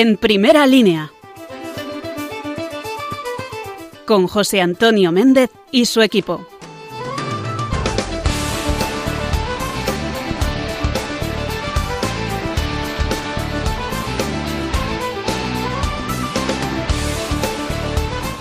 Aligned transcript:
En 0.00 0.16
primera 0.16 0.64
línea. 0.64 1.10
Con 4.06 4.28
José 4.28 4.60
Antonio 4.60 5.10
Méndez 5.10 5.50
y 5.72 5.86
su 5.86 6.02
equipo. 6.02 6.46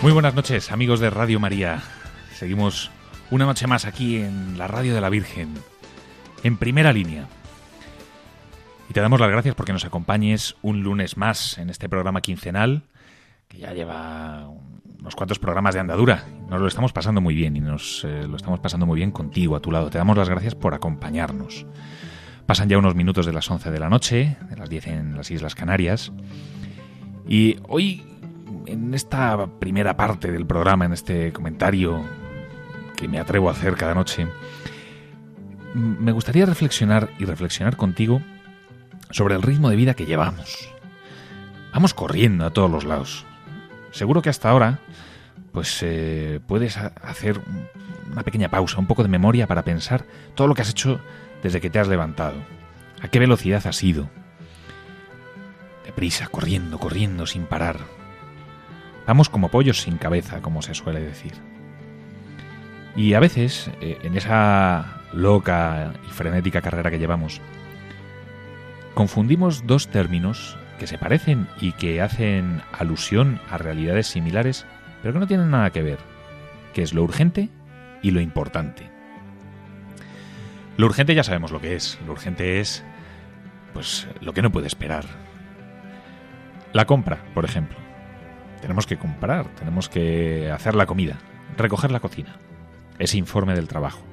Muy 0.04 0.12
buenas 0.12 0.36
noches, 0.36 0.72
amigos 0.72 1.00
de 1.00 1.10
Radio 1.10 1.40
María. 1.40 1.82
Seguimos 2.36 2.92
una 3.32 3.46
noche 3.48 3.66
más 3.66 3.86
aquí 3.86 4.18
en 4.18 4.60
la 4.60 4.68
Radio 4.68 4.94
de 4.94 5.02
la 5.02 5.10
Virgen, 5.10 5.56
en 6.44 6.58
primera 6.58 6.94
línea. 6.94 7.28
Y 8.90 8.94
te 8.94 9.02
damos 9.02 9.20
las 9.20 9.30
gracias 9.30 9.54
porque 9.56 9.74
nos 9.74 9.86
acompañes 9.86 10.56
un 10.62 10.82
lunes 10.82 11.18
más 11.18 11.58
en 11.58 11.70
este 11.70 11.90
programa 11.90 12.22
quincenal, 12.22 12.84
que 13.48 13.58
ya 13.58 13.74
lleva 13.74 14.48
unos 15.00 15.16
cuantos 15.16 15.40
programas 15.40 15.74
de 15.74 15.82
andadura. 15.82 16.24
Nos 16.50 16.62
lo 16.62 16.68
estamos 16.68 16.94
pasando 16.94 17.20
muy 17.20 17.36
bien 17.36 17.58
y 17.58 17.60
nos 17.60 18.06
eh, 18.06 18.26
lo 18.28 18.38
estamos 18.38 18.62
pasando 18.62 18.86
muy 18.86 18.98
bien 18.98 19.12
contigo, 19.12 19.56
a 19.56 19.60
tu 19.60 19.72
lado. 19.72 19.90
Te 19.90 19.98
damos 19.98 20.18
las 20.18 20.30
gracias 20.30 20.56
por 20.56 20.74
acompañarnos. 20.74 21.66
Pasan 22.46 22.70
ya 22.70 22.78
unos 22.78 22.96
minutos 22.96 23.26
de 23.26 23.34
las 23.34 23.52
11 23.52 23.72
de 23.72 23.80
la 23.80 23.90
noche, 23.90 24.38
de 24.50 24.56
las 24.56 24.70
10 24.70 24.88
en 24.88 25.18
las 25.18 25.32
Islas 25.32 25.54
Canarias. 25.54 26.14
Y 27.28 27.58
hoy, 27.68 28.06
en 28.68 28.94
esta 28.94 29.48
primera 29.60 29.98
parte 29.98 30.32
del 30.32 30.46
programa, 30.46 30.86
en 30.86 30.94
este 30.94 31.34
comentario 31.34 32.06
que 32.96 33.10
me 33.10 33.20
atrevo 33.20 33.50
a 33.50 33.52
hacer 33.52 33.76
cada 33.76 33.94
noche, 33.94 34.28
me 35.74 36.14
gustaría 36.14 36.46
reflexionar 36.46 37.10
y 37.20 37.26
reflexionar 37.26 37.76
contigo 37.76 38.22
sobre 39.10 39.36
el 39.36 39.42
ritmo 39.42 39.70
de 39.70 39.76
vida 39.76 39.94
que 39.94 40.06
llevamos. 40.06 40.70
Vamos 41.74 41.94
corriendo 41.94 42.46
a 42.46 42.52
todos 42.52 42.72
los 42.72 42.86
lados. 42.86 43.26
Seguro 43.92 44.22
que 44.22 44.30
hasta 44.30 44.50
ahora, 44.50 44.80
pues 45.52 45.80
eh, 45.82 46.40
puedes 46.48 46.78
hacer 46.78 47.40
una 48.12 48.24
pequeña 48.24 48.50
pausa, 48.50 48.80
un 48.80 48.88
poco 48.88 49.04
de 49.04 49.10
memoria 49.10 49.48
para 49.48 49.64
pensar 49.64 50.06
todo 50.36 50.48
lo 50.48 50.56
que 50.56 50.62
has 50.62 50.70
hecho 50.70 51.00
desde 51.44 51.62
que 51.62 51.70
te 51.70 51.80
has 51.80 51.88
levantado. 51.88 52.38
¿A 53.02 53.08
qué 53.10 53.20
velocidad 53.20 53.66
has 53.68 53.84
ido? 53.84 54.10
Deprisa, 55.86 56.28
corriendo, 56.28 56.80
corriendo 56.80 57.26
sin 57.26 57.46
parar. 57.46 57.78
Vamos 59.06 59.30
como 59.30 59.50
pollos 59.50 59.82
sin 59.82 59.98
cabeza, 59.98 60.42
como 60.42 60.62
se 60.62 60.74
suele 60.74 61.00
decir. 61.00 61.34
Y 62.96 63.14
a 63.14 63.20
veces, 63.20 63.70
eh, 63.80 64.00
en 64.04 64.18
esa 64.18 65.02
loca 65.14 65.94
y 66.08 66.12
frenética 66.12 66.62
carrera 66.62 66.92
que 66.92 67.00
llevamos, 67.00 67.40
confundimos 68.98 69.68
dos 69.68 69.90
términos 69.90 70.58
que 70.80 70.88
se 70.88 70.98
parecen 70.98 71.48
y 71.62 71.74
que 71.74 72.02
hacen 72.02 72.64
alusión 72.72 73.40
a 73.48 73.60
realidades 73.60 74.08
similares, 74.08 74.66
pero 75.04 75.14
que 75.14 75.20
no 75.20 75.28
tienen 75.28 75.52
nada 75.52 75.70
que 75.70 75.84
ver, 75.84 76.00
que 76.74 76.82
es 76.82 76.96
lo 76.96 77.04
urgente 77.04 77.50
y 78.02 78.10
lo 78.10 78.22
importante. 78.22 78.90
Lo 80.78 80.88
urgente 80.88 81.14
ya 81.14 81.24
sabemos 81.24 81.52
lo 81.52 81.62
que 81.62 81.76
es, 81.76 82.00
lo 82.08 82.14
urgente 82.14 82.60
es 82.60 82.84
pues 83.72 84.08
lo 84.20 84.34
que 84.34 84.42
no 84.42 84.52
puede 84.52 84.66
esperar. 84.66 85.06
La 86.74 86.86
compra, 86.86 87.20
por 87.36 87.46
ejemplo. 87.46 87.78
Tenemos 88.62 88.88
que 88.88 88.98
comprar, 88.98 89.46
tenemos 89.54 89.90
que 89.90 90.50
hacer 90.50 90.74
la 90.74 90.88
comida, 90.88 91.20
recoger 91.56 91.92
la 91.92 92.00
cocina, 92.00 92.38
ese 92.98 93.20
informe 93.20 93.54
del 93.54 93.68
trabajo 93.68 94.07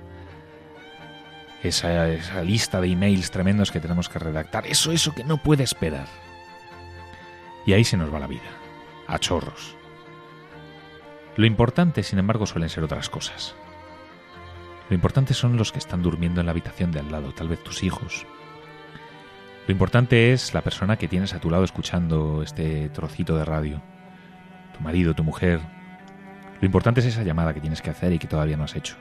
esa, 1.69 2.43
lista 2.43 2.81
de 2.81 2.89
emails 2.89 3.31
tremendos 3.31 3.71
que 3.71 3.81
tenemos 3.81 4.09
que 4.09 4.19
redactar, 4.19 4.67
eso, 4.67 4.93
eso 4.93 5.15
que 5.15 5.25
no 5.25 5.39
puede 5.39 5.63
esperar. 5.63 6.07
Y 7.67 7.73
ahí 7.73 7.85
se 7.85 7.97
nos 7.97 8.13
va 8.13 8.19
la 8.19 8.27
vida, 8.27 8.43
a 9.07 9.19
chorros. 9.19 9.77
Lo 11.37 11.47
importante, 11.47 12.03
sin 12.03 12.19
embargo, 12.19 12.47
suelen 12.47 12.69
ser 12.69 12.85
otras 12.85 13.09
cosas. 13.09 13.55
Lo 14.89 14.95
importante 14.95 15.35
son 15.35 15.57
los 15.57 15.73
que 15.73 15.79
están 15.79 16.03
durmiendo 16.03 16.41
en 16.41 16.47
la 16.47 16.53
habitación 16.53 16.93
de 16.93 17.01
al 17.01 17.11
lado, 17.11 17.33
tal 17.33 17.49
vez 17.49 17.63
tus 17.65 17.83
hijos. 17.83 18.27
Lo 19.67 19.73
importante 19.73 20.33
es 20.33 20.53
la 20.53 20.61
persona 20.61 20.97
que 20.97 21.09
tienes 21.09 21.33
a 21.33 21.41
tu 21.41 21.51
lado 21.51 21.65
escuchando 21.65 22.43
este 22.43 22.91
trocito 22.91 23.37
de 23.37 23.47
radio. 23.47 23.83
Tu 24.77 24.83
marido, 24.83 25.15
tu 25.15 25.25
mujer. 25.25 25.61
Lo 26.61 26.67
importante 26.67 27.01
es 27.01 27.07
esa 27.07 27.23
llamada 27.23 27.55
que 27.55 27.61
tienes 27.61 27.81
que 27.81 27.91
hacer 27.91 28.13
y 28.13 28.19
que 28.19 28.29
todavía 28.29 28.59
no 28.59 28.65
has 28.65 28.77
hecho. 28.77 28.97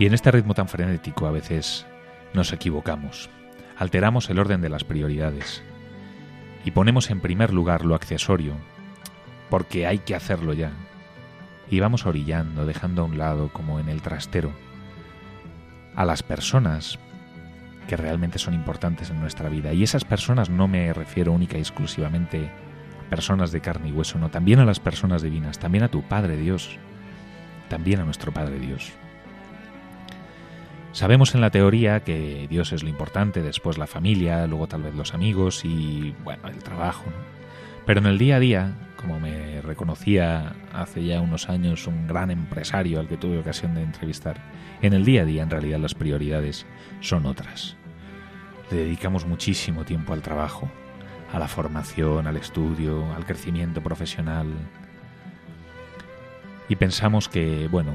Y 0.00 0.06
en 0.06 0.14
este 0.14 0.30
ritmo 0.30 0.54
tan 0.54 0.66
frenético 0.66 1.26
a 1.26 1.30
veces 1.30 1.84
nos 2.32 2.54
equivocamos, 2.54 3.28
alteramos 3.76 4.30
el 4.30 4.38
orden 4.38 4.62
de 4.62 4.70
las 4.70 4.82
prioridades 4.82 5.62
y 6.64 6.70
ponemos 6.70 7.10
en 7.10 7.20
primer 7.20 7.52
lugar 7.52 7.84
lo 7.84 7.94
accesorio, 7.94 8.54
porque 9.50 9.86
hay 9.86 9.98
que 9.98 10.14
hacerlo 10.14 10.54
ya. 10.54 10.72
Y 11.68 11.80
vamos 11.80 12.06
orillando, 12.06 12.64
dejando 12.64 13.02
a 13.02 13.04
un 13.04 13.18
lado, 13.18 13.50
como 13.52 13.78
en 13.78 13.90
el 13.90 14.00
trastero, 14.00 14.52
a 15.94 16.06
las 16.06 16.22
personas 16.22 16.98
que 17.86 17.98
realmente 17.98 18.38
son 18.38 18.54
importantes 18.54 19.10
en 19.10 19.20
nuestra 19.20 19.50
vida. 19.50 19.74
Y 19.74 19.82
esas 19.82 20.06
personas 20.06 20.48
no 20.48 20.66
me 20.66 20.94
refiero 20.94 21.32
única 21.32 21.58
y 21.58 21.60
exclusivamente 21.60 22.50
a 23.06 23.10
personas 23.10 23.52
de 23.52 23.60
carne 23.60 23.90
y 23.90 23.92
hueso, 23.92 24.18
no, 24.18 24.30
también 24.30 24.60
a 24.60 24.64
las 24.64 24.80
personas 24.80 25.20
divinas, 25.20 25.58
también 25.58 25.84
a 25.84 25.88
tu 25.88 26.00
Padre 26.00 26.38
Dios, 26.38 26.78
también 27.68 28.00
a 28.00 28.04
nuestro 28.04 28.32
Padre 28.32 28.58
Dios. 28.58 28.94
Sabemos 30.92 31.36
en 31.36 31.40
la 31.40 31.50
teoría 31.50 32.00
que 32.00 32.48
Dios 32.50 32.72
es 32.72 32.82
lo 32.82 32.88
importante, 32.88 33.42
después 33.42 33.78
la 33.78 33.86
familia, 33.86 34.46
luego 34.48 34.66
tal 34.66 34.82
vez 34.82 34.94
los 34.94 35.14
amigos 35.14 35.64
y, 35.64 36.14
bueno, 36.24 36.48
el 36.48 36.62
trabajo. 36.64 37.04
Pero 37.86 38.00
en 38.00 38.06
el 38.06 38.18
día 38.18 38.36
a 38.36 38.40
día, 38.40 38.74
como 38.96 39.20
me 39.20 39.62
reconocía 39.62 40.52
hace 40.72 41.04
ya 41.04 41.20
unos 41.20 41.48
años 41.48 41.86
un 41.86 42.08
gran 42.08 42.32
empresario 42.32 42.98
al 42.98 43.06
que 43.06 43.16
tuve 43.16 43.38
ocasión 43.38 43.74
de 43.74 43.82
entrevistar, 43.82 44.42
en 44.82 44.92
el 44.92 45.04
día 45.04 45.22
a 45.22 45.24
día 45.24 45.42
en 45.44 45.50
realidad 45.50 45.78
las 45.78 45.94
prioridades 45.94 46.66
son 47.00 47.24
otras. 47.24 47.76
Le 48.70 48.78
dedicamos 48.78 49.26
muchísimo 49.26 49.84
tiempo 49.84 50.12
al 50.12 50.22
trabajo, 50.22 50.68
a 51.32 51.38
la 51.38 51.46
formación, 51.46 52.26
al 52.26 52.36
estudio, 52.36 53.12
al 53.14 53.24
crecimiento 53.24 53.80
profesional. 53.80 54.48
Y 56.68 56.76
pensamos 56.76 57.28
que, 57.28 57.68
bueno, 57.68 57.92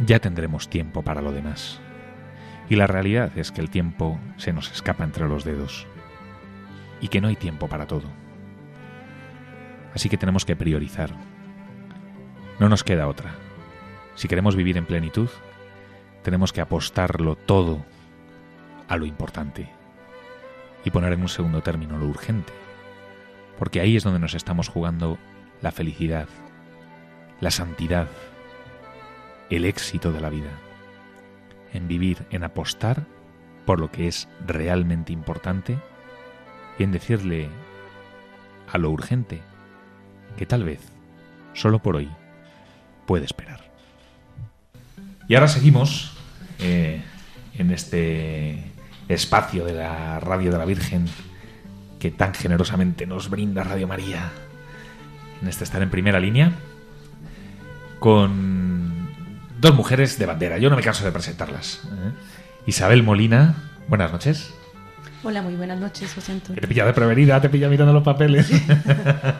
ya 0.00 0.18
tendremos 0.18 0.68
tiempo 0.68 1.02
para 1.02 1.22
lo 1.22 1.30
demás. 1.30 1.80
Y 2.68 2.76
la 2.76 2.86
realidad 2.86 3.36
es 3.36 3.52
que 3.52 3.60
el 3.60 3.70
tiempo 3.70 4.18
se 4.36 4.52
nos 4.52 4.70
escapa 4.72 5.04
entre 5.04 5.28
los 5.28 5.44
dedos 5.44 5.86
y 7.00 7.08
que 7.08 7.20
no 7.20 7.28
hay 7.28 7.36
tiempo 7.36 7.68
para 7.68 7.86
todo. 7.86 8.08
Así 9.94 10.08
que 10.08 10.16
tenemos 10.16 10.44
que 10.44 10.56
priorizar. 10.56 11.10
No 12.58 12.68
nos 12.68 12.82
queda 12.82 13.08
otra. 13.08 13.34
Si 14.14 14.28
queremos 14.28 14.56
vivir 14.56 14.78
en 14.78 14.86
plenitud, 14.86 15.28
tenemos 16.22 16.52
que 16.52 16.62
apostarlo 16.62 17.36
todo 17.36 17.84
a 18.88 18.96
lo 18.96 19.04
importante 19.04 19.68
y 20.84 20.90
poner 20.90 21.12
en 21.12 21.22
un 21.22 21.28
segundo 21.28 21.62
término 21.62 21.98
lo 21.98 22.06
urgente, 22.06 22.52
porque 23.58 23.80
ahí 23.80 23.96
es 23.96 24.04
donde 24.04 24.20
nos 24.20 24.34
estamos 24.34 24.68
jugando 24.68 25.18
la 25.62 25.72
felicidad, 25.72 26.28
la 27.40 27.50
santidad, 27.50 28.08
el 29.50 29.64
éxito 29.64 30.12
de 30.12 30.20
la 30.20 30.30
vida 30.30 30.63
en 31.74 31.88
vivir, 31.88 32.26
en 32.30 32.44
apostar 32.44 33.04
por 33.66 33.80
lo 33.80 33.90
que 33.90 34.08
es 34.08 34.28
realmente 34.46 35.12
importante 35.12 35.78
y 36.78 36.82
en 36.82 36.92
decirle 36.92 37.48
a 38.72 38.78
lo 38.78 38.90
urgente 38.90 39.40
que 40.36 40.46
tal 40.46 40.64
vez, 40.64 40.80
solo 41.52 41.80
por 41.80 41.96
hoy, 41.96 42.08
puede 43.06 43.24
esperar. 43.24 43.60
Y 45.28 45.34
ahora 45.34 45.48
seguimos 45.48 46.16
eh, 46.58 47.02
en 47.56 47.70
este 47.70 48.64
espacio 49.08 49.64
de 49.64 49.74
la 49.74 50.20
Radio 50.20 50.50
de 50.50 50.58
la 50.58 50.64
Virgen 50.64 51.06
que 51.98 52.10
tan 52.10 52.34
generosamente 52.34 53.06
nos 53.06 53.30
brinda 53.30 53.64
Radio 53.64 53.88
María, 53.88 54.30
en 55.40 55.48
este 55.48 55.64
estar 55.64 55.82
en 55.82 55.90
primera 55.90 56.20
línea, 56.20 56.52
con 57.98 58.73
dos 59.64 59.74
mujeres 59.74 60.18
de 60.18 60.26
bandera. 60.26 60.58
Yo 60.58 60.68
no 60.68 60.76
me 60.76 60.82
canso 60.82 61.06
de 61.06 61.10
presentarlas. 61.10 61.80
¿eh? 61.86 62.12
Isabel 62.66 63.02
Molina, 63.02 63.54
buenas 63.88 64.12
noches. 64.12 64.52
Hola, 65.22 65.40
muy 65.40 65.54
buenas 65.54 65.80
noches, 65.80 66.12
José 66.14 66.32
Antonio. 66.32 66.60
Te 66.60 66.68
pilla 66.68 66.84
de 66.84 66.92
prevenida, 66.92 67.40
te 67.40 67.48
pilla 67.48 67.70
mirando 67.70 67.94
los 67.94 68.02
papeles. 68.02 68.50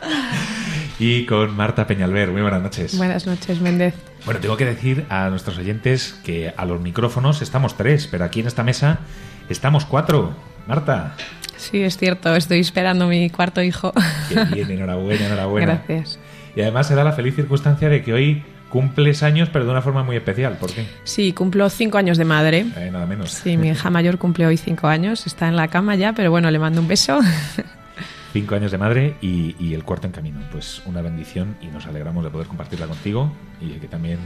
y 0.99 1.27
con 1.27 1.55
Marta 1.55 1.85
Peñalver, 1.85 2.31
muy 2.31 2.41
buenas 2.41 2.63
noches. 2.63 2.97
Buenas 2.97 3.27
noches, 3.27 3.61
Méndez. 3.61 3.93
Bueno, 4.25 4.39
tengo 4.39 4.57
que 4.57 4.65
decir 4.65 5.05
a 5.09 5.29
nuestros 5.29 5.59
oyentes 5.59 6.19
que 6.23 6.51
a 6.57 6.65
los 6.65 6.81
micrófonos 6.81 7.43
estamos 7.43 7.77
tres, 7.77 8.07
pero 8.07 8.25
aquí 8.25 8.39
en 8.39 8.47
esta 8.47 8.63
mesa 8.63 9.01
estamos 9.47 9.85
cuatro. 9.85 10.33
Marta. 10.65 11.15
Sí, 11.55 11.83
es 11.83 11.97
cierto, 11.97 12.35
estoy 12.35 12.61
esperando 12.61 13.05
mi 13.05 13.29
cuarto 13.29 13.61
hijo. 13.61 13.93
Qué 14.27 14.43
bien, 14.45 14.71
enhorabuena, 14.71 15.27
enhorabuena. 15.27 15.83
Gracias. 15.87 16.17
Y 16.55 16.61
además 16.61 16.87
se 16.87 16.95
da 16.95 17.03
la 17.03 17.11
feliz 17.11 17.35
circunstancia 17.35 17.89
de 17.89 18.01
que 18.01 18.11
hoy 18.11 18.43
cumples 18.75 19.23
años, 19.23 19.47
pero 19.53 19.63
de 19.63 19.71
una 19.71 19.81
forma 19.81 20.03
muy 20.03 20.17
especial. 20.17 20.57
¿Por 20.57 20.69
qué? 20.69 20.85
Sí, 21.05 21.31
cumplo 21.31 21.69
cinco 21.69 21.97
años 21.97 22.17
de 22.17 22.25
madre. 22.25 22.65
Eh, 22.75 22.89
nada 22.91 23.05
menos. 23.05 23.31
Sí, 23.31 23.55
mi 23.55 23.69
hija 23.69 23.89
mayor 23.89 24.17
cumple 24.17 24.45
hoy 24.45 24.57
cinco 24.57 24.87
años. 24.87 25.25
Está 25.27 25.47
en 25.47 25.55
la 25.55 25.69
cama 25.69 25.95
ya, 25.95 26.11
pero 26.11 26.29
bueno, 26.29 26.51
le 26.51 26.59
mando 26.59 26.81
un 26.81 26.87
beso. 26.89 27.21
Cinco 28.33 28.53
años 28.53 28.69
de 28.73 28.77
madre 28.77 29.15
y, 29.21 29.73
el 29.73 29.85
cuarto 29.85 30.07
en 30.07 30.11
camino. 30.11 30.41
Pues 30.51 30.81
una 30.85 31.01
bendición 31.01 31.55
y 31.61 31.67
nos 31.67 31.87
alegramos 31.87 32.21
de 32.25 32.29
poder 32.29 32.47
compartirla 32.47 32.85
contigo 32.85 33.31
y 33.61 33.69
de 33.69 33.79
que 33.79 33.87
también 33.87 34.19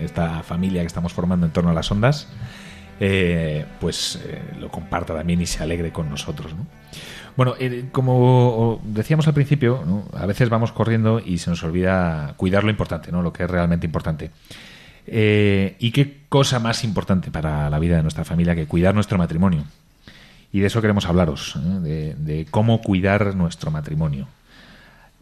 esta 0.00 0.44
familia 0.44 0.82
que 0.82 0.86
estamos 0.86 1.12
formando 1.12 1.46
en 1.46 1.52
torno 1.52 1.70
a 1.70 1.74
las 1.74 1.90
ondas, 1.90 2.28
eh, 3.00 3.64
pues 3.80 4.20
eh, 4.24 4.40
lo 4.60 4.68
comparta 4.70 5.14
también 5.14 5.40
y 5.40 5.46
se 5.46 5.62
alegre 5.62 5.90
con 5.90 6.08
nosotros. 6.08 6.54
Bueno, 7.36 7.54
eh, 7.58 7.86
como 7.90 8.80
decíamos 8.84 9.26
al 9.26 9.34
principio, 9.34 10.04
a 10.14 10.26
veces 10.26 10.48
vamos 10.48 10.72
corriendo 10.72 11.20
y 11.24 11.38
se 11.38 11.50
nos 11.50 11.62
olvida 11.64 12.34
cuidar 12.36 12.62
lo 12.62 12.70
importante, 12.70 13.10
¿no? 13.10 13.22
lo 13.22 13.32
que 13.32 13.44
es 13.44 13.50
realmente 13.50 13.86
importante. 13.86 14.30
¿Y 15.06 15.90
qué 15.90 16.18
cosa 16.28 16.60
más 16.60 16.84
importante 16.84 17.32
para 17.32 17.68
la 17.68 17.78
vida 17.80 17.96
de 17.96 18.02
nuestra 18.02 18.24
familia 18.24 18.54
que 18.54 18.66
cuidar 18.66 18.94
nuestro 18.94 19.18
matrimonio? 19.18 19.64
Y 20.52 20.60
de 20.60 20.66
eso 20.66 20.80
queremos 20.80 21.06
hablaros, 21.06 21.56
¿eh? 21.84 22.14
de, 22.16 22.46
cómo 22.50 22.80
cuidar 22.82 23.34
nuestro 23.36 23.70
matrimonio. 23.70 24.26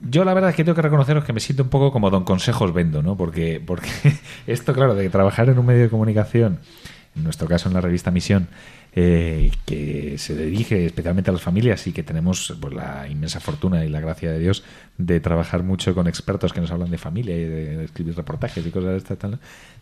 Yo 0.00 0.24
la 0.24 0.32
verdad 0.32 0.50
es 0.50 0.56
que 0.56 0.64
tengo 0.64 0.76
que 0.76 0.82
reconoceros 0.82 1.24
que 1.24 1.32
me 1.32 1.40
siento 1.40 1.64
un 1.64 1.68
poco 1.68 1.92
como 1.92 2.08
don 2.08 2.24
consejos 2.24 2.72
vendo, 2.72 3.02
¿no? 3.02 3.16
Porque, 3.16 3.62
porque 3.64 3.90
esto, 4.46 4.72
claro, 4.72 4.94
de 4.94 5.10
trabajar 5.10 5.48
en 5.48 5.58
un 5.58 5.66
medio 5.66 5.82
de 5.82 5.88
comunicación, 5.90 6.60
en 7.18 7.24
nuestro 7.24 7.46
caso 7.46 7.68
en 7.68 7.74
la 7.74 7.80
revista 7.80 8.10
Misión, 8.10 8.48
eh, 8.94 9.50
que 9.66 10.16
se 10.16 10.34
dirige 10.34 10.86
especialmente 10.86 11.30
a 11.30 11.32
las 11.32 11.42
familias 11.42 11.86
y 11.86 11.92
que 11.92 12.02
tenemos 12.02 12.56
pues, 12.60 12.72
la 12.72 13.06
inmensa 13.08 13.40
fortuna 13.40 13.84
y 13.84 13.88
la 13.88 14.00
gracia 14.00 14.32
de 14.32 14.38
Dios 14.38 14.64
de 14.96 15.20
trabajar 15.20 15.62
mucho 15.62 15.94
con 15.94 16.08
expertos 16.08 16.52
que 16.52 16.60
nos 16.60 16.70
hablan 16.70 16.90
de 16.90 16.98
familia 16.98 17.36
y 17.36 17.44
de, 17.44 17.84
escribir 17.84 18.16
reportajes 18.16 18.66
y 18.66 18.70
cosas 18.70 18.90
de 18.90 18.96
esta 18.96 19.16
tal. 19.16 19.38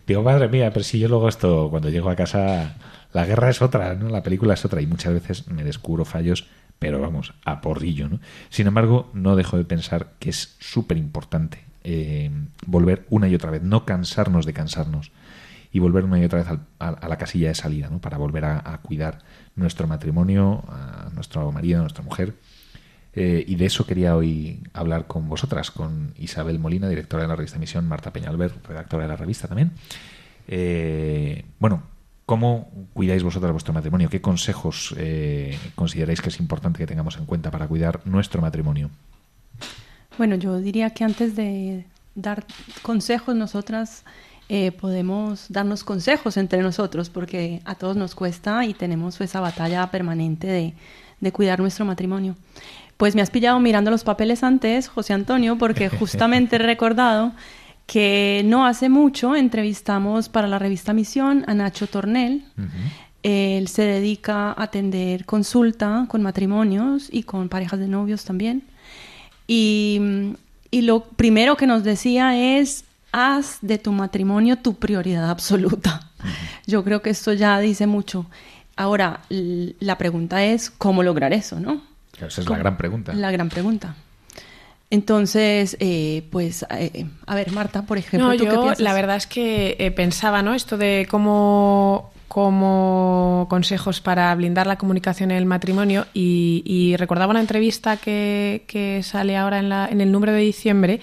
Digo, 0.07 0.23
madre 0.23 0.49
mía, 0.49 0.73
pero 0.73 0.85
si 0.85 0.99
yo 0.99 1.09
luego 1.09 1.29
esto, 1.29 1.69
cuando 1.71 1.89
llego 1.89 2.11
a 2.11 2.17
casa 2.17 2.77
la 3.13 3.25
guerra 3.25 3.51
es 3.51 3.63
otra, 3.63 3.95
¿no? 3.95 4.09
La 4.09 4.23
película 4.23 4.55
es 4.55 4.65
otra 4.65 4.81
y 4.81 4.87
muchas 4.87 5.15
veces 5.15 5.49
me 5.49 5.65
descubro 5.65 6.05
fallos, 6.05 6.47
pero 6.79 7.01
vamos, 7.01 7.33
a 7.45 7.61
porrillo, 7.61 8.09
¿no? 8.09 8.21
Sin 8.51 8.67
embargo, 8.67 9.11
no 9.15 9.37
dejo 9.37 9.57
de 9.57 9.65
pensar 9.65 10.13
que 10.19 10.31
es 10.31 10.57
súper 10.59 10.97
importante 10.97 11.65
eh, 11.85 12.31
volver 12.67 13.07
una 13.09 13.29
y 13.29 13.35
otra 13.35 13.51
vez, 13.51 13.63
no 13.63 13.85
cansarnos 13.85 14.45
de 14.45 14.53
cansarnos 14.53 15.13
y 15.73 15.79
volver 15.79 16.05
una 16.05 16.19
y 16.19 16.25
otra 16.25 16.39
vez 16.39 16.49
a, 16.79 17.09
la 17.09 17.19
casilla 17.19 17.49
de 17.49 17.55
salida, 17.55 17.89
¿no? 17.91 18.01
Para 18.01 18.19
volver 18.19 18.45
a, 18.45 18.79
cuidar 18.83 19.19
nuestro 19.55 19.87
matrimonio, 19.87 20.65
a 20.69 21.11
nuestro 21.15 21.51
marido, 21.53 21.79
a 21.79 21.83
nuestra 21.83 22.05
mujer. 22.05 22.35
Eh, 23.15 23.45
y 23.47 23.57
de 23.57 23.67
eso 23.67 23.87
quería 23.87 24.15
hoy 24.17 24.63
hablar 24.75 25.07
con 25.07 25.29
vosotras, 25.29 25.71
con 25.71 26.13
Isabel 26.19 26.59
Molina, 26.59 26.89
directora 26.89 27.23
de 27.23 27.29
la 27.29 27.37
revista 27.37 27.59
Misión, 27.59 27.89
Marta 27.89 28.13
Peñalver, 28.13 28.53
redactora 28.69 29.05
de 29.05 29.09
la 29.09 29.17
revista 29.17 29.49
también. 29.49 29.73
Eh, 30.49 31.45
bueno, 31.59 31.83
¿Cómo 32.27 32.69
cuidáis 32.93 33.23
vosotros 33.23 33.53
vuestro 33.53 33.73
matrimonio? 33.73 34.11
¿Qué 34.11 34.21
consejos 34.21 34.93
eh, 34.99 35.57
consideráis 35.77 36.21
que 36.21 36.29
es 36.29 36.41
importante 36.41 36.79
que 36.79 36.87
tengamos 36.87 37.17
en 37.19 37.25
cuenta 37.25 37.53
para 37.53 37.69
cuidar 37.69 38.01
nuestro 38.05 38.43
matrimonio? 38.43 38.91
Bueno, 40.19 40.35
yo 40.35 40.59
diría 40.59 40.91
que 40.91 41.05
antes 41.05 41.37
de 41.37 41.85
dar 42.17 42.45
consejos, 42.83 43.37
nosotras 43.37 44.03
eh, 44.49 44.73
podemos 44.73 45.47
darnos 45.49 45.85
consejos 45.85 46.37
entre 46.37 46.63
nosotros, 46.63 47.11
porque 47.11 47.61
a 47.65 47.75
todos 47.75 47.97
nos 47.97 48.15
cuesta 48.15 48.65
y 48.65 48.75
tenemos 48.75 49.21
esa 49.21 49.41
batalla 49.41 49.91
permanente 49.91 50.47
de, 50.47 50.75
de 51.21 51.33
cuidar 51.33 51.61
nuestro 51.61 51.85
matrimonio. 51.85 52.37
Pues 52.97 53.15
me 53.15 53.23
has 53.23 53.31
pillado 53.31 53.61
mirando 53.61 53.91
los 53.91 54.05
papeles 54.05 54.43
antes, 54.43 54.89
José 54.89 55.13
Antonio, 55.13 55.59
porque 55.59 55.89
justamente 55.99 56.57
he 56.57 56.61
recordado 56.61 57.33
que 57.87 58.43
no 58.45 58.67
hace 58.67 58.89
mucho 58.89 59.37
entrevistamos 59.37 60.29
para 60.29 60.49
la 60.49 60.59
revista 60.59 60.93
Misión 60.93 61.45
a 61.47 61.55
Nacho 61.55 61.87
Tornel. 61.87 62.45
Él 63.23 63.69
se 63.69 63.83
dedica 63.83 64.53
a 64.53 64.63
atender 64.63 65.25
consulta 65.25 66.07
con 66.09 66.23
matrimonios 66.23 67.09
y 67.11 67.23
con 67.23 67.49
parejas 67.49 67.79
de 67.79 67.89
novios 67.89 68.25
también. 68.25 68.63
Y, 69.47 70.01
lo 70.73 71.05
primero 71.05 71.57
que 71.57 71.67
nos 71.67 71.85
decía 71.85 72.37
es, 72.59 72.85
haz 73.17 73.59
de 73.63 73.79
tu 73.79 73.93
matrimonio 73.93 74.59
tu 74.59 74.75
prioridad 74.75 75.31
absoluta. 75.31 76.11
Yo 76.67 76.85
creo 76.85 77.01
que 77.01 77.09
esto 77.09 77.33
ya 77.33 77.59
dice 77.61 77.87
mucho. 77.87 78.27
Ahora, 78.77 79.21
la 79.31 79.97
pregunta 79.97 80.45
es, 80.45 80.69
¿cómo 80.69 81.03
lograr 81.03 81.33
eso, 81.33 81.59
no? 81.59 81.81
Esa 82.15 82.43
es 82.43 82.49
la 82.49 82.59
gran 82.59 82.77
pregunta. 82.77 83.15
La 83.15 83.31
gran 83.31 83.49
pregunta. 83.49 83.95
Entonces, 84.91 85.79
eh, 85.81 86.25
pues, 86.31 86.67
eh, 86.71 87.07
a 87.27 87.35
ver, 87.35 87.53
Marta, 87.53 87.83
por 87.83 87.97
ejemplo, 87.97 88.37
¿tú 88.37 88.45
yo, 88.45 88.73
La 88.79 88.93
verdad 88.93 89.17
es 89.17 89.27
que 89.27 89.77
eh, 89.79 89.91
pensaba, 89.91 90.43
¿no? 90.43 90.55
Esto 90.55 90.77
de 90.77 91.09
cómo, 91.11 92.13
como 92.29 93.47
consejos 93.49 94.03
para 94.03 94.35
blindar 94.35 94.67
la 94.67 94.77
comunicación 94.77 95.31
en 95.31 95.39
el 95.39 95.47
matrimonio 95.47 96.07
y, 96.13 96.95
recordaba 96.99 97.31
una 97.31 97.41
entrevista 97.41 97.97
que, 97.97 98.65
que 98.67 99.03
sale 99.03 99.39
ahora 99.39 99.59
en, 99.59 99.71
la, 99.71 99.89
en, 99.91 100.03
el 100.03 100.13
número 100.13 100.33
de 100.33 100.41
diciembre 100.41 101.01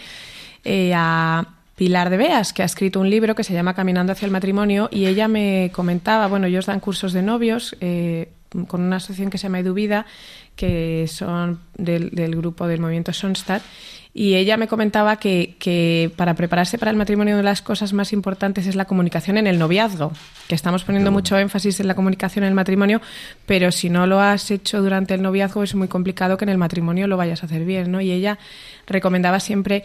a 0.96 1.48
Pilar 1.84 2.10
de 2.10 2.16
Beas, 2.16 2.54
que 2.54 2.62
ha 2.62 2.66
escrito 2.66 3.02
un 3.02 3.10
libro 3.10 3.36
que 3.36 3.44
se 3.44 3.54
llama 3.54 3.74
Caminando 3.74 4.14
hacia 4.14 4.26
el 4.26 4.32
matrimonio 4.32 4.88
y 4.90 5.06
ella 5.08 5.28
me 5.28 5.70
comentaba, 5.74 6.28
bueno, 6.28 6.48
ellos 6.48 6.66
dan 6.66 6.80
cursos 6.80 7.12
de 7.12 7.22
novios 7.22 7.76
con 8.70 8.82
una 8.84 8.96
asociación 8.96 9.30
que 9.30 9.38
se 9.38 9.48
llama 9.48 9.60
Eduvida 9.60 10.06
que 10.56 11.08
son 11.10 11.60
del, 11.78 12.10
grupo 12.38 12.68
del 12.68 12.80
movimiento 12.80 13.12
Sonstad, 13.12 13.62
y 14.14 14.36
ella 14.36 14.56
me 14.56 14.68
comentaba 14.68 15.18
que, 15.18 16.10
para 16.16 16.36
prepararse 16.36 16.78
para 16.78 16.92
el 16.92 16.96
matrimonio 16.96 17.34
una 17.34 17.42
de 17.42 17.44
las 17.44 17.64
cosas 17.64 17.92
más 17.92 18.14
importantes 18.14 18.66
es 18.68 18.76
la 18.76 18.86
comunicación 18.86 19.38
en 19.38 19.48
el 19.48 19.58
noviazgo, 19.60 20.14
que 20.48 20.56
estamos 20.56 20.84
poniendo 20.84 21.12
mucho 21.12 21.38
énfasis 21.38 21.82
en 21.82 21.88
la 21.88 21.96
comunicación 21.96 22.44
en 22.44 22.50
el 22.50 22.56
matrimonio, 22.56 23.02
pero 23.46 23.72
si 23.72 23.90
no 23.90 24.08
lo 24.08 24.22
has 24.22 24.52
hecho 24.52 24.82
durante 24.82 25.16
el 25.16 25.22
noviazgo 25.22 25.64
es 25.64 25.76
muy 25.76 25.90
complicado 25.90 26.38
que 26.38 26.46
en 26.46 26.50
el 26.50 26.60
matrimonio 26.60 27.08
lo 27.08 27.18
vayas 27.18 27.42
a 27.44 27.48
hacer 27.48 27.66
bien, 27.66 27.92
¿no? 27.92 28.00
Y 28.00 28.12
ella 28.12 28.38
recomendaba 28.86 29.40
siempre 29.40 29.84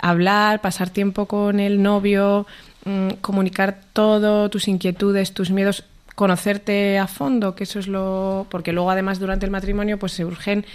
hablar, 0.00 0.60
pasar 0.60 0.90
tiempo 0.90 1.26
con 1.26 1.60
el 1.60 1.82
novio, 1.82 2.46
mm, 2.84 3.20
comunicar 3.20 3.80
todo, 3.92 4.48
tus 4.50 4.68
inquietudes, 4.68 5.32
tus 5.32 5.50
miedos 5.50 5.84
conocerte 6.14 6.98
a 6.98 7.06
fondo, 7.06 7.54
que 7.54 7.62
eso 7.64 7.78
es 7.78 7.86
lo... 7.86 8.46
porque 8.50 8.72
luego 8.72 8.90
además 8.90 9.20
durante 9.20 9.46
el 9.46 9.52
matrimonio 9.52 10.00
pues 10.00 10.12
se 10.12 10.24
urgen 10.24 10.66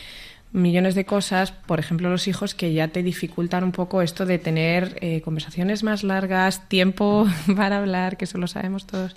millones 0.53 0.95
de 0.95 1.03
cosas, 1.03 1.51
por 1.51 1.79
ejemplo 1.79 2.09
los 2.09 2.27
hijos, 2.27 2.55
que 2.55 2.73
ya 2.73 2.87
te 2.87 3.03
dificultan 3.03 3.63
un 3.63 3.73
poco 3.73 4.01
esto 4.01 4.25
de 4.25 4.39
tener 4.39 4.97
eh, 5.01 5.21
conversaciones 5.21 5.83
más 5.83 6.03
largas, 6.03 6.69
tiempo 6.69 7.27
para 7.57 7.79
hablar, 7.79 8.15
que 8.15 8.25
eso 8.25 8.37
lo 8.37 8.47
sabemos 8.47 8.87
todos. 8.87 9.15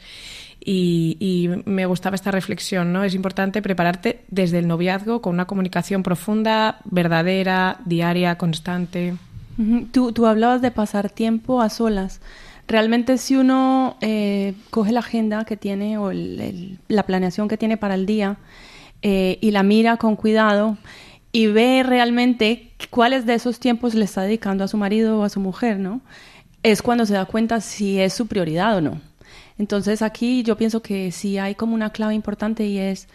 Y, 0.59 1.17
y, 1.21 1.49
me 1.71 1.87
gustaba 1.87 2.17
esta 2.17 2.33
reflexión, 2.33 2.93
¿no? 2.93 3.05
Es 3.05 3.15
importante 3.15 3.63
prepararte 3.63 4.25
desde 4.29 4.59
el 4.59 4.67
noviazgo 4.67 5.23
con 5.23 5.35
una 5.35 5.45
comunicación 5.45 6.03
profunda, 6.03 6.81
verdadera, 6.87 7.77
diaria, 7.85 8.37
constante. 8.37 9.15
Tú, 9.93 10.13
tú 10.13 10.27
hablabas 10.27 10.61
de 10.61 10.71
pasar 10.71 11.09
tiempo 11.09 11.63
a 11.63 11.71
solas. 11.71 12.21
Realmente 12.69 13.17
si 13.17 13.37
uno 13.37 13.97
eh, 14.01 14.55
coge 14.71 14.93
la 14.93 15.01
agenda 15.01 15.45
que 15.45 15.57
tiene 15.57 15.99
o 15.99 16.11
la 16.13 17.03
planeación 17.05 17.49
que 17.49 17.57
tiene 17.57 17.77
para 17.77 17.95
el 17.95 18.07
día 18.07 18.39
eh, 19.03 19.39
y 19.41 19.53
la 19.53 19.63
mira 19.63 19.97
con 19.99 20.17
cuidado 20.17 20.77
y 21.31 21.47
ve 21.47 21.85
realmente 21.85 22.73
cuáles 22.91 23.25
de 23.25 23.35
esos 23.35 23.61
tiempos 23.61 23.95
le 23.95 24.05
está 24.05 24.23
dedicando 24.23 24.65
a 24.65 24.69
su 24.69 24.77
marido 24.77 25.21
o 25.21 25.23
a 25.23 25.29
su 25.29 25.39
mujer, 25.39 25.79
¿no? 25.79 26.01
Es 26.63 26.83
cuando 26.83 27.07
se 27.07 27.15
da 27.15 27.25
cuenta 27.25 27.61
si 27.61 28.01
es 28.01 28.15
su 28.15 28.27
prioridad 28.27 28.77
o 28.77 28.81
no. 28.81 29.01
Entonces 29.59 30.03
aquí 30.03 30.43
yo 30.43 30.57
pienso 30.57 30.83
que 30.83 31.13
sí 31.13 31.39
hay 31.39 31.55
como 31.55 31.75
una 31.75 31.91
clave 31.91 32.15
importante 32.15 32.67
y 32.67 32.79
es 32.79 33.09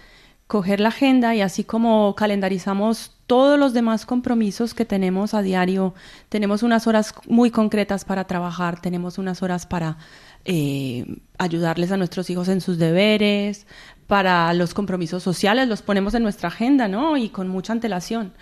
coger 0.51 0.81
la 0.81 0.89
agenda 0.89 1.33
y 1.33 1.39
así 1.39 1.63
como 1.63 2.13
calendarizamos 2.13 3.13
todos 3.25 3.57
los 3.57 3.71
demás 3.71 4.05
compromisos 4.05 4.73
que 4.73 4.83
tenemos 4.83 5.33
a 5.33 5.41
diario. 5.41 5.93
Tenemos 6.27 6.61
unas 6.61 6.87
horas 6.87 7.15
muy 7.25 7.51
concretas 7.51 8.03
para 8.03 8.25
trabajar, 8.25 8.81
tenemos 8.81 9.17
unas 9.17 9.41
horas 9.43 9.65
para 9.65 9.97
eh, 10.43 11.05
ayudarles 11.37 11.93
a 11.93 11.95
nuestros 11.95 12.29
hijos 12.29 12.49
en 12.49 12.59
sus 12.59 12.77
deberes, 12.77 13.65
para 14.07 14.53
los 14.53 14.73
compromisos 14.73 15.23
sociales, 15.23 15.69
los 15.69 15.81
ponemos 15.81 16.15
en 16.15 16.23
nuestra 16.23 16.49
agenda, 16.49 16.89
¿no? 16.89 17.15
Y 17.15 17.29
con 17.29 17.47
mucha 17.47 17.71
antelación. 17.71 18.33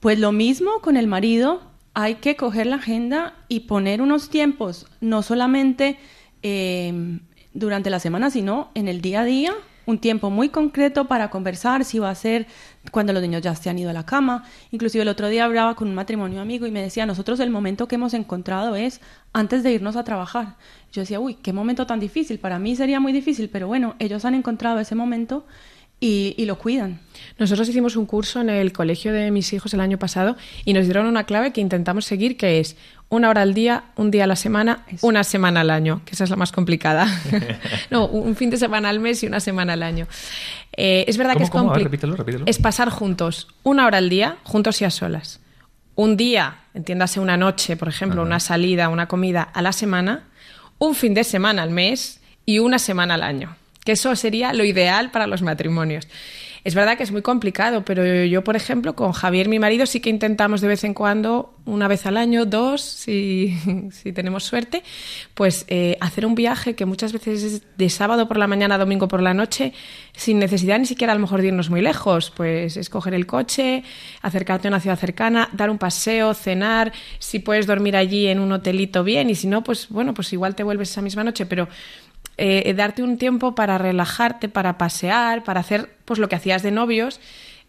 Pues 0.00 0.18
lo 0.18 0.32
mismo 0.32 0.80
con 0.80 0.96
el 0.96 1.06
marido, 1.06 1.62
hay 1.94 2.16
que 2.16 2.34
coger 2.34 2.66
la 2.66 2.76
agenda 2.76 3.34
y 3.46 3.60
poner 3.60 4.02
unos 4.02 4.28
tiempos, 4.28 4.88
no 5.00 5.22
solamente 5.22 5.98
eh, 6.42 7.20
durante 7.52 7.90
la 7.90 8.00
semana, 8.00 8.30
sino 8.30 8.72
en 8.74 8.88
el 8.88 9.00
día 9.00 9.20
a 9.20 9.24
día 9.24 9.54
un 9.86 9.98
tiempo 9.98 10.30
muy 10.30 10.48
concreto 10.48 11.06
para 11.06 11.30
conversar, 11.30 11.84
si 11.84 11.98
va 11.98 12.10
a 12.10 12.14
ser 12.14 12.46
cuando 12.90 13.12
los 13.12 13.22
niños 13.22 13.42
ya 13.42 13.54
se 13.54 13.70
han 13.70 13.78
ido 13.78 13.90
a 13.90 13.92
la 13.92 14.06
cama. 14.06 14.44
Inclusive 14.70 15.02
el 15.02 15.08
otro 15.08 15.28
día 15.28 15.44
hablaba 15.44 15.74
con 15.74 15.88
un 15.88 15.94
matrimonio 15.94 16.40
amigo 16.40 16.66
y 16.66 16.70
me 16.70 16.82
decía, 16.82 17.06
nosotros 17.06 17.40
el 17.40 17.50
momento 17.50 17.88
que 17.88 17.96
hemos 17.96 18.14
encontrado 18.14 18.76
es 18.76 19.00
antes 19.32 19.62
de 19.62 19.72
irnos 19.72 19.96
a 19.96 20.04
trabajar. 20.04 20.56
Yo 20.92 21.02
decía, 21.02 21.20
uy, 21.20 21.34
qué 21.34 21.52
momento 21.52 21.86
tan 21.86 22.00
difícil. 22.00 22.38
Para 22.38 22.58
mí 22.58 22.76
sería 22.76 23.00
muy 23.00 23.12
difícil, 23.12 23.48
pero 23.48 23.66
bueno, 23.66 23.96
ellos 23.98 24.24
han 24.24 24.34
encontrado 24.34 24.78
ese 24.80 24.94
momento 24.94 25.46
y, 26.00 26.34
y 26.36 26.44
lo 26.44 26.58
cuidan. 26.58 27.00
Nosotros 27.38 27.68
hicimos 27.68 27.96
un 27.96 28.06
curso 28.06 28.40
en 28.40 28.50
el 28.50 28.72
colegio 28.72 29.12
de 29.12 29.30
mis 29.30 29.52
hijos 29.52 29.72
el 29.74 29.80
año 29.80 29.98
pasado 29.98 30.36
y 30.64 30.72
nos 30.72 30.84
dieron 30.84 31.06
una 31.06 31.24
clave 31.24 31.52
que 31.52 31.60
intentamos 31.60 32.04
seguir, 32.04 32.36
que 32.36 32.60
es 32.60 32.76
una 33.08 33.28
hora 33.28 33.42
al 33.42 33.54
día, 33.54 33.84
un 33.96 34.10
día 34.10 34.24
a 34.24 34.26
la 34.26 34.36
semana, 34.36 34.84
Eso. 34.88 35.06
una 35.06 35.22
semana 35.24 35.60
al 35.60 35.70
año, 35.70 36.02
que 36.04 36.14
esa 36.14 36.24
es 36.24 36.30
la 36.30 36.36
más 36.36 36.52
complicada. 36.52 37.06
no, 37.90 38.06
un 38.06 38.34
fin 38.34 38.50
de 38.50 38.56
semana 38.56 38.88
al 38.88 38.98
mes 39.00 39.22
y 39.22 39.26
una 39.26 39.40
semana 39.40 39.74
al 39.74 39.82
año. 39.82 40.06
Eh, 40.76 41.04
es 41.06 41.16
verdad 41.16 41.34
¿Cómo, 41.34 41.38
que 41.38 41.44
es 41.44 41.50
complicado. 41.50 41.84
repítelo, 41.84 42.16
repítelo. 42.16 42.44
Es 42.46 42.58
pasar 42.58 42.90
juntos 42.90 43.48
una 43.62 43.86
hora 43.86 43.98
al 43.98 44.08
día, 44.08 44.36
juntos 44.42 44.80
y 44.80 44.84
a 44.84 44.90
solas. 44.90 45.40
Un 45.94 46.16
día, 46.16 46.56
entiéndase 46.74 47.20
una 47.20 47.36
noche, 47.36 47.76
por 47.76 47.88
ejemplo, 47.88 48.22
Ajá. 48.22 48.26
una 48.26 48.40
salida, 48.40 48.88
una 48.88 49.06
comida 49.06 49.42
a 49.42 49.62
la 49.62 49.72
semana, 49.72 50.24
un 50.78 50.96
fin 50.96 51.14
de 51.14 51.22
semana 51.22 51.62
al 51.62 51.70
mes 51.70 52.20
y 52.46 52.58
una 52.58 52.80
semana 52.80 53.14
al 53.14 53.22
año. 53.22 53.54
Que 53.84 53.92
eso 53.92 54.16
sería 54.16 54.52
lo 54.52 54.64
ideal 54.64 55.10
para 55.12 55.28
los 55.28 55.42
matrimonios. 55.42 56.08
Es 56.64 56.74
verdad 56.74 56.96
que 56.96 57.02
es 57.02 57.12
muy 57.12 57.20
complicado, 57.20 57.84
pero 57.84 58.24
yo, 58.24 58.42
por 58.42 58.56
ejemplo, 58.56 58.96
con 58.96 59.12
Javier, 59.12 59.50
mi 59.50 59.58
marido, 59.58 59.84
sí 59.84 60.00
que 60.00 60.08
intentamos 60.08 60.62
de 60.62 60.68
vez 60.68 60.82
en 60.84 60.94
cuando, 60.94 61.52
una 61.66 61.88
vez 61.88 62.06
al 62.06 62.16
año, 62.16 62.46
dos, 62.46 62.80
si, 62.82 63.54
tenemos 64.14 64.44
suerte, 64.44 64.82
pues 65.34 65.66
eh, 65.68 65.98
hacer 66.00 66.24
un 66.24 66.34
viaje 66.34 66.74
que 66.74 66.86
muchas 66.86 67.12
veces 67.12 67.42
es 67.42 67.62
de 67.76 67.90
sábado 67.90 68.28
por 68.28 68.38
la 68.38 68.46
mañana 68.46 68.76
a 68.76 68.78
domingo 68.78 69.08
por 69.08 69.20
la 69.20 69.34
noche, 69.34 69.74
sin 70.14 70.38
necesidad 70.38 70.78
ni 70.78 70.86
siquiera 70.86 71.12
a 71.12 71.16
lo 71.16 71.20
mejor 71.20 71.42
de 71.42 71.48
irnos 71.48 71.68
muy 71.68 71.82
lejos. 71.82 72.30
Pues 72.30 72.78
escoger 72.78 73.12
el 73.12 73.26
coche, 73.26 73.84
acercarte 74.22 74.66
a 74.68 74.70
una 74.70 74.80
ciudad 74.80 74.98
cercana, 74.98 75.50
dar 75.52 75.68
un 75.68 75.76
paseo, 75.76 76.32
cenar, 76.32 76.94
si 77.18 77.40
puedes 77.40 77.66
dormir 77.66 77.94
allí 77.94 78.26
en 78.28 78.40
un 78.40 78.50
hotelito 78.52 79.04
bien, 79.04 79.28
y 79.28 79.34
si 79.34 79.48
no, 79.48 79.62
pues 79.62 79.90
bueno, 79.90 80.14
pues 80.14 80.32
igual 80.32 80.54
te 80.54 80.62
vuelves 80.62 80.90
esa 80.90 81.02
misma 81.02 81.24
noche, 81.24 81.44
pero 81.44 81.68
eh, 82.38 82.72
darte 82.74 83.02
un 83.02 83.18
tiempo 83.18 83.54
para 83.54 83.76
relajarte, 83.76 84.48
para 84.48 84.78
pasear, 84.78 85.44
para 85.44 85.60
hacer 85.60 85.93
pues 86.04 86.18
lo 86.18 86.28
que 86.28 86.36
hacías 86.36 86.62
de 86.62 86.70
novios, 86.70 87.20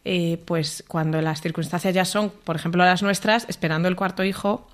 eh, 0.03 0.39
pues 0.45 0.83
cuando 0.87 1.21
las 1.21 1.41
circunstancias 1.41 1.93
ya 1.93 2.05
son, 2.05 2.31
por 2.43 2.55
ejemplo, 2.55 2.83
las 2.83 3.01
nuestras, 3.01 3.45
esperando 3.49 3.87
el 3.87 3.95
cuarto 3.95 4.23
hijo, 4.23 4.67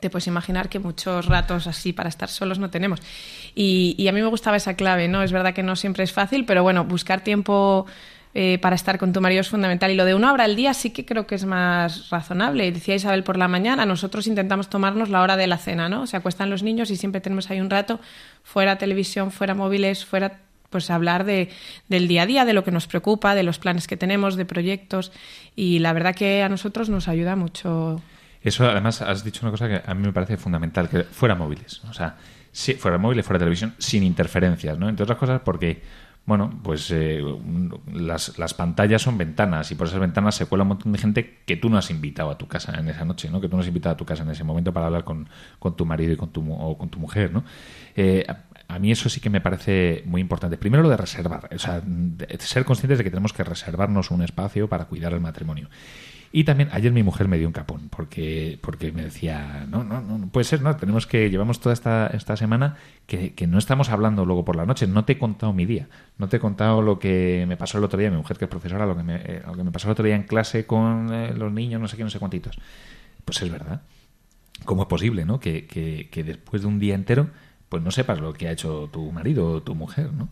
te 0.00 0.10
puedes 0.10 0.26
imaginar 0.26 0.68
que 0.68 0.78
muchos 0.78 1.26
ratos 1.26 1.66
así 1.66 1.92
para 1.92 2.08
estar 2.08 2.28
solos 2.28 2.58
no 2.58 2.70
tenemos. 2.70 3.00
Y, 3.54 4.06
a 4.08 4.12
mí 4.12 4.20
me 4.20 4.28
gustaba 4.28 4.56
esa 4.56 4.74
clave, 4.74 5.08
¿no? 5.08 5.22
Es 5.22 5.32
verdad 5.32 5.54
que 5.54 5.62
no 5.62 5.76
siempre 5.76 6.04
es 6.04 6.12
fácil, 6.12 6.44
pero 6.44 6.62
bueno, 6.62 6.84
buscar 6.84 7.22
tiempo 7.22 7.86
eh, 8.34 8.58
para 8.60 8.76
estar 8.76 8.98
con 8.98 9.12
tu 9.12 9.20
marido 9.20 9.40
es 9.40 9.48
fundamental. 9.48 9.90
Y 9.90 9.94
lo 9.94 10.04
de 10.04 10.14
una 10.14 10.32
hora 10.32 10.44
al 10.44 10.54
día 10.54 10.74
sí 10.74 10.90
que 10.90 11.04
creo 11.04 11.26
que 11.26 11.34
es 11.34 11.44
más 11.44 12.10
razonable. 12.10 12.70
Decía 12.70 12.94
Isabel 12.94 13.24
por 13.24 13.36
la 13.36 13.48
mañana, 13.48 13.86
nosotros 13.86 14.26
intentamos 14.26 14.68
tomarnos 14.68 15.08
la 15.08 15.22
hora 15.22 15.36
de 15.36 15.46
la 15.46 15.58
cena, 15.58 15.88
¿no? 15.88 16.06
Se 16.06 16.16
acuestan 16.16 16.50
los 16.50 16.62
niños 16.62 16.90
y 16.90 16.96
siempre 16.96 17.20
tenemos 17.20 17.50
ahí 17.50 17.60
un 17.60 17.70
rato, 17.70 18.00
fuera 18.44 18.78
televisión, 18.78 19.32
fuera 19.32 19.54
móviles, 19.54 20.04
fuera 20.04 20.40
pues 20.70 20.90
hablar 20.90 21.24
de, 21.24 21.50
del 21.88 22.08
día 22.08 22.22
a 22.22 22.26
día, 22.26 22.44
de 22.44 22.52
lo 22.52 22.64
que 22.64 22.70
nos 22.70 22.86
preocupa, 22.86 23.34
de 23.34 23.42
los 23.42 23.58
planes 23.58 23.86
que 23.86 23.96
tenemos, 23.96 24.36
de 24.36 24.44
proyectos. 24.44 25.12
Y 25.56 25.78
la 25.78 25.92
verdad 25.92 26.14
que 26.14 26.42
a 26.42 26.48
nosotros 26.48 26.88
nos 26.88 27.08
ayuda 27.08 27.36
mucho. 27.36 28.00
Eso, 28.42 28.68
además, 28.68 29.02
has 29.02 29.24
dicho 29.24 29.40
una 29.42 29.50
cosa 29.50 29.68
que 29.68 29.82
a 29.84 29.94
mí 29.94 30.02
me 30.02 30.12
parece 30.12 30.36
fundamental, 30.36 30.88
que 30.88 31.04
fuera 31.04 31.34
móviles. 31.34 31.82
O 31.88 31.92
sea, 31.92 32.16
si, 32.52 32.74
fuera 32.74 32.98
móviles, 32.98 33.26
fuera 33.26 33.38
televisión, 33.38 33.74
sin 33.78 34.02
interferencias, 34.02 34.78
¿no? 34.78 34.88
Entre 34.88 35.02
otras 35.02 35.18
cosas 35.18 35.40
porque, 35.44 35.82
bueno, 36.24 36.60
pues 36.62 36.90
eh, 36.92 37.20
las, 37.92 38.38
las 38.38 38.54
pantallas 38.54 39.02
son 39.02 39.18
ventanas 39.18 39.70
y 39.72 39.74
por 39.74 39.88
esas 39.88 39.98
ventanas 39.98 40.36
se 40.36 40.46
cuela 40.46 40.62
un 40.62 40.68
montón 40.68 40.92
de 40.92 40.98
gente 40.98 41.38
que 41.44 41.56
tú 41.56 41.68
no 41.68 41.78
has 41.78 41.90
invitado 41.90 42.30
a 42.30 42.38
tu 42.38 42.46
casa 42.46 42.78
en 42.78 42.88
esa 42.88 43.04
noche, 43.04 43.28
¿no? 43.28 43.40
Que 43.40 43.48
tú 43.48 43.56
no 43.56 43.62
has 43.62 43.68
invitado 43.68 43.94
a 43.94 43.96
tu 43.96 44.04
casa 44.04 44.22
en 44.22 44.30
ese 44.30 44.44
momento 44.44 44.72
para 44.72 44.86
hablar 44.86 45.04
con, 45.04 45.28
con 45.58 45.76
tu 45.76 45.84
marido 45.84 46.12
y 46.12 46.16
con 46.16 46.30
tu, 46.30 46.52
o 46.52 46.78
con 46.78 46.88
tu 46.90 46.98
mujer, 46.98 47.32
¿no? 47.32 47.44
Eh, 47.96 48.24
a, 48.68 48.78
mí 48.78 48.92
eso 48.92 49.08
sí 49.08 49.20
que 49.20 49.30
me 49.30 49.40
parece 49.40 50.02
muy 50.06 50.20
importante. 50.20 50.56
Primero 50.56 50.82
lo 50.82 50.88
de 50.88 50.96
reservar, 50.96 51.48
o 51.52 51.58
sea, 51.58 51.82
ser 52.38 52.64
conscientes 52.64 52.98
de 52.98 53.04
que 53.04 53.10
tenemos 53.10 53.32
que 53.32 53.44
reservarnos 53.44 54.10
un 54.10 54.22
espacio 54.22 54.68
para 54.68 54.84
cuidar 54.84 55.12
el 55.12 55.20
matrimonio. 55.20 55.68
Y 56.30 56.44
también 56.44 56.68
ayer 56.72 56.92
mi 56.92 57.02
mujer 57.02 57.26
me 57.26 57.38
dio 57.38 57.46
un 57.46 57.54
capón 57.54 57.88
porque, 57.88 58.58
porque 58.60 58.92
me 58.92 59.02
decía, 59.02 59.66
no, 59.70 59.82
no, 59.82 60.02
no, 60.02 60.18
no 60.18 60.28
puede 60.28 60.44
ser, 60.44 60.60
no, 60.60 60.76
tenemos 60.76 61.06
que, 61.06 61.30
llevamos 61.30 61.58
toda 61.60 61.72
esta, 61.72 62.08
esta 62.08 62.36
semana 62.36 62.76
que, 63.06 63.32
que 63.32 63.46
no 63.46 63.56
estamos 63.56 63.88
hablando 63.88 64.26
luego 64.26 64.44
por 64.44 64.54
la 64.54 64.66
noche, 64.66 64.86
no 64.86 65.06
te 65.06 65.14
he 65.14 65.18
contado 65.18 65.54
mi 65.54 65.64
día, 65.64 65.88
no 66.18 66.28
te 66.28 66.36
he 66.36 66.40
contado 66.40 66.82
lo 66.82 66.98
que 66.98 67.46
me 67.48 67.56
pasó 67.56 67.78
el 67.78 67.84
otro 67.84 67.98
día, 67.98 68.10
mi 68.10 68.18
mujer 68.18 68.36
que 68.36 68.44
es 68.44 68.50
profesora, 68.50 68.84
lo 68.84 68.94
que 68.94 69.02
me, 69.02 69.16
eh, 69.16 69.42
lo 69.46 69.54
que 69.54 69.64
me 69.64 69.70
pasó 69.70 69.88
el 69.88 69.92
otro 69.92 70.04
día 70.04 70.16
en 70.16 70.24
clase 70.24 70.66
con 70.66 71.12
eh, 71.14 71.32
los 71.32 71.50
niños, 71.50 71.80
no 71.80 71.88
sé 71.88 71.96
qué, 71.96 72.04
no 72.04 72.10
sé 72.10 72.18
cuántitos. 72.18 72.58
Pues 73.24 73.40
es 73.40 73.50
verdad. 73.50 73.80
¿Cómo 74.66 74.82
es 74.82 74.88
posible, 74.88 75.24
no? 75.24 75.40
Que, 75.40 75.66
que 75.66 76.24
después 76.24 76.62
de 76.62 76.68
un 76.68 76.78
día 76.78 76.94
entero, 76.94 77.30
pues 77.68 77.82
no 77.82 77.90
sepas 77.90 78.20
lo 78.20 78.32
que 78.32 78.48
ha 78.48 78.52
hecho 78.52 78.88
tu 78.92 79.10
marido 79.12 79.52
o 79.52 79.62
tu 79.62 79.74
mujer, 79.74 80.12
¿no? 80.12 80.28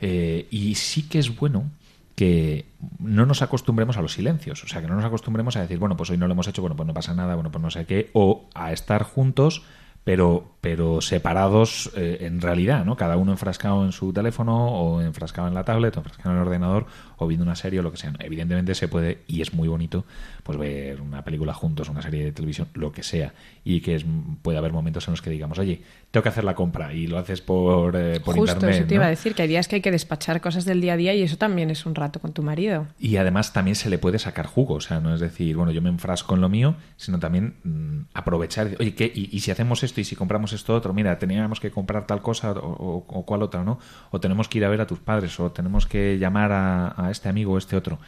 Eh, 0.00 0.46
y 0.50 0.74
sí 0.76 1.08
que 1.08 1.18
es 1.18 1.36
bueno 1.36 1.70
que 2.14 2.66
no 2.98 3.26
nos 3.26 3.42
acostumbremos 3.42 3.96
a 3.96 4.02
los 4.02 4.12
silencios, 4.12 4.64
o 4.64 4.68
sea, 4.68 4.80
que 4.80 4.88
no 4.88 4.96
nos 4.96 5.04
acostumbremos 5.04 5.56
a 5.56 5.60
decir, 5.60 5.78
bueno, 5.78 5.96
pues 5.96 6.10
hoy 6.10 6.18
no 6.18 6.26
lo 6.26 6.32
hemos 6.32 6.48
hecho, 6.48 6.62
bueno, 6.62 6.74
pues 6.76 6.86
no 6.86 6.94
pasa 6.94 7.14
nada, 7.14 7.34
bueno, 7.36 7.52
pues 7.52 7.62
no 7.62 7.70
sé 7.70 7.86
qué, 7.86 8.10
o 8.12 8.48
a 8.54 8.72
estar 8.72 9.04
juntos, 9.04 9.62
pero, 10.08 10.54
pero 10.62 11.02
separados 11.02 11.92
eh, 11.94 12.18
en 12.22 12.40
realidad, 12.40 12.84
¿no? 12.84 12.96
Cada 12.96 13.18
uno 13.18 13.30
enfrascado 13.30 13.84
en 13.84 13.92
su 13.92 14.12
teléfono, 14.12 14.68
o 14.68 15.02
enfrascado 15.02 15.48
en 15.48 15.54
la 15.54 15.64
tablet, 15.64 15.94
o 15.96 16.00
enfrascado 16.00 16.30
en 16.30 16.36
el 16.36 16.46
ordenador, 16.46 16.86
o 17.18 17.26
viendo 17.26 17.44
una 17.44 17.54
serie 17.54 17.80
o 17.80 17.82
lo 17.82 17.92
que 17.92 17.98
sea. 17.98 18.14
Evidentemente 18.18 18.74
se 18.74 18.88
puede, 18.88 19.18
y 19.26 19.42
es 19.42 19.52
muy 19.52 19.68
bonito, 19.68 20.06
pues 20.44 20.56
ver 20.56 21.02
una 21.02 21.22
película 21.24 21.52
juntos, 21.52 21.90
una 21.90 22.00
serie 22.00 22.24
de 22.24 22.32
televisión, 22.32 22.68
lo 22.72 22.90
que 22.90 23.02
sea, 23.02 23.34
y 23.64 23.80
que 23.80 23.96
es, 23.96 24.06
puede 24.40 24.56
haber 24.56 24.72
momentos 24.72 25.06
en 25.08 25.12
los 25.12 25.20
que 25.20 25.28
digamos, 25.28 25.58
oye, 25.58 25.82
tengo 26.10 26.22
que 26.22 26.30
hacer 26.30 26.44
la 26.44 26.54
compra, 26.54 26.94
y 26.94 27.06
lo 27.06 27.18
haces 27.18 27.42
por, 27.42 27.94
eh, 27.94 28.18
por 28.24 28.34
Justo, 28.34 28.52
internet. 28.54 28.76
eso 28.80 28.88
te 28.88 28.94
¿no? 28.94 29.00
iba 29.00 29.06
a 29.06 29.10
decir, 29.10 29.34
que 29.34 29.42
hay 29.42 29.48
días 29.48 29.68
que 29.68 29.76
hay 29.76 29.82
que 29.82 29.90
despachar 29.90 30.40
cosas 30.40 30.64
del 30.64 30.80
día 30.80 30.94
a 30.94 30.96
día 30.96 31.14
y 31.14 31.22
eso 31.22 31.36
también 31.36 31.68
es 31.70 31.84
un 31.84 31.94
rato 31.94 32.18
con 32.18 32.32
tu 32.32 32.42
marido. 32.42 32.86
Y 32.98 33.16
además 33.18 33.52
también 33.52 33.74
se 33.74 33.90
le 33.90 33.98
puede 33.98 34.18
sacar 34.18 34.46
jugo, 34.46 34.74
o 34.74 34.80
sea, 34.80 35.00
no 35.00 35.14
es 35.14 35.20
decir, 35.20 35.54
bueno, 35.56 35.70
yo 35.70 35.82
me 35.82 35.90
enfrasco 35.90 36.34
en 36.34 36.40
lo 36.40 36.48
mío, 36.48 36.76
sino 36.96 37.18
también 37.18 37.56
mm, 37.62 38.00
aprovechar, 38.14 38.68
oye, 38.80 38.94
¿qué? 38.94 39.12
¿Y, 39.14 39.28
y 39.36 39.40
si 39.40 39.50
hacemos 39.50 39.82
esto 39.82 40.00
y 40.00 40.04
si 40.04 40.16
compramos 40.16 40.54
esto 40.54 40.74
otro? 40.74 40.94
Mira, 40.94 41.18
teníamos 41.18 41.60
que 41.60 41.70
comprar 41.70 42.06
tal 42.06 42.22
cosa 42.22 42.52
o, 42.52 42.56
o- 42.56 43.04
o 43.06 43.26
cual 43.26 43.42
otra, 43.42 43.62
¿no? 43.62 43.78
O 44.10 44.18
tenemos 44.18 44.48
que 44.48 44.56
ir 44.58 44.64
a 44.64 44.70
ver 44.70 44.80
a 44.80 44.86
tus 44.86 45.00
padres, 45.00 45.38
o 45.40 45.52
tenemos 45.52 45.86
que 45.86 46.18
llamar 46.18 46.52
a, 46.52 46.94
a 47.06 47.10
este 47.10 47.28
amigo 47.28 47.52
o 47.52 47.58
este 47.58 47.76
otro. 47.76 47.98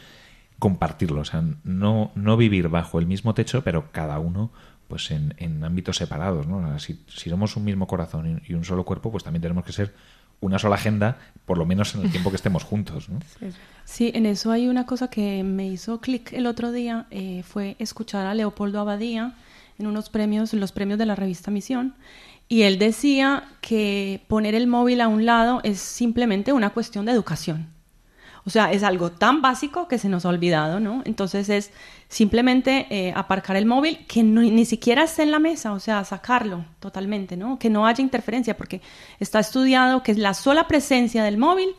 Compartirlo, 0.59 1.21
o 1.21 1.25
sea, 1.25 1.43
no, 1.63 2.11
no 2.13 2.37
vivir 2.37 2.67
bajo 2.69 2.99
el 2.99 3.07
mismo 3.07 3.33
techo, 3.33 3.63
pero 3.63 3.85
cada 3.91 4.19
uno 4.19 4.51
pues 4.91 5.09
en, 5.09 5.63
ámbitos 5.63 5.95
separados, 5.95 6.47
¿no? 6.47 6.77
Si, 6.79 6.99
si 7.07 7.29
somos 7.29 7.55
un 7.55 7.63
mismo 7.63 7.87
corazón 7.87 8.41
y 8.45 8.53
un 8.55 8.65
solo 8.65 8.83
cuerpo, 8.83 9.09
pues 9.09 9.23
también 9.23 9.41
tenemos 9.41 9.63
que 9.63 9.71
ser 9.71 9.93
una 10.41 10.59
sola 10.59 10.75
agenda, 10.75 11.17
por 11.45 11.57
lo 11.57 11.65
menos 11.65 11.95
en 11.95 12.01
el 12.01 12.11
tiempo 12.11 12.29
que 12.29 12.35
estemos 12.35 12.65
juntos, 12.65 13.07
¿no? 13.07 13.19
Sí, 13.85 14.11
en 14.13 14.25
eso 14.25 14.51
hay 14.51 14.67
una 14.67 14.85
cosa 14.85 15.07
que 15.07 15.43
me 15.43 15.69
hizo 15.69 16.01
clic 16.01 16.33
el 16.33 16.45
otro 16.45 16.73
día, 16.73 17.05
eh, 17.09 17.41
fue 17.43 17.77
escuchar 17.79 18.25
a 18.25 18.33
Leopoldo 18.33 18.81
Abadía 18.81 19.33
en 19.79 19.87
unos 19.87 20.09
premios, 20.09 20.53
en 20.53 20.59
los 20.59 20.73
premios 20.73 20.99
de 20.99 21.05
la 21.05 21.15
revista 21.15 21.51
Misión, 21.51 21.95
y 22.49 22.63
él 22.63 22.79
decía 22.79 23.45
que 23.61 24.25
poner 24.27 24.53
el 24.55 24.67
móvil 24.67 24.99
a 24.99 25.07
un 25.07 25.25
lado 25.25 25.61
es 25.63 25.79
simplemente 25.79 26.51
una 26.51 26.71
cuestión 26.71 27.05
de 27.05 27.13
educación. 27.13 27.67
O 28.45 28.49
sea, 28.49 28.71
es 28.71 28.81
algo 28.83 29.11
tan 29.11 29.41
básico 29.41 29.87
que 29.87 29.97
se 29.97 30.09
nos 30.09 30.25
ha 30.25 30.29
olvidado, 30.29 30.79
¿no? 30.79 31.01
Entonces 31.05 31.47
es 31.49 31.71
simplemente 32.09 32.87
eh, 32.89 33.13
aparcar 33.15 33.55
el 33.55 33.65
móvil, 33.65 34.05
que 34.07 34.23
no- 34.23 34.41
ni 34.41 34.65
siquiera 34.65 35.03
esté 35.03 35.23
en 35.23 35.31
la 35.31 35.39
mesa, 35.39 35.73
o 35.73 35.79
sea, 35.79 36.03
sacarlo 36.03 36.65
totalmente, 36.79 37.37
¿no? 37.37 37.57
Que 37.59 37.69
no 37.69 37.85
haya 37.85 38.01
interferencia, 38.03 38.57
porque 38.57 38.81
está 39.19 39.39
estudiado 39.39 40.03
que 40.03 40.13
la 40.15 40.33
sola 40.33 40.67
presencia 40.67 41.23
del 41.23 41.37
móvil 41.37 41.69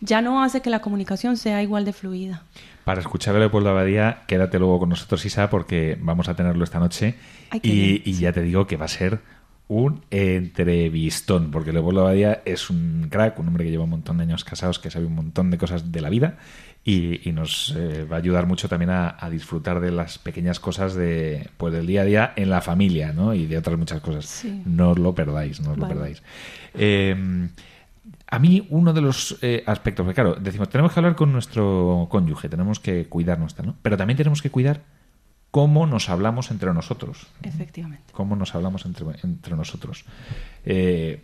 ya 0.00 0.20
no 0.22 0.42
hace 0.42 0.62
que 0.62 0.70
la 0.70 0.80
comunicación 0.80 1.36
sea 1.36 1.62
igual 1.62 1.84
de 1.84 1.92
fluida. 1.92 2.42
Para 2.84 3.00
escuchar 3.00 3.36
a 3.36 3.38
Leopoldo 3.38 3.70
Abadía, 3.70 4.22
quédate 4.26 4.58
luego 4.58 4.80
con 4.80 4.88
nosotros, 4.88 5.24
Isa, 5.24 5.48
porque 5.50 5.96
vamos 6.00 6.28
a 6.28 6.34
tenerlo 6.34 6.64
esta 6.64 6.80
noche. 6.80 7.14
Ay, 7.50 7.60
y, 8.04 8.12
ya 8.14 8.32
te 8.32 8.42
digo 8.42 8.66
que 8.66 8.76
va 8.76 8.86
a 8.86 8.88
ser 8.88 9.20
un 9.68 10.02
entrevistón, 10.10 11.50
porque 11.50 11.72
Leopoldo 11.72 12.02
Abadía 12.02 12.42
es 12.44 12.68
un 12.68 13.06
crack, 13.10 13.38
un 13.38 13.48
hombre 13.48 13.64
que 13.64 13.70
lleva 13.70 13.84
un 13.84 13.90
montón 13.90 14.18
de 14.18 14.24
años 14.24 14.44
casados, 14.44 14.78
que 14.78 14.90
sabe 14.90 15.06
un 15.06 15.14
montón 15.14 15.50
de 15.50 15.58
cosas 15.58 15.90
de 15.90 16.00
la 16.00 16.10
vida 16.10 16.36
y, 16.84 17.26
y 17.28 17.32
nos 17.32 17.74
eh, 17.76 18.04
va 18.04 18.16
a 18.16 18.18
ayudar 18.18 18.46
mucho 18.46 18.68
también 18.68 18.90
a, 18.90 19.16
a 19.18 19.30
disfrutar 19.30 19.80
de 19.80 19.92
las 19.92 20.18
pequeñas 20.18 20.60
cosas 20.60 20.94
de, 20.94 21.48
pues, 21.56 21.72
del 21.72 21.86
día 21.86 22.02
a 22.02 22.04
día 22.04 22.32
en 22.36 22.50
la 22.50 22.60
familia 22.60 23.12
¿no? 23.12 23.34
y 23.34 23.46
de 23.46 23.56
otras 23.56 23.78
muchas 23.78 24.00
cosas. 24.00 24.26
Sí. 24.26 24.62
No 24.66 24.90
os 24.90 24.98
lo 24.98 25.14
perdáis, 25.14 25.60
no 25.60 25.72
os 25.72 25.78
Vale. 25.78 25.94
lo 25.94 26.00
perdáis. 26.00 26.22
Eh, 26.74 27.48
a 28.26 28.38
mí, 28.38 28.66
uno 28.70 28.92
de 28.92 29.00
los 29.00 29.38
eh, 29.42 29.62
aspectos, 29.66 30.04
porque 30.04 30.14
claro, 30.14 30.34
decimos, 30.34 30.68
tenemos 30.68 30.92
que 30.92 31.00
hablar 31.00 31.14
con 31.14 31.32
nuestro 31.32 32.08
cónyuge, 32.10 32.48
tenemos 32.48 32.80
que 32.80 33.06
cuidar 33.06 33.38
nuestra, 33.38 33.64
¿no? 33.64 33.76
Pero 33.82 33.96
también 33.96 34.16
tenemos 34.16 34.42
que 34.42 34.50
cuidar 34.50 34.80
cómo 35.52 35.86
nos 35.86 36.08
hablamos 36.08 36.50
entre 36.50 36.72
nosotros. 36.74 37.28
Efectivamente. 37.42 38.12
Cómo 38.12 38.34
nos 38.34 38.54
hablamos 38.56 38.86
entre, 38.86 39.06
entre 39.22 39.54
nosotros. 39.54 40.04
Eh, 40.64 41.22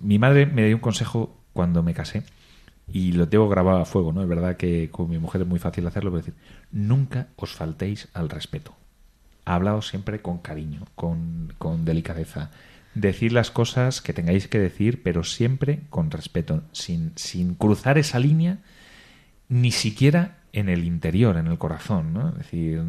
mi 0.00 0.18
madre 0.18 0.46
me 0.46 0.66
dio 0.66 0.76
un 0.76 0.82
consejo 0.82 1.34
cuando 1.54 1.82
me 1.82 1.94
casé 1.94 2.24
y 2.86 3.12
lo 3.12 3.26
tengo 3.26 3.48
grabado 3.48 3.78
a 3.78 3.86
fuego, 3.86 4.12
¿no? 4.12 4.22
Es 4.22 4.28
verdad 4.28 4.58
que 4.58 4.90
con 4.90 5.08
mi 5.08 5.18
mujer 5.18 5.40
es 5.40 5.46
muy 5.46 5.58
fácil 5.58 5.86
hacerlo, 5.86 6.10
pero 6.10 6.18
decir, 6.18 6.34
nunca 6.72 7.28
os 7.36 7.52
faltéis 7.52 8.08
al 8.12 8.28
respeto. 8.28 8.76
Hablaos 9.46 9.88
siempre 9.88 10.20
con 10.20 10.38
cariño, 10.38 10.82
con, 10.94 11.54
con 11.56 11.86
delicadeza. 11.86 12.50
Decir 12.94 13.32
las 13.32 13.50
cosas 13.50 14.02
que 14.02 14.12
tengáis 14.12 14.46
que 14.46 14.58
decir, 14.58 15.02
pero 15.02 15.24
siempre 15.24 15.80
con 15.88 16.10
respeto, 16.10 16.64
sin, 16.72 17.12
sin 17.16 17.54
cruzar 17.54 17.96
esa 17.96 18.18
línea 18.18 18.58
ni 19.48 19.70
siquiera 19.70 20.38
en 20.54 20.68
el 20.68 20.84
interior, 20.84 21.36
en 21.36 21.48
el 21.48 21.58
corazón, 21.58 22.12
¿no? 22.12 22.28
Es 22.28 22.38
decir, 22.38 22.82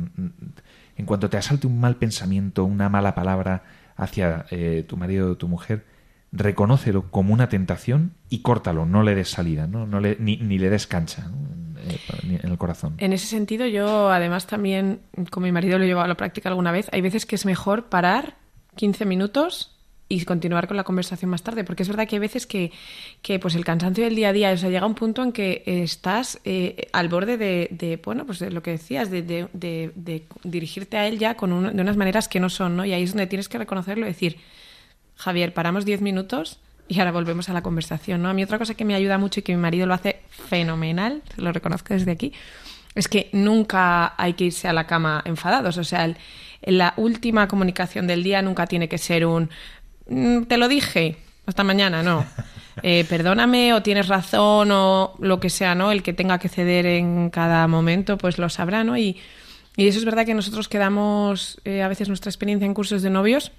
en 0.98 1.06
cuanto 1.06 1.30
te 1.30 1.38
asalte 1.38 1.68
un 1.68 1.80
mal 1.80 1.98
pensamiento, 1.98 2.64
una 2.64 2.90
mala 2.90 3.16
palabra 3.16 3.64
hacia 3.96 4.46
eh, 4.50 4.86
tu 4.88 4.98
marido 4.98 5.32
o 5.32 5.36
tu 5.38 5.48
mujer, 5.48 5.86
reconócelo 6.32 7.10
como 7.12 7.34
una 7.34 7.50
tentación 7.50 8.14
y 8.30 8.40
córtalo, 8.40 8.86
no 8.86 9.04
le 9.04 9.16
des 9.16 9.30
salida, 9.30 9.68
no, 9.68 9.86
no 9.86 10.02
ni, 10.02 10.38
le 10.38 10.70
des 10.70 10.88
cancha 10.88 11.30
eh, 11.78 12.40
en 12.44 12.52
el 12.52 12.58
corazón. 12.58 12.96
En 12.98 13.14
ese 13.14 13.28
sentido, 13.28 13.66
yo 13.68 14.10
además 14.10 14.48
también, 14.48 15.02
con 15.32 15.44
mi 15.44 15.52
marido 15.52 15.78
lo 15.78 15.86
he 15.86 15.88
llevado 15.88 16.06
a 16.06 16.10
la 16.10 16.18
práctica 16.18 16.50
alguna 16.50 16.72
vez, 16.72 16.90
hay 16.92 17.02
veces 17.02 17.26
que 17.26 17.36
es 17.36 17.46
mejor 17.46 17.86
parar 17.86 18.36
15 18.76 19.06
minutos 19.06 19.75
y 20.08 20.24
continuar 20.24 20.68
con 20.68 20.78
la 20.78 20.84
conversación 20.84 21.32
más 21.32 21.42
tarde, 21.42 21.64
porque 21.64 21.84
es 21.84 21.90
verdad 21.90 22.08
que 22.08 22.18
hay 22.18 22.20
veces 22.20 22.46
que, 22.46 22.72
que 23.22 23.40
pues 23.40 23.56
el 23.56 23.66
cansancio 23.66 24.04
del 24.04 24.16
día 24.16 24.30
a 24.30 24.34
día, 24.34 24.52
o 24.52 24.58
sea, 24.58 24.70
llega 24.70 24.86
un 24.86 24.94
punto 24.94 25.24
en 25.24 25.32
que 25.32 25.64
estás 25.66 26.40
eh, 26.46 26.88
al 26.94 27.10
borde 27.10 27.38
de, 27.38 27.70
de, 27.72 27.98
bueno, 27.98 28.26
pues 28.26 28.42
lo 28.42 28.62
que 28.62 28.72
decías, 28.72 29.10
de, 29.10 29.24
de, 29.24 30.24
dirigirte 30.44 30.98
a 30.98 31.08
él 31.08 31.18
ya 31.18 31.36
con 31.36 31.76
de 31.76 31.82
unas 31.82 31.98
maneras 31.98 32.28
que 32.28 32.40
no 32.40 32.50
son, 32.50 32.76
¿no? 32.76 32.86
Y 32.86 32.94
ahí 32.94 33.04
es 33.04 33.12
donde 33.12 33.26
tienes 33.28 33.50
que 33.50 33.58
reconocerlo 33.58 34.06
y 34.06 34.10
decir, 34.10 34.38
Javier, 35.16 35.54
paramos 35.54 35.86
10 35.86 36.02
minutos 36.02 36.60
y 36.88 37.00
ahora 37.00 37.12
volvemos 37.12 37.50
a 37.50 37.54
la 37.54 37.64
conversación, 37.64 38.22
¿no? 38.22 38.30
A 38.30 38.34
mí 38.34 38.44
otra 38.44 38.60
cosa 38.60 38.76
que 38.76 38.86
me 38.86 38.94
ayuda 38.94 39.18
mucho 39.18 39.40
y 39.40 39.44
que 39.44 39.56
mi 39.56 39.62
marido 39.62 39.88
lo 39.88 39.96
hace 39.96 40.22
fenomenal, 40.30 41.24
lo 41.38 41.52
reconozco 41.52 41.96
desde 41.96 42.12
aquí, 42.12 42.32
es 42.94 43.08
que 43.08 43.30
nunca 43.34 44.14
hay 44.18 44.34
que 44.34 44.46
irse 44.46 44.68
a 44.68 44.74
la 44.74 44.86
cama 44.86 45.24
enfadados, 45.26 45.78
o 45.78 45.84
sea, 45.84 46.06
el, 46.06 46.18
la 46.62 46.94
última 46.98 47.48
comunicación 47.48 48.08
del 48.08 48.24
día 48.24 48.42
nunca 48.42 48.68
tiene 48.68 48.88
que 48.88 48.98
ser 48.98 49.26
un 49.26 49.50
te 50.06 50.58
lo 50.58 50.68
dije, 50.68 51.18
hasta 51.46 51.64
mañana, 51.64 52.04
no. 52.04 52.26
Eh, 52.84 53.06
perdóname 53.08 53.74
o 53.74 53.82
tienes 53.82 54.10
razón 54.10 54.70
o 54.70 55.16
lo 55.20 55.40
que 55.40 55.50
sea, 55.50 55.76
¿no? 55.76 55.94
El 55.94 56.04
que 56.04 56.12
tenga 56.12 56.40
que 56.40 56.50
ceder 56.50 56.86
en 56.86 57.30
cada 57.30 57.66
momento, 57.70 58.18
pues 58.18 58.38
lo 58.38 58.50
sabrá, 58.50 58.84
¿no? 58.84 58.98
Y, 58.98 59.16
y 59.78 59.88
eso 59.88 59.98
es 59.98 60.04
verdad 60.04 60.26
que 60.26 60.34
nosotros 60.34 60.68
quedamos, 60.68 61.60
eh, 61.64 61.84
a 61.84 61.88
veces 61.88 62.10
nuestra 62.10 62.30
experiencia 62.30 62.66
en 62.66 62.74
cursos 62.74 63.02
de 63.02 63.10
novios 63.10 63.54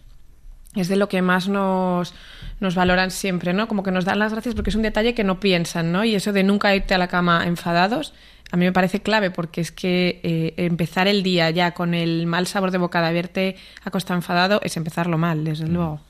es 0.75 0.89
de 0.89 0.97
lo 0.97 1.09
que 1.09 1.23
más 1.23 1.49
nos, 1.49 2.15
nos 2.61 2.75
valoran 2.75 3.11
siempre, 3.11 3.55
¿no? 3.55 3.69
Como 3.69 3.83
que 3.83 3.91
nos 3.91 4.05
dan 4.05 4.19
las 4.19 4.33
gracias 4.33 4.55
porque 4.55 4.71
es 4.71 4.77
un 4.77 4.83
detalle 4.83 5.15
que 5.15 5.25
no 5.25 5.41
piensan, 5.41 5.93
¿no? 5.93 6.05
Y 6.05 6.15
eso 6.15 6.33
de 6.33 6.43
nunca 6.43 6.77
irte 6.77 6.95
a 6.95 6.99
la 6.99 7.09
cama 7.09 7.47
enfadados, 7.47 8.13
a 8.53 8.57
mí 8.57 8.65
me 8.65 8.73
parece 8.73 9.01
clave 9.01 9.31
porque 9.31 9.61
es 9.61 9.73
que 9.73 10.21
eh, 10.23 10.55
empezar 10.57 11.09
el 11.09 11.23
día 11.23 11.51
ya 11.51 11.73
con 11.73 11.95
el 11.95 12.27
mal 12.27 12.47
sabor 12.47 12.71
de 12.71 12.79
boca 12.79 13.01
de 13.01 13.07
haberte 13.09 13.57
acostado 13.83 14.19
enfadado 14.19 14.61
es 14.63 14.77
empezarlo 14.77 15.19
mal, 15.19 15.45
desde 15.45 15.67
mm. 15.67 15.73
luego. 15.73 16.01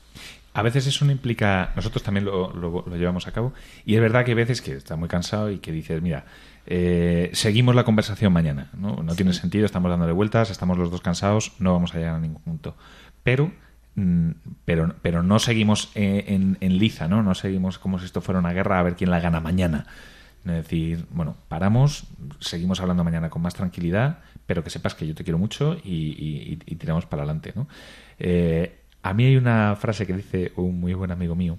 A 0.57 0.63
veces 0.63 0.87
eso 0.87 1.05
no 1.05 1.11
implica, 1.11 1.71
nosotros 1.75 2.01
también 2.01 2.25
lo, 2.25 2.51
lo, 2.51 2.83
llevamos 2.97 3.27
a 3.27 3.31
cabo, 3.31 3.53
y 3.85 3.93
es 3.93 4.01
verdad 4.01 4.25
que 4.25 4.31
hay 4.31 4.35
veces 4.35 4.63
que 4.63 4.71
está 4.71 4.95
muy 4.95 5.07
cansado 5.07 5.51
y 5.51 5.59
que 5.59 5.71
dices, 5.71 6.01
mira, 6.01 6.25
eh, 6.65 7.29
seguimos 7.33 7.75
la 7.75 7.83
conversación 7.83 8.33
mañana, 8.33 8.71
¿no? 8.73 9.03
No 9.03 9.13
tiene 9.13 9.33
sentido, 9.33 9.67
estamos 9.67 9.91
dándole 9.91 10.13
vueltas, 10.13 10.49
estamos 10.49 10.79
los 10.79 10.89
dos 10.89 11.01
cansados, 11.01 11.51
no 11.59 11.73
vamos 11.73 11.93
a 11.93 11.99
llegar 11.99 12.15
a 12.15 12.19
ningún 12.19 12.41
punto. 12.41 12.75
Pero 13.21 13.51
mm, 13.93 14.31
pero, 14.65 14.95
pero 15.03 15.21
no 15.21 15.37
seguimos 15.37 15.91
eh, 15.93 16.25
en, 16.29 16.57
en, 16.59 16.79
liza, 16.79 17.07
¿no? 17.07 17.21
No 17.21 17.35
seguimos 17.35 17.77
como 17.77 17.99
si 17.99 18.05
esto 18.05 18.21
fuera 18.21 18.39
una 18.39 18.51
guerra 18.51 18.79
a 18.79 18.83
ver 18.83 18.95
quién 18.95 19.11
la 19.11 19.19
gana 19.19 19.39
mañana. 19.39 19.85
Es 20.39 20.53
decir, 20.53 21.05
bueno, 21.11 21.35
paramos, 21.49 22.07
seguimos 22.39 22.81
hablando 22.81 23.03
mañana 23.03 23.29
con 23.29 23.43
más 23.43 23.53
tranquilidad, 23.53 24.21
pero 24.47 24.63
que 24.63 24.71
sepas 24.71 24.95
que 24.95 25.05
yo 25.05 25.13
te 25.13 25.23
quiero 25.23 25.37
mucho 25.37 25.77
y, 25.83 26.15
y, 26.17 26.59
y 26.65 26.75
tiramos 26.77 27.05
para 27.05 27.21
adelante, 27.21 27.53
¿no? 27.55 27.67
Eh, 28.17 28.86
a 29.09 29.13
mí 29.13 29.25
hay 29.25 29.37
una 29.37 29.75
frase 29.75 30.05
que 30.05 30.13
dice 30.13 30.51
un 30.55 30.79
muy 30.79 30.93
buen 30.93 31.11
amigo 31.11 31.35
mío 31.35 31.57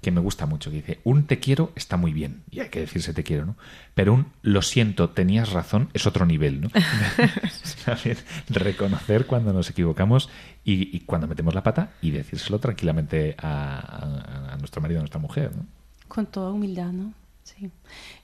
que 0.00 0.10
me 0.12 0.20
gusta 0.20 0.46
mucho, 0.46 0.70
que 0.70 0.76
dice, 0.76 1.00
un 1.02 1.26
te 1.26 1.40
quiero 1.40 1.72
está 1.74 1.96
muy 1.96 2.12
bien, 2.12 2.44
y 2.50 2.60
hay 2.60 2.68
que 2.68 2.80
decirse 2.80 3.12
te 3.12 3.24
quiero, 3.24 3.46
¿no? 3.46 3.56
Pero 3.94 4.14
un 4.14 4.26
lo 4.42 4.62
siento, 4.62 5.10
tenías 5.10 5.50
razón 5.50 5.88
es 5.92 6.06
otro 6.06 6.24
nivel, 6.24 6.60
¿no? 6.60 6.68
Reconocer 8.48 9.26
cuando 9.26 9.52
nos 9.52 9.70
equivocamos 9.70 10.30
y, 10.64 11.00
cuando 11.00 11.26
metemos 11.26 11.54
la 11.54 11.64
pata 11.64 11.90
y 12.00 12.12
decírselo 12.12 12.60
tranquilamente 12.60 13.34
a, 13.38 14.56
nuestro 14.60 14.80
marido, 14.80 15.00
a 15.00 15.02
nuestra 15.02 15.20
mujer, 15.20 15.50
¿no? 15.56 15.66
Con 16.06 16.26
toda 16.26 16.52
humildad, 16.52 16.92
¿no? 16.92 17.12
Sí. 17.42 17.70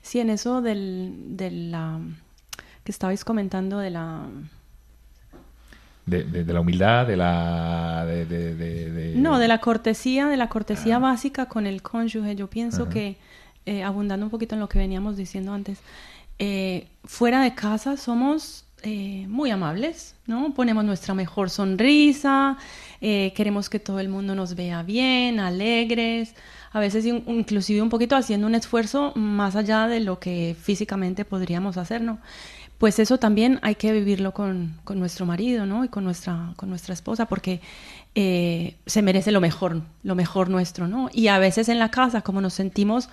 Sí, 0.01 0.21
en 0.21 0.31
eso 0.31 0.63
del, 0.63 1.37
de 1.37 1.51
la 1.51 1.99
que 2.85 2.93
estabais 2.93 3.25
comentando 3.25 3.79
de 3.79 3.91
la 3.91 4.29
de, 6.07 6.45
la 6.45 6.61
humildad, 6.61 7.07
de 7.07 7.17
la... 7.17 8.05
De, 8.07 9.13
No, 9.17 9.39
de 9.39 9.49
la 9.49 9.59
cortesía, 9.59 10.27
de 10.27 10.37
la 10.37 10.49
cortesía 10.49 10.97
ah. 10.97 11.01
básica 11.01 11.47
con 11.47 11.67
el 11.67 11.83
cónyuge. 11.83 12.37
Yo 12.37 12.49
pienso 12.49 12.89
que, 12.89 13.17
eh, 13.67 13.83
abundando 13.83 14.27
un 14.27 14.31
poquito 14.31 14.55
en 14.55 14.61
lo 14.61 14.69
que 14.69 14.79
veníamos 14.79 15.17
diciendo 15.17 15.53
antes, 15.53 15.79
eh, 16.39 16.89
fuera 17.05 17.43
de 17.43 17.55
casa 17.55 17.97
somos 17.97 18.65
eh, 18.83 19.27
muy 19.29 19.51
amables, 19.51 20.15
¿no? 20.27 20.53
Ponemos 20.53 20.85
nuestra 20.85 21.15
mejor 21.15 21.49
sonrisa, 21.49 22.59
queremos 23.01 23.69
que 23.69 23.79
todo 23.79 24.01
el 24.01 24.09
mundo 24.09 24.35
nos 24.35 24.55
vea 24.55 24.83
bien, 24.83 25.39
alegres, 25.39 26.35
a 26.73 26.81
veces 26.81 27.05
inclusive 27.07 27.81
un 27.83 27.89
poquito 27.89 28.17
haciendo 28.17 28.47
un 28.47 28.55
esfuerzo 28.55 29.13
más 29.15 29.57
allá 29.57 29.87
de 29.87 30.01
lo 30.01 30.19
que 30.19 30.57
físicamente 30.61 31.25
podríamos 31.25 31.77
hacer, 31.77 32.01
¿no? 32.01 32.19
Pues 32.79 32.99
eso 32.99 33.19
también 33.19 33.61
hay 33.63 33.77
que 33.77 33.93
vivirlo 33.93 34.33
con, 34.33 34.79
nuestro 34.95 35.27
marido, 35.27 35.67
¿no? 35.67 35.85
Y 35.85 35.89
con 35.89 36.05
nuestra, 36.05 36.53
con 36.57 36.69
nuestra 36.69 36.95
esposa, 36.95 37.27
porque 37.27 37.61
eh, 38.15 38.77
se 38.87 39.03
merece 39.03 39.33
lo 39.33 39.41
mejor, 39.41 39.83
lo 40.03 40.15
mejor 40.15 40.49
nuestro, 40.49 40.89
¿no? 40.89 41.09
Y 41.13 41.29
a 41.29 41.39
veces 41.39 41.69
en 41.69 41.79
la 41.79 41.91
casa, 41.91 42.23
como 42.23 42.41
nos 42.41 42.55
sentimos 42.55 43.09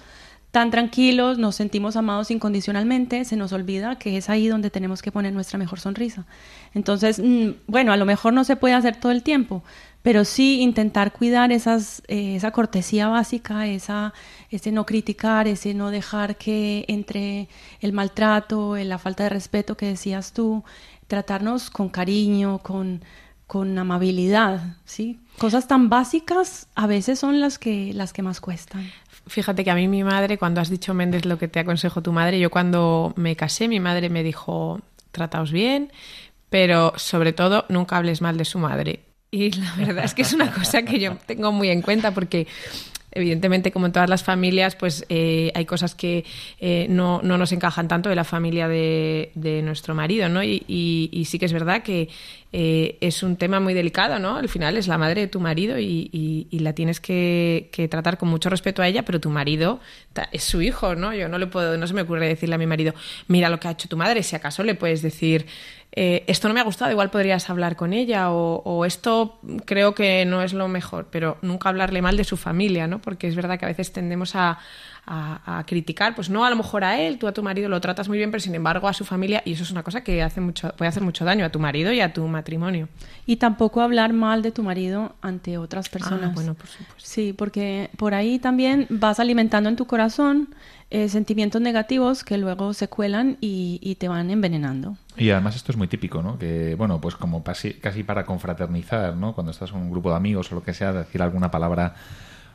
tan 0.51 0.69
tranquilos, 0.69 1.37
nos 1.37 1.55
sentimos 1.55 1.95
amados 1.95 2.29
incondicionalmente, 2.29 3.23
se 3.23 3.37
nos 3.37 3.53
olvida 3.53 3.97
que 3.97 4.17
es 4.17 4.29
ahí 4.29 4.47
donde 4.49 4.69
tenemos 4.69 5.01
que 5.01 5.11
poner 5.11 5.31
nuestra 5.31 5.57
mejor 5.57 5.79
sonrisa. 5.79 6.25
Entonces, 6.73 7.19
mm, 7.23 7.51
bueno, 7.67 7.93
a 7.93 7.97
lo 7.97 8.05
mejor 8.05 8.33
no 8.33 8.43
se 8.43 8.57
puede 8.57 8.73
hacer 8.73 8.97
todo 8.97 9.13
el 9.13 9.23
tiempo, 9.23 9.63
pero 10.01 10.25
sí 10.25 10.59
intentar 10.59 11.13
cuidar 11.13 11.53
esas, 11.53 12.03
eh, 12.09 12.35
esa 12.35 12.51
cortesía 12.51 13.07
básica, 13.07 13.65
esa, 13.65 14.13
ese 14.51 14.71
no 14.71 14.85
criticar, 14.85 15.47
ese 15.47 15.73
no 15.73 15.89
dejar 15.89 16.37
que 16.37 16.85
entre 16.87 17.47
el 17.79 17.93
maltrato, 17.93 18.75
la 18.75 18.99
falta 18.99 19.23
de 19.23 19.29
respeto 19.29 19.77
que 19.77 19.87
decías 19.87 20.33
tú, 20.33 20.63
tratarnos 21.07 21.69
con 21.69 21.89
cariño, 21.89 22.59
con, 22.59 23.01
con 23.47 23.77
amabilidad, 23.77 24.75
¿sí? 24.85 25.19
Cosas 25.37 25.67
tan 25.67 25.89
básicas 25.89 26.67
a 26.75 26.85
veces 26.85 27.17
son 27.17 27.39
las 27.39 27.57
que, 27.57 27.93
las 27.93 28.13
que 28.13 28.21
más 28.21 28.41
cuestan. 28.41 28.91
Fíjate 29.27 29.63
que 29.63 29.71
a 29.71 29.75
mí 29.75 29.87
mi 29.87 30.03
madre, 30.03 30.37
cuando 30.37 30.59
has 30.59 30.69
dicho 30.69 30.93
Méndez 30.93 31.25
lo 31.25 31.37
que 31.37 31.47
te 31.47 31.59
aconsejo 31.59 32.01
tu 32.01 32.11
madre, 32.11 32.39
yo 32.39 32.51
cuando 32.51 33.13
me 33.15 33.35
casé, 33.35 33.67
mi 33.67 33.79
madre 33.79 34.09
me 34.09 34.23
dijo, 34.23 34.81
trataos 35.11 35.51
bien, 35.51 35.91
pero 36.49 36.93
sobre 36.97 37.31
todo 37.31 37.65
nunca 37.69 37.97
hables 37.97 38.21
mal 38.21 38.37
de 38.37 38.45
su 38.45 38.59
madre 38.59 39.05
y 39.31 39.51
la 39.51 39.73
verdad 39.77 40.03
es 40.03 40.13
que 40.13 40.23
es 40.23 40.33
una 40.33 40.51
cosa 40.51 40.83
que 40.83 40.99
yo 40.99 41.15
tengo 41.25 41.53
muy 41.53 41.69
en 41.69 41.81
cuenta 41.81 42.13
porque 42.13 42.47
evidentemente, 43.11 43.71
como 43.71 43.85
en 43.85 43.91
todas 43.91 44.09
las 44.09 44.23
familias, 44.23 44.75
pues 44.75 45.05
eh, 45.09 45.51
hay 45.53 45.65
cosas 45.65 45.95
que 45.95 46.23
eh, 46.59 46.87
no, 46.89 47.21
no, 47.23 47.37
nos 47.37 47.51
encajan 47.51 47.87
tanto 47.87 48.09
de 48.09 48.15
la 48.15 48.23
familia 48.23 48.67
de, 48.67 49.31
de 49.35 49.61
nuestro 49.61 49.93
marido, 49.93 50.29
¿no? 50.29 50.43
Y, 50.43 50.63
y, 50.67 51.25
sí 51.25 51.37
que 51.37 51.45
es 51.45 51.53
verdad 51.53 51.83
que 51.83 52.09
eh, 52.53 52.97
es 53.01 53.23
un 53.23 53.35
tema 53.35 53.59
muy 53.59 53.73
delicado, 53.73 54.19
¿no? 54.19 54.37
Al 54.37 54.49
final 54.49 54.77
es 54.77 54.87
la 54.87 54.97
madre 54.97 55.21
de 55.21 55.27
tu 55.27 55.39
marido 55.39 55.77
y, 55.79 56.09
y 56.49 56.59
la 56.59 56.73
tienes 56.73 56.99
que, 56.99 57.69
tratar 57.89 58.17
con 58.17 58.29
mucho 58.29 58.49
respeto 58.49 58.81
a 58.81 58.87
ella, 58.87 59.03
pero 59.03 59.19
tu 59.19 59.29
marido 59.29 59.79
es 60.31 60.43
su 60.43 60.61
hijo, 60.61 60.95
¿no? 60.95 61.13
Yo 61.13 61.27
no 61.27 61.37
le 61.37 61.47
puedo, 61.47 61.77
no 61.77 61.87
se 61.87 61.93
me 61.93 62.01
ocurre 62.01 62.27
decirle 62.27 62.55
a 62.55 62.57
mi 62.57 62.67
marido, 62.67 62.93
mira 63.27 63.49
lo 63.49 63.59
que 63.59 63.67
ha 63.67 63.71
hecho 63.71 63.89
tu 63.89 63.97
madre, 63.97 64.23
si 64.23 64.35
acaso 64.35 64.63
le 64.63 64.75
puedes 64.75 65.01
decir 65.01 65.45
eh, 65.93 66.23
esto 66.27 66.47
no 66.47 66.53
me 66.53 66.61
ha 66.61 66.63
gustado, 66.63 66.89
igual 66.89 67.09
podrías 67.09 67.49
hablar 67.49 67.75
con 67.75 67.91
ella 67.91 68.31
o, 68.31 68.85
esto 68.85 69.39
creo 69.65 69.93
que 69.93 70.25
no 70.25 70.41
es 70.41 70.53
lo 70.53 70.69
mejor, 70.69 71.07
pero 71.11 71.37
nunca 71.41 71.67
hablarle 71.67 72.01
mal 72.01 72.15
de 72.15 72.23
su 72.23 72.37
familia, 72.37 72.87
¿no? 72.87 72.99
Porque 72.99 73.27
es 73.27 73.35
verdad 73.35 73.59
que 73.59 73.65
a 73.65 73.67
veces 73.67 73.91
tendemos 73.91 74.35
a, 74.35 74.57
criticar, 75.65 76.15
pues 76.15 76.29
no 76.29 76.45
a 76.45 76.49
lo 76.49 76.55
mejor 76.55 76.83
a 76.83 76.99
él, 76.99 77.17
tú 77.17 77.27
a 77.27 77.33
tu 77.33 77.43
marido 77.43 77.67
lo 77.67 77.81
tratas 77.81 78.07
muy 78.07 78.17
bien, 78.17 78.31
pero 78.31 78.39
sin 78.39 78.55
embargo 78.55 78.87
a 78.87 78.93
su 78.93 79.03
familia, 79.03 79.41
y 79.43 79.53
eso 79.53 79.63
es 79.63 79.71
una 79.71 79.83
cosa 79.83 80.03
que 80.03 80.21
hace 80.21 80.39
mucho, 80.39 80.73
puede 80.77 80.87
hacer 80.87 81.03
mucho 81.03 81.25
daño 81.25 81.43
a 81.43 81.49
tu 81.49 81.59
marido 81.59 81.91
y 81.91 81.99
a 81.99 82.13
tu 82.13 82.25
matrimonio. 82.27 82.87
Y 83.25 83.37
tampoco 83.37 83.81
hablar 83.81 84.13
mal 84.13 84.41
de 84.43 84.51
tu 84.51 84.63
marido 84.63 85.15
ante 85.21 85.57
otras 85.57 85.87
ah, 85.87 85.91
personas. 85.91 86.33
bueno, 86.33 86.53
por 86.53 86.67
supuesto. 86.67 86.95
Sí, 86.97 87.33
porque 87.33 87.89
por 87.97 88.13
ahí 88.13 88.39
también 88.39 88.85
vas 88.89 89.19
alimentando 89.19 89.69
en 89.69 89.75
tu 89.75 89.87
corazón 89.87 90.49
eh, 90.91 91.07
sentimientos 91.07 91.61
negativos 91.61 92.25
que 92.25 92.37
luego 92.37 92.73
se 92.73 92.89
cuelan 92.89 93.37
y, 93.39 93.95
te 93.97 94.09
van 94.09 94.29
envenenando. 94.29 94.97
Y 95.15 95.29
además 95.29 95.55
esto 95.55 95.71
es 95.71 95.77
muy 95.77 95.87
típico, 95.87 96.21
¿no? 96.21 96.37
Que, 96.37 96.75
bueno, 96.75 96.99
pues 96.99 97.15
como 97.15 97.43
casi, 97.43 97.75
casi 97.75 98.03
para 98.03 98.25
confraternizar, 98.25 99.15
¿no? 99.15 99.33
Cuando 99.33 99.51
estás 99.51 99.71
con 99.71 99.81
un 99.81 99.89
grupo 99.89 100.09
de 100.09 100.17
amigos 100.17 100.51
o 100.51 100.55
lo 100.55 100.63
que 100.63 100.73
sea, 100.73 100.91
decir 100.91 101.21
alguna 101.21 101.49
palabra 101.49 101.95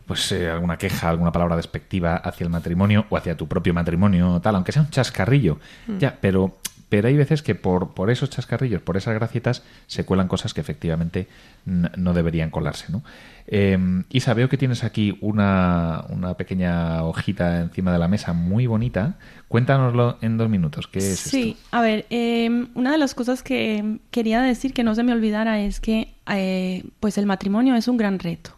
pues 0.07 0.31
eh, 0.33 0.51
alguna 0.51 0.77
queja, 0.77 1.09
alguna 1.09 1.33
palabra 1.33 1.57
despectiva 1.57 2.17
hacia 2.17 2.45
el 2.45 2.51
matrimonio 2.51 3.07
o 3.09 3.17
hacia 3.17 3.37
tu 3.37 3.49
propio 3.49 3.75
matrimonio, 3.75 4.39
tal, 4.41 4.55
aunque 4.55 4.71
sea 4.71 4.83
un 4.83 4.91
chascarrillo. 4.91 5.59
Mm. 5.89 5.99
Ya, 5.99 6.19
pero 6.21 6.59
pero 6.89 7.09
hay 7.09 7.17
veces 7.17 7.43
que 7.43 7.55
por, 7.55 7.95
por 7.95 8.11
esos 8.11 8.31
chascarrillos, 8.31 8.81
por 8.81 8.97
esas 8.97 9.15
gracietas, 9.15 9.63
se 9.87 10.05
cuelan 10.05 10.29
cosas 10.29 10.55
que 10.55 10.61
efectivamente 10.61 11.27
no 11.65 12.15
deberían 12.15 12.51
colarse. 12.51 12.93
¿no? 12.93 13.03
Eh, 13.49 13.79
Isa, 14.11 14.35
veo 14.35 14.49
que 14.49 14.57
tienes 14.57 14.83
aquí 14.83 15.17
una, 15.21 16.05
una, 16.09 16.35
pequeña 16.35 17.05
hojita 17.05 17.61
encima 17.61 17.93
de 17.93 17.99
la 17.99 18.09
mesa 18.09 18.33
muy 18.33 18.67
bonita. 18.67 19.17
Cuéntanoslo 19.49 20.19
en 20.21 20.37
dos 20.37 20.49
minutos. 20.49 20.89
¿Qué 20.89 20.99
es 20.99 21.19
sí, 21.19 21.57
a 21.71 21.81
ver, 21.81 22.07
em, 22.11 22.69
una 22.75 22.91
de 22.93 22.99
las 22.99 23.15
cosas 23.15 23.43
que 23.43 23.99
quería 24.11 24.43
decir 24.43 24.73
que 24.73 24.83
no 24.83 24.95
se 24.95 25.05
me 25.05 25.13
olvidara 25.13 25.61
es 25.61 25.81
que 25.81 26.15
eh, 26.29 26.85
pues 26.99 27.19
el 27.19 27.27
matrimonio 27.27 27.77
es 27.77 27.87
un 27.87 27.97
gran 27.97 28.19
reto. 28.19 28.51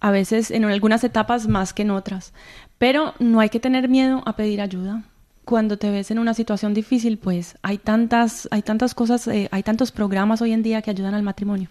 A 0.00 0.10
veces 0.10 0.50
en 0.50 0.64
algunas 0.64 1.04
etapas 1.04 1.46
más 1.46 1.72
que 1.72 1.82
en 1.82 1.90
otras. 1.90 2.32
Pero 2.78 3.14
no 3.18 3.40
hay 3.40 3.50
que 3.50 3.60
tener 3.60 3.88
miedo 3.88 4.22
a 4.26 4.36
pedir 4.36 4.60
ayuda 4.60 5.04
cuando 5.44 5.76
te 5.76 5.90
ves 5.90 6.10
en 6.10 6.18
una 6.18 6.34
situación 6.34 6.74
difícil, 6.74 7.18
pues 7.18 7.56
hay 7.62 7.78
tantas, 7.78 8.48
hay 8.50 8.62
tantas 8.62 8.94
cosas, 8.94 9.28
eh, 9.28 9.48
hay 9.52 9.62
tantos 9.62 9.92
programas 9.92 10.40
hoy 10.40 10.52
en 10.52 10.62
día 10.62 10.82
que 10.82 10.90
ayudan 10.90 11.14
al 11.14 11.22
matrimonio. 11.22 11.68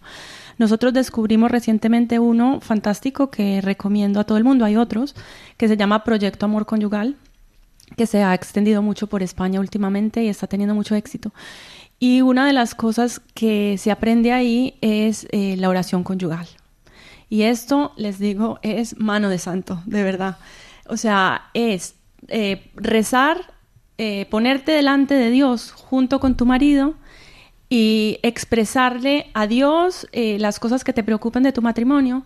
Nosotros 0.58 0.92
descubrimos 0.92 1.50
recientemente 1.50 2.18
uno 2.18 2.60
fantástico 2.60 3.30
que 3.30 3.60
recomiendo 3.60 4.20
a 4.20 4.24
todo 4.24 4.38
el 4.38 4.44
mundo, 4.44 4.64
hay 4.64 4.76
otros, 4.76 5.14
que 5.56 5.68
se 5.68 5.76
llama 5.76 6.04
Proyecto 6.04 6.46
Amor 6.46 6.66
Conyugal, 6.66 7.16
que 7.96 8.06
se 8.06 8.22
ha 8.22 8.34
extendido 8.34 8.82
mucho 8.82 9.06
por 9.06 9.22
España 9.22 9.60
últimamente 9.60 10.22
y 10.22 10.28
está 10.28 10.46
teniendo 10.46 10.74
mucho 10.74 10.94
éxito. 10.94 11.32
Y 11.98 12.22
una 12.22 12.46
de 12.46 12.52
las 12.52 12.74
cosas 12.74 13.20
que 13.34 13.76
se 13.78 13.90
aprende 13.90 14.32
ahí 14.32 14.76
es 14.80 15.26
eh, 15.30 15.56
la 15.56 15.68
oración 15.68 16.02
conyugal. 16.02 16.46
Y 17.28 17.42
esto, 17.42 17.92
les 17.96 18.18
digo, 18.18 18.58
es 18.62 18.98
mano 18.98 19.28
de 19.28 19.38
santo, 19.38 19.82
de 19.86 20.02
verdad. 20.02 20.36
O 20.86 20.96
sea, 20.96 21.50
es 21.54 21.94
eh, 22.28 22.70
rezar 22.74 23.54
eh, 23.96 24.26
ponerte 24.30 24.72
delante 24.72 25.14
de 25.14 25.30
Dios 25.30 25.70
junto 25.72 26.18
con 26.18 26.36
tu 26.36 26.46
marido 26.46 26.94
y 27.76 28.20
expresarle 28.22 29.32
a 29.34 29.48
Dios 29.48 30.06
eh, 30.12 30.38
las 30.38 30.60
cosas 30.60 30.84
que 30.84 30.92
te 30.92 31.02
preocupan 31.02 31.42
de 31.42 31.50
tu 31.50 31.60
matrimonio. 31.60 32.24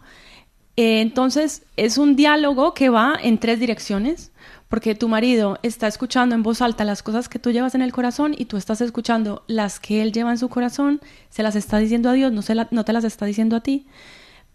Eh, 0.76 1.00
entonces 1.00 1.62
es 1.78 1.96
un 1.96 2.16
diálogo 2.16 2.74
que 2.74 2.90
va 2.90 3.18
en 3.22 3.38
tres 3.38 3.58
direcciones, 3.58 4.30
porque 4.68 4.94
tu 4.94 5.08
marido 5.08 5.58
está 5.62 5.86
escuchando 5.86 6.34
en 6.34 6.42
voz 6.42 6.60
alta 6.60 6.84
las 6.84 7.02
cosas 7.02 7.30
que 7.30 7.38
tú 7.38 7.50
llevas 7.50 7.74
en 7.74 7.80
el 7.80 7.92
corazón 7.92 8.34
y 8.36 8.44
tú 8.44 8.58
estás 8.58 8.82
escuchando 8.82 9.42
las 9.46 9.80
que 9.80 10.02
él 10.02 10.12
lleva 10.12 10.32
en 10.32 10.36
su 10.36 10.50
corazón, 10.50 11.00
se 11.30 11.42
las 11.42 11.56
está 11.56 11.78
diciendo 11.78 12.10
a 12.10 12.12
Dios, 12.12 12.30
no, 12.30 12.42
se 12.42 12.54
no 12.54 12.84
te 12.84 12.92
las 12.92 13.04
está 13.04 13.24
diciendo 13.24 13.56
a 13.56 13.62
ti. 13.62 13.86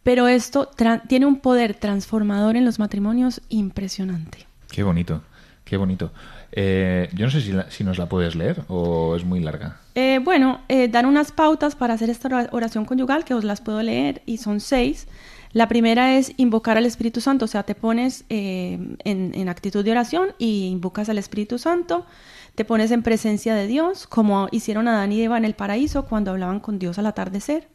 Pero 0.03 0.27
esto 0.27 0.69
tiene 1.07 1.25
un 1.25 1.39
poder 1.39 1.73
transformador 1.73 2.55
en 2.55 2.65
los 2.65 2.77
matrimonios 2.77 3.41
impresionante. 3.49 4.45
Qué 4.69 4.83
bonito, 4.83 5.23
qué 5.65 5.75
bonito. 5.75 6.11
Eh, 6.51 7.09
yo 7.15 7.25
no 7.25 7.31
sé 7.31 7.41
si, 7.71 7.83
nos 7.83 7.97
la 7.97 8.07
puedes 8.07 8.35
leer 8.35 8.61
o 8.67 9.15
es 9.15 9.25
muy 9.25 9.39
larga. 9.39 9.79
Eh, 9.95 10.19
bueno, 10.23 10.61
eh, 10.69 10.87
dan 10.87 11.05
unas 11.05 11.31
pautas 11.31 11.75
para 11.75 11.93
hacer 11.93 12.09
esta 12.09 12.49
oración 12.51 12.85
conyugal 12.85 13.25
que 13.25 13.33
os 13.33 13.43
las 13.43 13.61
puedo 13.61 13.81
leer 13.83 14.23
y 14.25 14.37
son 14.37 14.59
seis. 14.59 15.07
La 15.51 15.67
primera 15.67 16.17
es 16.17 16.33
invocar 16.37 16.77
al 16.77 16.85
Espíritu 16.87 17.21
Santo, 17.21 17.45
o 17.45 17.47
sea, 17.47 17.61
te 17.61 17.75
pones 17.75 18.25
en, 18.29 18.97
en, 19.03 19.49
actitud 19.49 19.85
de 19.85 19.91
oración 19.91 20.29
y 20.39 20.65
invocas 20.65 21.09
al 21.09 21.19
Espíritu 21.19 21.59
Santo, 21.59 22.07
te 22.55 22.65
pones 22.65 22.89
en 22.89 23.03
presencia 23.03 23.53
de 23.53 23.67
Dios, 23.67 24.07
como 24.07 24.47
hicieron 24.51 24.87
Adán 24.87 25.11
y 25.11 25.21
Eva 25.21 25.37
en 25.37 25.45
el 25.45 25.53
paraíso 25.53 26.05
cuando 26.05 26.31
hablaban 26.31 26.59
con 26.59 26.79
Dios 26.79 26.97
al 26.97 27.05
atardecer. 27.05 27.67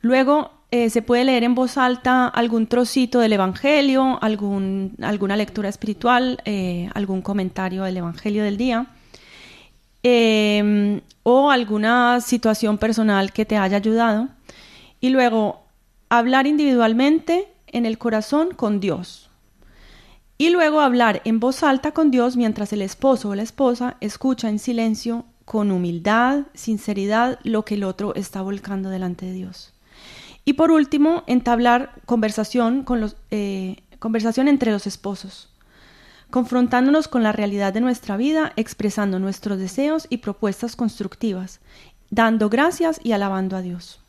Luego 0.00 0.52
eh, 0.70 0.90
se 0.90 1.02
puede 1.02 1.24
leer 1.24 1.42
en 1.42 1.56
voz 1.56 1.76
alta 1.76 2.28
algún 2.28 2.68
trocito 2.68 3.18
del 3.18 3.32
Evangelio, 3.32 4.18
algún, 4.22 4.94
alguna 5.02 5.36
lectura 5.36 5.68
espiritual, 5.68 6.40
eh, 6.44 6.88
algún 6.94 7.20
comentario 7.20 7.82
del 7.82 7.96
Evangelio 7.96 8.44
del 8.44 8.56
día 8.56 8.86
em, 10.02 11.00
o 11.22 11.50
alguna 11.50 12.20
situación 12.20 12.78
personal 12.78 13.32
que 13.32 13.44
te 13.44 13.56
haya 13.56 13.76
ayudado. 13.76 14.28
Y 15.00 15.10
luego 15.10 15.62
hablar 16.08 16.46
individualmente 16.46 17.48
en 17.66 17.86
el 17.86 17.98
corazón 17.98 18.50
con 18.54 18.80
Dios. 18.80 19.28
Y 20.38 20.50
luego 20.50 20.80
hablar 20.80 21.20
en 21.24 21.40
voz 21.40 21.62
alta 21.62 21.92
con 21.92 22.10
Dios 22.10 22.36
mientras 22.36 22.72
el 22.72 22.82
esposo 22.82 23.30
o 23.30 23.34
la 23.34 23.42
esposa 23.42 23.96
escucha 24.00 24.48
en 24.48 24.58
silencio, 24.58 25.24
con 25.44 25.70
humildad, 25.70 26.42
sinceridad, 26.54 27.38
lo 27.42 27.64
que 27.64 27.74
el 27.74 27.84
otro 27.84 28.14
está 28.14 28.42
volcando 28.42 28.90
delante 28.90 29.26
de 29.26 29.32
Dios. 29.32 29.72
Y 30.44 30.52
por 30.52 30.70
último, 30.70 31.24
entablar 31.26 31.92
conversación, 32.06 32.84
con 32.84 33.00
los, 33.00 33.16
eh, 33.30 33.76
conversación 33.98 34.46
entre 34.46 34.70
los 34.70 34.86
esposos, 34.86 35.50
confrontándonos 36.30 37.08
con 37.08 37.22
la 37.22 37.32
realidad 37.32 37.72
de 37.72 37.80
nuestra 37.80 38.16
vida, 38.16 38.52
expresando 38.56 39.18
nuestros 39.18 39.58
deseos 39.58 40.06
y 40.10 40.18
propuestas 40.18 40.76
constructivas, 40.76 41.60
dando 42.10 42.48
gracias 42.48 43.00
y 43.02 43.12
alabando 43.12 43.56
a 43.56 43.62
Dios. 43.62 44.00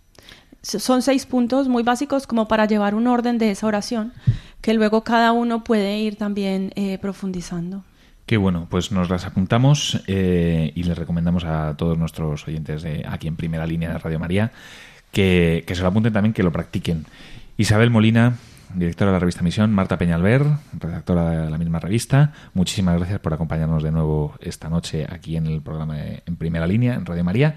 Son 0.62 1.02
seis 1.02 1.26
puntos 1.26 1.70
muy 1.70 1.84
básicos 1.84 2.28
como 2.28 2.48
para 2.48 2.66
llevar 2.66 2.94
un 2.96 3.08
orden 3.08 3.38
de 3.38 3.52
esa 3.52 3.68
oración, 3.68 4.14
que 4.62 4.74
luego 4.74 5.04
cada 5.04 5.32
uno 5.32 5.64
puede 5.64 6.00
ir 6.00 6.18
también 6.18 6.72
eh, 6.76 6.98
profundizando. 6.98 7.84
Qué 8.26 8.38
bueno, 8.38 8.68
pues 8.70 8.92
nos 8.92 9.10
las 9.10 9.26
apuntamos 9.26 10.04
eh, 10.06 10.72
y 10.76 10.84
les 10.84 10.98
recomendamos 10.98 11.46
a 11.46 11.76
todos 11.78 11.98
nuestros 11.98 12.48
oyentes 12.48 12.84
de 12.84 13.06
aquí 13.08 13.28
en 13.28 13.36
primera 13.36 13.66
línea 13.66 13.92
de 13.92 13.98
Radio 13.98 14.20
María 14.20 14.52
que, 15.12 15.64
se 15.68 15.82
lo 15.82 15.88
apunten 15.88 16.14
también, 16.14 16.34
que 16.34 16.44
lo 16.44 16.52
practiquen. 16.52 17.06
Isabel 17.58 17.90
Molina, 17.90 18.38
directora 18.74 19.12
de 19.12 19.16
la 19.16 19.20
revista 19.20 19.42
Misión, 19.42 19.74
Marta 19.74 19.98
Peñalver, 19.98 20.44
redactora 20.78 21.46
de 21.46 21.50
la 21.50 21.58
misma 21.58 21.80
revista, 21.80 22.34
muchísimas 22.54 22.98
gracias 22.98 23.20
por 23.20 23.34
acompañarnos 23.34 23.84
de 23.84 23.92
nuevo 23.92 24.36
esta 24.40 24.70
noche 24.70 25.06
aquí 25.10 25.38
en 25.38 25.48
el 25.48 25.62
programa 25.62 25.98
En 26.26 26.36
Primera 26.38 26.68
Línea, 26.68 26.94
en 26.96 27.06
Radio 27.06 27.24
María. 27.24 27.56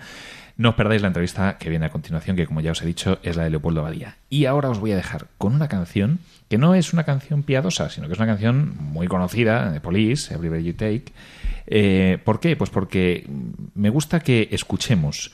No 0.56 0.70
os 0.70 0.74
perdáis 0.74 1.00
la 1.00 1.08
entrevista 1.08 1.56
que 1.58 1.70
viene 1.70 1.86
a 1.86 1.90
continuación, 1.90 2.36
que 2.36 2.46
como 2.46 2.60
ya 2.60 2.72
os 2.72 2.82
he 2.82 2.86
dicho 2.86 3.18
es 3.22 3.36
la 3.36 3.44
de 3.44 3.50
Leopoldo 3.50 3.80
Abadía. 3.80 4.16
Y 4.28 4.44
ahora 4.44 4.68
os 4.68 4.78
voy 4.78 4.92
a 4.92 4.96
dejar 4.96 5.26
con 5.38 5.54
una 5.54 5.68
canción 5.68 6.20
que 6.48 6.58
no 6.58 6.74
es 6.74 6.92
una 6.92 7.04
canción 7.04 7.42
piadosa, 7.42 7.88
sino 7.88 8.06
que 8.06 8.12
es 8.12 8.18
una 8.18 8.28
canción 8.28 8.74
muy 8.78 9.08
conocida 9.08 9.70
de 9.70 9.80
Police, 9.80 10.34
Every 10.34 10.62
You 10.62 10.74
Take. 10.74 11.06
Eh, 11.66 12.18
¿Por 12.22 12.40
qué? 12.40 12.56
Pues 12.56 12.70
porque 12.70 13.26
me 13.74 13.88
gusta 13.88 14.20
que 14.20 14.48
escuchemos 14.50 15.32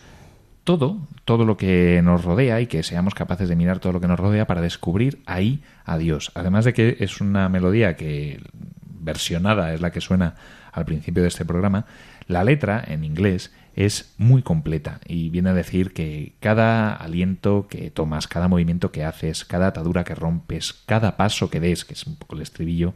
todo, 0.68 0.98
todo 1.24 1.46
lo 1.46 1.57
que 1.57 2.02
nos 2.04 2.26
rodea 2.26 2.61
y 2.61 2.66
que 2.66 2.83
seamos 2.83 3.14
capaces 3.14 3.48
de 3.48 3.57
mirar 3.57 3.78
todo 3.78 3.94
lo 3.94 4.02
que 4.02 4.07
nos 4.07 4.20
rodea 4.20 4.46
para 4.46 4.61
descubrir 4.61 5.22
ahí 5.24 5.62
a 5.87 5.96
Dios. 5.96 6.31
Además 6.35 6.66
de 6.66 6.74
que 6.74 6.98
es 7.00 7.22
una 7.22 7.48
melodía 7.48 7.96
que 7.96 8.42
versionada 8.83 9.72
es 9.72 9.81
la 9.81 9.92
que 9.92 10.02
suena 10.02 10.35
al 10.72 10.85
principio 10.85 11.22
de 11.22 11.28
este 11.28 11.46
programa, 11.46 11.87
la 12.26 12.44
letra 12.44 12.85
en 12.87 13.02
inglés 13.02 13.50
es 13.76 14.12
muy 14.18 14.42
completa 14.42 15.00
y 15.07 15.31
viene 15.31 15.48
a 15.48 15.54
decir 15.54 15.94
que 15.94 16.35
cada 16.38 16.92
aliento 16.92 17.66
que 17.70 17.90
tomas, 17.90 18.28
cada 18.28 18.48
movimiento 18.48 18.92
que 18.92 19.07
haces, 19.07 19.46
cada 19.46 19.68
atadura 19.68 20.04
que 20.04 20.14
rompes, 20.14 20.74
cada 20.85 21.16
paso 21.16 21.48
que 21.48 21.61
des, 21.61 21.87
que 21.87 21.94
es 21.94 22.07
un 22.07 22.16
poco 22.16 22.37
el 22.37 22.42
estribillo, 22.42 22.92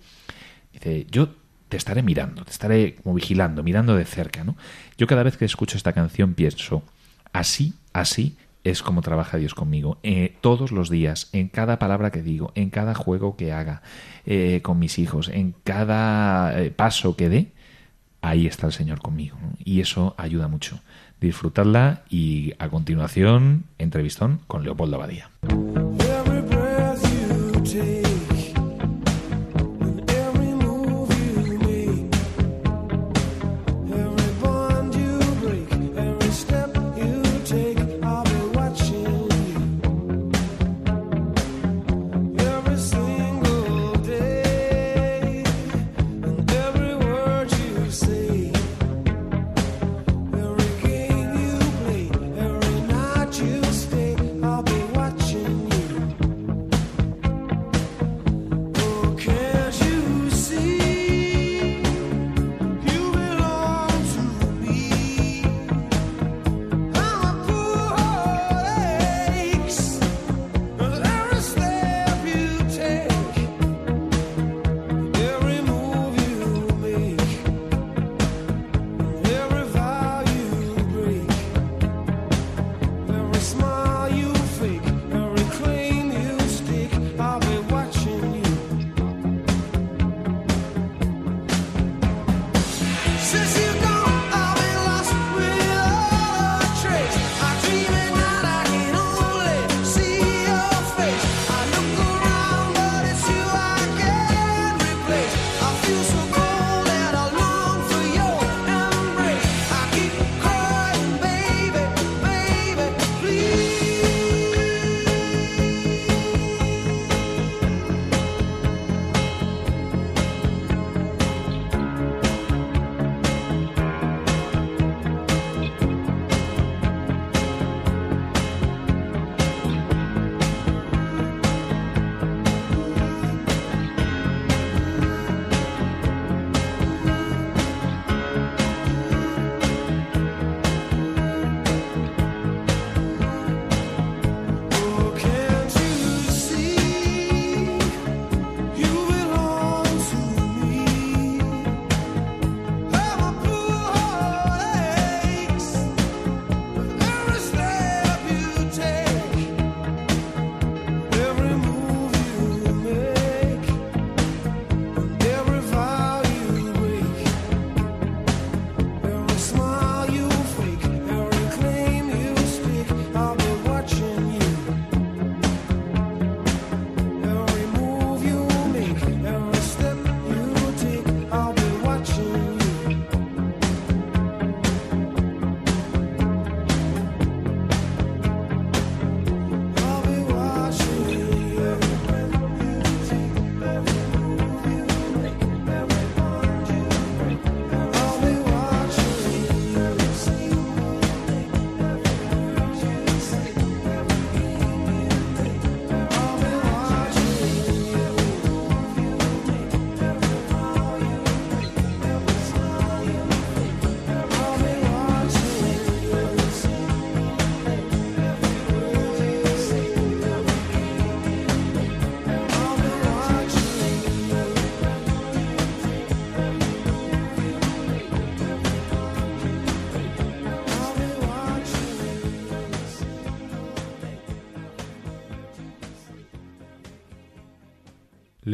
dice, 0.74 1.06
yo 1.10 1.30
te 1.70 1.78
estaré 1.78 2.02
mirando, 2.02 2.44
te 2.44 2.50
estaré 2.50 2.96
como 2.96 3.14
vigilando, 3.14 3.62
mirando 3.62 3.96
de 3.96 4.04
cerca, 4.04 4.44
¿no? 4.44 4.58
Yo 4.98 5.06
cada 5.06 5.22
vez 5.22 5.38
que 5.38 5.46
escucho 5.46 5.78
esta 5.78 5.94
canción 5.94 6.34
pienso, 6.34 6.82
Así, 7.32 7.74
así 7.92 8.36
es 8.64 8.82
como 8.82 9.02
trabaja 9.02 9.38
Dios 9.38 9.54
conmigo. 9.54 9.98
Eh, 10.02 10.36
todos 10.40 10.72
los 10.72 10.90
días, 10.90 11.28
en 11.32 11.48
cada 11.48 11.78
palabra 11.78 12.10
que 12.10 12.22
digo, 12.22 12.52
en 12.54 12.70
cada 12.70 12.94
juego 12.94 13.36
que 13.36 13.52
haga 13.52 13.82
eh, 14.26 14.60
con 14.62 14.78
mis 14.78 14.98
hijos, 14.98 15.28
en 15.28 15.54
cada 15.64 16.60
eh, 16.60 16.70
paso 16.70 17.16
que 17.16 17.28
dé, 17.28 17.52
ahí 18.20 18.46
está 18.46 18.66
el 18.66 18.72
Señor 18.72 19.00
conmigo. 19.00 19.36
Y 19.64 19.80
eso 19.80 20.14
ayuda 20.16 20.48
mucho. 20.48 20.80
Disfrutarla 21.20 22.02
y 22.08 22.54
a 22.58 22.68
continuación, 22.68 23.64
entrevistón 23.78 24.40
con 24.46 24.64
Leopoldo 24.64 24.96
Abadía. 24.96 25.30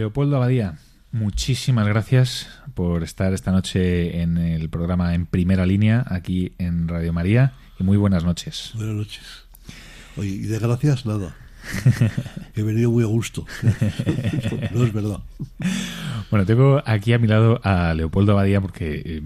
Leopoldo 0.09 0.37
Abadía, 0.37 0.79
muchísimas 1.12 1.87
gracias 1.87 2.49
por 2.73 3.03
estar 3.03 3.35
esta 3.35 3.53
noche 3.53 4.23
en 4.23 4.38
el 4.38 4.71
programa 4.71 5.14
En 5.14 5.27
Primera 5.27 5.66
Línea, 5.66 6.03
aquí 6.09 6.53
en 6.57 6.88
Radio 6.88 7.12
María, 7.12 7.53
y 7.79 7.85
muy 7.85 7.99
buenas 7.99 8.25
noches. 8.25 8.71
Buenas 8.75 8.94
noches. 8.94 9.23
Oye, 10.16 10.31
y 10.31 10.38
de 10.44 10.59
gracias, 10.61 11.05
nada. 11.05 11.37
He 12.57 12.62
venido 12.62 12.90
muy 12.90 13.05
a 13.05 13.07
gusto. 13.07 13.44
no 14.73 14.83
es 14.83 14.94
verdad. 14.94 15.21
Bueno, 16.31 16.47
tengo 16.47 16.83
aquí 16.87 17.12
a 17.12 17.18
mi 17.18 17.29
lado 17.29 17.61
a 17.62 17.92
Leopoldo 17.92 18.33
Abadía 18.33 18.62
porque 18.62 19.03
eh, 19.05 19.23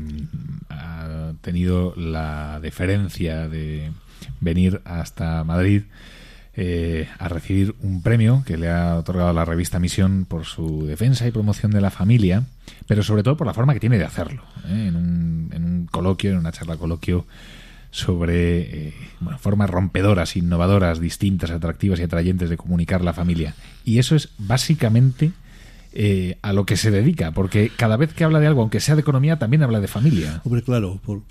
ha 0.69 1.35
tenido 1.43 1.95
la 1.95 2.59
deferencia 2.59 3.49
de 3.49 3.93
venir 4.41 4.83
hasta 4.85 5.45
Madrid 5.45 5.85
eh, 6.55 7.09
a 7.19 7.29
recibir 7.29 7.75
un 7.81 8.03
premio 8.03 8.43
que 8.45 8.59
le 8.59 8.71
ha 8.71 8.97
otorgado 8.97 9.33
la 9.33 9.45
revista 9.45 9.79
Misión 9.79 10.27
por 10.29 10.45
su 10.45 10.87
defensa 10.87 11.27
y 11.27 11.31
promoción 11.31 11.73
de 11.73 11.81
la 11.81 11.91
familia, 11.91 12.45
pero 12.87 13.03
sobre 13.03 13.23
todo 13.23 13.37
por 13.37 13.47
la 13.47 13.55
forma 13.55 13.73
que 13.73 13.81
tiene 13.81 13.99
de 13.99 14.05
hacerlo. 14.05 14.43
¿eh? 14.67 14.87
En, 14.89 14.97
un, 14.97 15.51
en, 15.55 15.65
un, 15.65 15.87
coloquio, 15.87 16.31
en 16.31 16.39
una 16.39 16.53
charla 16.53 16.77
coloquio 16.77 17.27
sobre 17.91 18.89
eh, 18.89 18.95
bueno, 19.21 19.39
formas 19.39 19.71
rompedoras, 19.71 20.37
innovadoras, 20.37 21.01
distintas, 21.01 21.51
atractivas 21.51 22.01
y 22.01 22.03
atrayentes 22.03 22.51
de 22.51 22.57
comunicar 22.57 23.03
la 23.03 23.13
familia. 23.13 23.55
Y 23.85 23.99
eso 23.99 24.15
es 24.15 24.31
básicamente 24.39 25.33
eh, 25.95 26.39
a 26.41 26.53
lo 26.53 26.65
que 26.65 26.77
se 26.77 26.91
dedica, 26.91 27.33
porque 27.33 27.71
cada 27.77 27.99
vez 27.99 28.15
que 28.15 28.25
habla 28.25 28.41
de 28.41 28.47
algo, 28.47 28.63
aunque 28.63 28.81
sea 28.81 28.95
de 28.95 29.03
economía, 29.03 29.39
también 29.39 29.63
habla 29.63 29.81
de 29.81 29.89
familia. 29.89 30.41
Hombre, 30.45 30.63
claro, 30.63 30.99
por, 31.05 31.23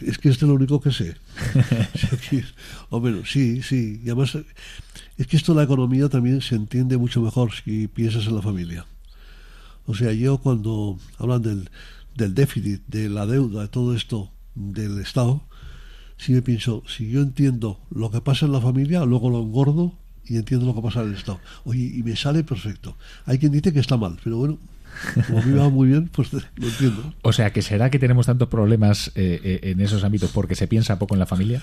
es, 0.00 0.18
que 0.18 0.30
esto 0.30 0.46
es 0.46 0.48
lo 0.48 0.54
único 0.54 0.80
que 0.80 0.90
sé. 0.90 1.16
Hombre, 2.90 3.22
sí, 3.26 3.62
sí. 3.62 4.00
Y 4.02 4.06
además, 4.06 4.38
es 5.18 5.26
que 5.26 5.36
esto 5.36 5.52
de 5.52 5.58
la 5.58 5.64
economía 5.64 6.08
también 6.08 6.40
se 6.40 6.54
entiende 6.54 6.96
mucho 6.96 7.20
mejor 7.20 7.52
si 7.52 7.88
piensas 7.88 8.26
en 8.26 8.36
la 8.36 8.42
familia. 8.42 8.86
O 9.84 9.94
sea, 9.94 10.12
yo 10.12 10.38
cuando 10.38 10.98
hablan 11.18 11.42
del, 11.42 11.70
del 12.14 12.34
déficit, 12.34 12.82
de 12.86 13.10
la 13.10 13.26
deuda, 13.26 13.62
de 13.62 13.68
todo 13.68 13.94
esto 13.94 14.30
del 14.54 14.98
Estado, 14.98 15.42
sí 16.16 16.32
me 16.32 16.40
pienso, 16.40 16.82
si 16.86 17.10
yo 17.10 17.20
entiendo 17.20 17.80
lo 17.90 18.10
que 18.10 18.20
pasa 18.20 18.46
en 18.46 18.52
la 18.52 18.60
familia, 18.62 19.04
luego 19.04 19.28
lo 19.28 19.40
engordo 19.42 19.92
y 20.28 20.36
entiendo 20.36 20.66
lo 20.66 20.74
que 20.74 20.82
pasa 20.82 21.02
en 21.02 21.08
el 21.08 21.14
Estado. 21.14 21.40
Oye, 21.64 21.92
y 21.94 22.02
me 22.02 22.16
sale 22.16 22.44
perfecto. 22.44 22.96
Hay 23.24 23.38
quien 23.38 23.52
dice 23.52 23.72
que 23.72 23.80
está 23.80 23.96
mal, 23.96 24.18
pero 24.22 24.38
bueno, 24.38 24.58
como 25.26 25.40
a 25.40 25.42
mí 25.42 25.52
va 25.52 25.68
muy 25.68 25.88
bien, 25.88 26.08
pues 26.08 26.32
lo 26.56 26.66
entiendo. 26.66 27.14
O 27.22 27.32
sea, 27.32 27.52
que 27.52 27.62
será 27.62 27.90
que 27.90 27.98
tenemos 27.98 28.26
tantos 28.26 28.48
problemas 28.48 29.08
eh, 29.14 29.40
eh, 29.42 29.60
en 29.62 29.80
esos 29.80 30.04
ámbitos 30.04 30.30
porque 30.30 30.54
se 30.54 30.66
piensa 30.68 30.98
poco 30.98 31.14
en 31.14 31.20
la 31.20 31.26
familia. 31.26 31.62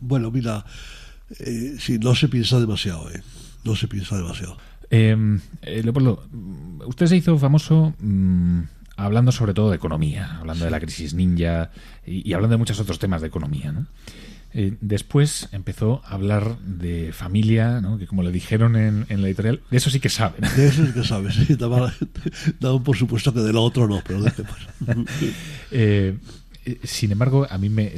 Bueno, 0.00 0.30
mira, 0.30 0.64
eh, 1.38 1.76
sí, 1.78 1.98
no 1.98 2.14
se 2.14 2.28
piensa 2.28 2.60
demasiado, 2.60 3.10
¿eh? 3.10 3.22
No 3.64 3.76
se 3.76 3.88
piensa 3.88 4.16
demasiado. 4.16 4.56
Em, 4.90 5.40
eh, 5.62 5.82
Leopoldo, 5.82 6.24
usted 6.86 7.06
se 7.06 7.16
hizo 7.16 7.38
famoso 7.38 7.94
mmm, 7.98 8.62
hablando 8.96 9.32
sobre 9.32 9.54
todo 9.54 9.70
de 9.70 9.76
economía, 9.76 10.38
hablando 10.38 10.64
de 10.64 10.70
la 10.70 10.80
crisis 10.80 11.14
ninja 11.14 11.70
y, 12.04 12.28
y, 12.28 12.32
hablando 12.34 12.54
de 12.54 12.58
muchos 12.58 12.78
otros 12.80 12.98
temas 12.98 13.22
de 13.22 13.28
economía, 13.28 13.72
¿no? 13.72 13.86
Eh, 14.54 14.76
después 14.80 15.48
empezó 15.52 16.02
a 16.04 16.14
hablar 16.14 16.58
de 16.58 17.12
familia, 17.12 17.80
¿no? 17.80 17.98
que 17.98 18.06
como 18.06 18.22
le 18.22 18.30
dijeron 18.30 18.76
en, 18.76 19.06
en, 19.08 19.22
la 19.22 19.28
editorial, 19.28 19.62
de 19.70 19.76
eso 19.76 19.88
sí 19.88 19.98
que 19.98 20.08
saben. 20.08 20.42
De 20.56 20.66
eso 20.66 20.86
sí 20.86 20.92
que 20.92 21.04
sabes, 21.04 21.34
sí. 21.34 21.56
Daban 21.56 22.82
por 22.84 22.96
supuesto 22.96 23.32
que 23.32 23.40
de 23.40 23.52
lo 23.52 23.62
otro 23.62 23.88
no, 23.88 24.02
pero 24.06 24.22
de 24.22 24.30
qué 24.32 24.44
eh, 25.70 26.18
sin 26.84 27.12
embargo, 27.12 27.46
a 27.48 27.58
mí 27.58 27.68
me, 27.68 27.92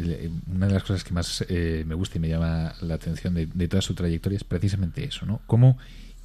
una 0.47 0.67
de 0.69 0.73
las 0.73 0.83
cosas 0.83 1.05
que 1.05 1.13
más 1.13 1.45
eh, 1.49 1.85
me 1.87 1.95
gusta 1.95 2.19
y 2.19 2.21
me 2.21 2.29
llama 2.29 2.75
la 2.81 2.95
atención 2.95 3.35
de, 3.35 3.47
de, 3.47 3.69
toda 3.69 3.83
su 3.83 3.95
trayectoria 3.95 4.37
es 4.37 4.45
precisamente 4.45 5.05
eso, 5.05 5.27
¿no? 5.27 5.43
Cómo 5.47 5.77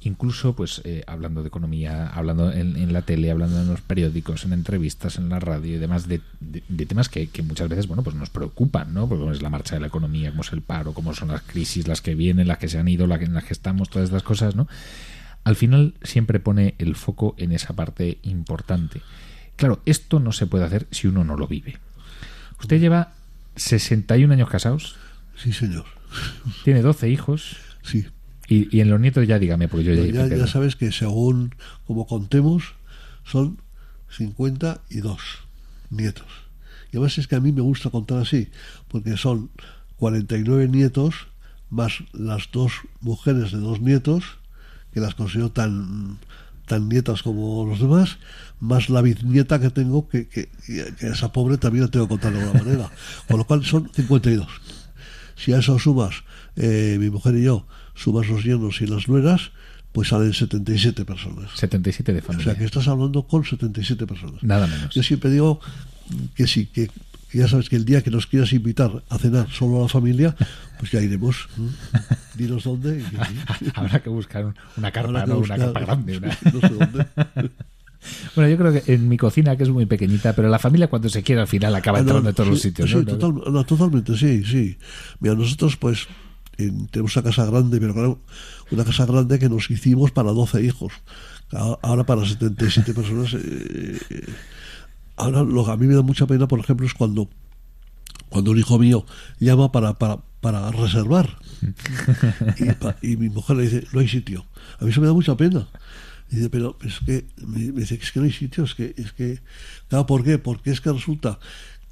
incluso 0.02 0.54
pues 0.54 0.80
eh, 0.84 1.04
hablando 1.06 1.42
de 1.42 1.48
economía, 1.48 2.08
hablando 2.08 2.52
en, 2.52 2.76
en, 2.76 2.92
la 2.92 3.02
tele, 3.02 3.30
hablando 3.30 3.60
en 3.60 3.68
los 3.68 3.80
periódicos, 3.80 4.44
en 4.44 4.52
entrevistas, 4.52 5.18
en 5.18 5.28
la 5.28 5.40
radio 5.40 5.76
y 5.76 5.78
demás 5.78 6.08
de, 6.08 6.20
de, 6.40 6.62
de 6.68 6.86
temas 6.86 7.08
que, 7.08 7.28
que, 7.28 7.42
muchas 7.42 7.68
veces 7.68 7.86
bueno 7.86 8.02
pues 8.02 8.16
nos 8.16 8.30
preocupan, 8.30 8.94
¿no? 8.94 9.08
Porque 9.08 9.30
es 9.30 9.42
la 9.42 9.50
marcha 9.50 9.74
de 9.74 9.80
la 9.80 9.88
economía, 9.88 10.30
cómo 10.30 10.42
es 10.42 10.52
el 10.52 10.62
paro, 10.62 10.94
cómo 10.94 11.14
son 11.14 11.28
las 11.28 11.42
crisis, 11.42 11.86
las 11.86 12.00
que 12.00 12.14
vienen, 12.14 12.48
las 12.48 12.58
que 12.58 12.68
se 12.68 12.78
han 12.78 12.88
ido, 12.88 13.06
las 13.06 13.20
en 13.20 13.34
las 13.34 13.44
que 13.44 13.52
estamos, 13.52 13.90
todas 13.90 14.08
estas 14.08 14.22
cosas, 14.22 14.56
¿no? 14.56 14.68
Al 15.44 15.56
final 15.56 15.94
siempre 16.02 16.40
pone 16.40 16.74
el 16.78 16.96
foco 16.96 17.34
en 17.38 17.52
esa 17.52 17.74
parte 17.74 18.18
importante. 18.22 19.02
Claro, 19.56 19.80
esto 19.84 20.20
no 20.20 20.32
se 20.32 20.46
puede 20.46 20.64
hacer 20.64 20.86
si 20.90 21.06
uno 21.06 21.24
no 21.24 21.36
lo 21.36 21.46
vive. 21.46 21.78
Usted 22.60 22.80
lleva 22.80 23.12
61 23.56 24.32
años 24.32 24.48
casados. 24.48 24.96
Sí, 25.36 25.52
señor. 25.52 25.86
Tiene 26.64 26.82
12 26.82 27.08
hijos. 27.08 27.56
Sí. 27.82 28.06
Y, 28.50 28.76
y, 28.76 28.80
en 28.80 28.90
los 28.90 29.00
nietos 29.00 29.28
ya 29.28 29.38
dígame, 29.38 29.68
porque 29.68 29.84
yo 29.84 29.94
ya, 29.94 30.26
ya, 30.26 30.36
ya 30.36 30.46
sabes 30.48 30.74
que 30.74 30.90
según 30.90 31.54
como 31.86 32.06
contemos, 32.08 32.74
son 33.24 33.58
52 34.10 35.20
nietos. 35.90 36.26
Y 36.92 36.96
además 36.96 37.16
es 37.18 37.28
que 37.28 37.36
a 37.36 37.40
mí 37.40 37.52
me 37.52 37.60
gusta 37.60 37.90
contar 37.90 38.18
así, 38.18 38.48
porque 38.88 39.16
son 39.16 39.50
49 39.98 40.66
nietos 40.66 41.28
más 41.70 42.02
las 42.12 42.50
dos 42.52 42.72
mujeres 43.00 43.52
de 43.52 43.58
dos 43.58 43.80
nietos, 43.80 44.24
que 44.92 44.98
las 44.98 45.14
considero 45.14 45.52
tan, 45.52 46.18
tan 46.66 46.88
nietas 46.88 47.22
como 47.22 47.64
los 47.64 47.78
demás, 47.78 48.18
más 48.58 48.90
la 48.90 49.02
bisnieta 49.02 49.60
que 49.60 49.70
tengo, 49.70 50.08
que, 50.08 50.26
que, 50.26 50.48
que 50.66 51.06
esa 51.06 51.32
pobre 51.32 51.56
también 51.56 51.84
la 51.84 51.90
tengo 51.90 52.06
que 52.06 52.10
contar 52.10 52.32
de 52.32 52.40
alguna 52.40 52.64
manera. 52.64 52.90
Con 53.28 53.38
lo 53.38 53.44
cual 53.44 53.64
son 53.64 53.88
52. 53.94 54.48
Si 55.36 55.52
a 55.52 55.58
eso 55.58 55.78
sumas 55.78 56.24
eh, 56.56 56.96
mi 56.98 57.08
mujer 57.08 57.36
y 57.36 57.44
yo, 57.44 57.66
sumas 58.00 58.28
los 58.28 58.44
yernos 58.44 58.80
y 58.80 58.86
las 58.86 59.08
nueras, 59.08 59.52
pues 59.92 60.08
salen 60.08 60.32
77 60.32 61.04
personas. 61.04 61.50
77 61.56 62.12
de 62.12 62.22
familia. 62.22 62.42
O 62.42 62.50
sea 62.50 62.58
que 62.58 62.64
estás 62.64 62.88
hablando 62.88 63.24
con 63.24 63.44
77 63.44 64.06
personas. 64.06 64.42
Nada 64.42 64.66
menos. 64.66 64.94
Yo 64.94 65.02
siempre 65.02 65.30
digo 65.30 65.60
que 66.34 66.46
sí, 66.46 66.66
que, 66.66 66.90
ya 67.32 67.46
sabes 67.48 67.68
que 67.68 67.76
el 67.76 67.84
día 67.84 68.02
que 68.02 68.10
nos 68.10 68.26
quieras 68.26 68.52
invitar 68.52 69.02
a 69.08 69.18
cenar 69.18 69.50
solo 69.50 69.80
a 69.80 69.82
la 69.82 69.88
familia, 69.88 70.34
pues 70.78 70.90
ya 70.90 71.00
iremos. 71.00 71.48
Dinos 72.36 72.64
dónde. 72.64 73.00
Y... 73.00 73.70
Habrá 73.74 74.00
que 74.02 74.10
buscar 74.10 74.54
una 74.76 74.90
carpa, 74.90 75.26
¿no? 75.26 75.36
Buscar, 75.36 75.58
una 75.58 75.66
carpa 75.66 75.80
grande. 75.80 76.18
Una... 76.18 76.38
No 76.52 76.60
sé 76.60 76.68
dónde. 76.68 77.06
Bueno, 78.34 78.50
yo 78.50 78.56
creo 78.56 78.72
que 78.72 78.94
en 78.94 79.08
mi 79.10 79.18
cocina, 79.18 79.56
que 79.56 79.64
es 79.64 79.68
muy 79.68 79.84
pequeñita, 79.84 80.32
pero 80.32 80.48
la 80.48 80.58
familia 80.58 80.88
cuando 80.88 81.10
se 81.10 81.22
quiere 81.22 81.42
al 81.42 81.48
final 81.48 81.74
acaba 81.74 81.98
ah, 81.98 82.00
entrando 82.00 82.30
en 82.30 82.34
todos 82.34 82.48
sí, 82.48 82.52
los 82.52 82.62
sitios. 82.62 82.90
Sí, 82.90 82.96
¿no? 82.96 83.04
total, 83.04 83.52
no, 83.52 83.64
totalmente, 83.64 84.16
sí, 84.16 84.42
sí. 84.42 84.78
Mira, 85.20 85.34
nosotros 85.34 85.76
pues 85.76 86.08
en, 86.64 86.86
tenemos 86.88 87.16
una 87.16 87.22
casa 87.24 87.44
grande, 87.46 87.80
pero 87.80 87.94
claro, 87.94 88.18
una 88.70 88.84
casa 88.84 89.06
grande 89.06 89.38
que 89.38 89.48
nos 89.48 89.70
hicimos 89.70 90.10
para 90.10 90.30
12 90.32 90.62
hijos. 90.62 90.92
Ahora 91.52 92.04
para 92.04 92.24
77 92.24 92.94
personas. 92.94 93.34
Eh, 93.34 93.98
ahora 95.16 95.42
lo 95.42 95.64
que 95.64 95.70
a 95.72 95.76
mí 95.76 95.86
me 95.86 95.94
da 95.94 96.02
mucha 96.02 96.26
pena, 96.26 96.46
por 96.46 96.60
ejemplo, 96.60 96.86
es 96.86 96.94
cuando 96.94 97.28
cuando 98.30 98.52
un 98.52 98.58
hijo 98.58 98.78
mío 98.78 99.04
llama 99.38 99.72
para, 99.72 99.94
para, 99.94 100.70
reservar 100.70 101.36
y, 103.02 103.16
mi 103.16 103.28
mujer 103.28 103.56
le 103.56 103.62
dice, 103.64 103.84
no 103.92 104.00
hay 104.00 104.08
sitio. 104.08 104.46
A 104.78 104.84
mí 104.84 104.90
eso 104.90 105.00
me 105.00 105.08
da 105.08 105.12
mucha 105.12 105.36
pena. 105.36 105.68
Dice, 106.30 106.48
pero 106.48 106.78
es 106.82 107.00
que, 107.04 107.26
me, 107.44 107.72
dice, 107.72 107.98
es 108.00 108.12
que 108.12 108.20
no 108.20 108.24
hay 108.24 108.32
sitio, 108.32 108.64
es 108.64 108.74
que, 108.74 108.94
es 108.96 109.12
que, 109.12 109.40
claro, 109.88 110.06
¿por 110.06 110.22
qué? 110.22 110.38
Porque 110.38 110.70
es 110.70 110.80
que 110.80 110.92
resulta 110.92 111.40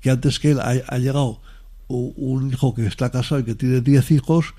que 0.00 0.10
antes 0.10 0.38
que 0.38 0.52
él 0.52 0.60
ha, 0.60 0.70
ha 0.70 0.98
llegado 0.98 1.42
un 1.88 2.52
hijo 2.52 2.74
que 2.74 2.86
está 2.86 3.10
casado 3.10 3.40
y 3.40 3.44
que 3.44 3.54
tiene 3.54 3.80
10 3.80 4.10
hijos 4.12 4.54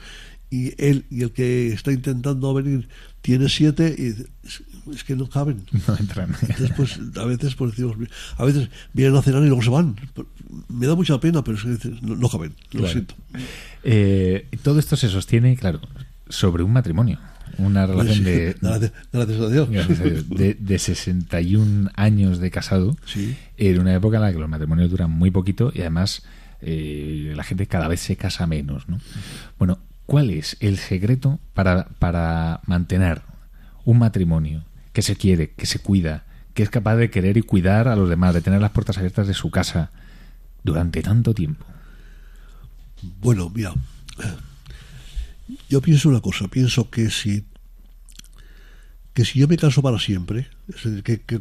y 0.50 0.74
él 0.84 1.06
y 1.10 1.22
el 1.22 1.32
que 1.32 1.68
está 1.68 1.92
intentando 1.92 2.54
venir 2.54 2.89
tiene 3.22 3.50
7 3.50 3.96
y 3.98 4.92
es 4.94 5.04
que 5.04 5.15
no 5.15 5.30
caben. 5.30 5.63
No 5.88 5.96
entran. 5.98 6.36
Entonces, 6.42 6.72
pues, 6.76 7.00
a 7.18 7.26
veces 7.26 7.56
pues, 7.56 7.72
decimos, 7.72 7.96
a 8.38 8.46
veces 8.46 8.70
vienen 8.94 9.15
a 9.15 9.22
cenar 9.22 9.44
y 9.44 9.48
luego 9.48 9.62
se 9.62 9.70
van. 9.70 9.96
Me 10.68 10.88
da 10.88 10.96
mucha 10.96 11.20
pena, 11.20 11.44
pero 11.44 11.58
es 11.58 11.80
que 11.80 11.89
no, 12.02 12.15
no 12.15 12.30
caben, 12.30 12.56
lo 12.72 12.80
claro. 12.80 12.92
siento. 12.92 13.15
Eh, 13.84 14.48
todo 14.63 14.80
esto 14.80 14.96
se 14.96 15.10
sostiene, 15.10 15.56
claro, 15.56 15.82
sobre 16.28 16.63
un 16.63 16.74
matrimonio 16.74 17.20
una 17.58 17.86
relación 17.86 18.18
sí, 18.18 18.24
de, 18.24 18.56
gracias, 18.62 18.92
gracias, 19.12 19.39
a 19.39 19.50
Dios. 19.50 19.70
Gracias 19.70 20.00
a 20.00 20.04
Dios 20.04 20.30
de, 20.30 20.54
de, 20.54 20.80
61 20.80 21.92
años 21.96 22.39
de 22.39 22.52
casado 22.52 22.96
sí. 23.06 23.36
en 23.58 23.80
una 23.80 23.94
época 23.94 24.18
en 24.18 24.24
la 24.24 24.32
que 24.32 24.39
los 24.39 24.50
matrimonios 24.50 24.89
duran 24.89 25.12
muy 25.12 25.32
poquito 25.32 25.72
y 25.74 25.82
además 25.82 26.24
eh, 26.62 27.34
la 27.36 27.43
gente 27.43 27.67
cada 27.67 27.88
vez 27.88 28.02
se 28.02 28.15
casa 28.15 28.48
menos 28.48 28.88
¿no? 28.89 29.00
bueno, 29.58 29.80
¿cuál 30.06 30.30
es 30.30 30.58
el 30.60 30.78
secreto 30.78 31.39
para, 31.54 31.88
para 32.00 32.62
mantener 32.65 33.22
un 33.86 34.00
matrimonio 34.00 34.63
que 34.93 35.02
se 35.02 35.15
quiere, 35.15 35.52
que 35.52 35.65
se 35.65 35.80
cuida 35.80 36.26
que 36.54 36.63
es 36.63 36.69
capaz 36.69 36.95
de 36.95 37.10
querer 37.10 37.38
y 37.38 37.41
cuidar 37.41 37.88
a 37.88 37.95
los 37.95 38.10
demás 38.10 38.34
de 38.34 38.41
tener 38.41 38.62
las 38.62 38.72
puertas 38.72 38.98
abiertas 38.98 39.28
de 39.28 39.34
su 39.34 39.52
casa 39.52 39.91
durante 40.63 41.02
tanto 41.02 41.34
tiempo 41.34 41.65
bueno, 43.22 43.50
mira 43.50 43.74
yo 45.69 45.82
pienso 45.82 46.10
una 46.10 46.22
cosa, 46.22 46.48
pienso 46.48 46.89
que 46.89 47.10
si 47.10 47.45
que 49.13 49.26
si 49.26 49.39
yo 49.39 49.48
me 49.48 49.58
caso 49.58 49.82
para 49.82 50.00
siempre, 50.00 50.48
es 50.67 50.84
decir, 50.84 51.04
que, 51.04 51.19
que, 51.22 51.39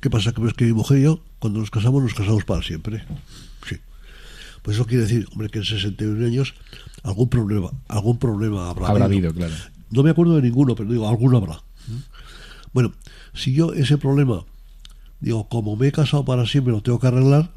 ¿qué 0.00 0.10
pasa? 0.10 0.32
Que, 0.32 0.40
pues 0.40 0.54
que 0.54 0.64
mi 0.64 0.72
mujer 0.72 0.98
y 0.98 1.02
yo, 1.02 1.22
cuando 1.38 1.60
nos 1.60 1.70
casamos, 1.70 2.02
nos 2.02 2.14
casamos 2.14 2.44
para 2.44 2.62
siempre. 2.62 3.04
Pues 4.66 4.78
eso 4.78 4.84
quiere 4.84 5.04
decir, 5.04 5.28
hombre, 5.30 5.48
que 5.48 5.58
en 5.60 5.64
61 5.64 6.26
años 6.26 6.54
algún 7.04 7.28
problema, 7.28 7.70
algún 7.86 8.18
problema 8.18 8.68
habrá, 8.68 8.88
habrá 8.88 9.04
habido. 9.04 9.32
claro. 9.32 9.54
No 9.92 10.02
me 10.02 10.10
acuerdo 10.10 10.34
de 10.34 10.42
ninguno, 10.42 10.74
pero 10.74 10.90
digo, 10.90 11.08
alguno 11.08 11.36
habrá. 11.36 11.62
Bueno, 12.72 12.92
si 13.32 13.52
yo 13.52 13.72
ese 13.74 13.96
problema, 13.96 14.44
digo, 15.20 15.48
como 15.48 15.76
me 15.76 15.86
he 15.86 15.92
casado 15.92 16.24
para 16.24 16.46
siempre, 16.46 16.72
lo 16.72 16.82
tengo 16.82 16.98
que 16.98 17.06
arreglar, 17.06 17.52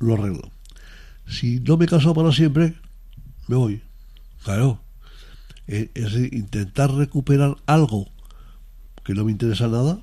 lo 0.00 0.14
arreglo. 0.14 0.50
Si 1.24 1.60
no 1.60 1.76
me 1.76 1.84
he 1.84 1.88
casado 1.88 2.14
para 2.14 2.32
siempre, 2.32 2.74
me 3.46 3.54
voy. 3.54 3.80
Claro. 4.42 4.80
Eh, 5.68 5.90
Es 5.94 6.12
decir, 6.12 6.34
intentar 6.34 6.92
recuperar 6.94 7.58
algo 7.66 8.08
que 9.04 9.14
no 9.14 9.24
me 9.24 9.30
interesa 9.30 9.68
nada. 9.68 10.00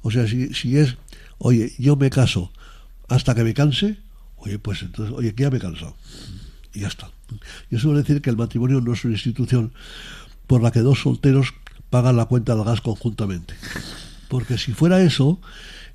O 0.00 0.10
sea, 0.10 0.26
si, 0.26 0.54
si 0.54 0.78
es, 0.78 0.96
oye, 1.36 1.74
yo 1.78 1.96
me 1.96 2.08
caso 2.08 2.50
hasta 3.06 3.34
que 3.34 3.44
me 3.44 3.52
canse, 3.52 3.98
oye, 4.40 4.58
pues 4.58 4.82
entonces, 4.82 5.14
oye, 5.16 5.34
que 5.34 5.44
ya 5.44 5.50
me 5.50 5.58
he 5.58 5.60
cansado. 5.60 5.94
Y 6.72 6.80
ya 6.80 6.88
está. 6.88 7.10
Yo 7.70 7.78
suelo 7.78 7.98
decir 7.98 8.20
que 8.22 8.30
el 8.30 8.36
matrimonio 8.36 8.80
no 8.80 8.92
es 8.92 9.04
una 9.04 9.14
institución 9.14 9.72
por 10.46 10.62
la 10.62 10.70
que 10.70 10.80
dos 10.80 11.00
solteros 11.00 11.54
pagan 11.90 12.16
la 12.16 12.26
cuenta 12.26 12.54
del 12.54 12.64
gas 12.64 12.80
conjuntamente. 12.80 13.54
Porque 14.28 14.58
si 14.58 14.72
fuera 14.72 15.00
eso, 15.02 15.40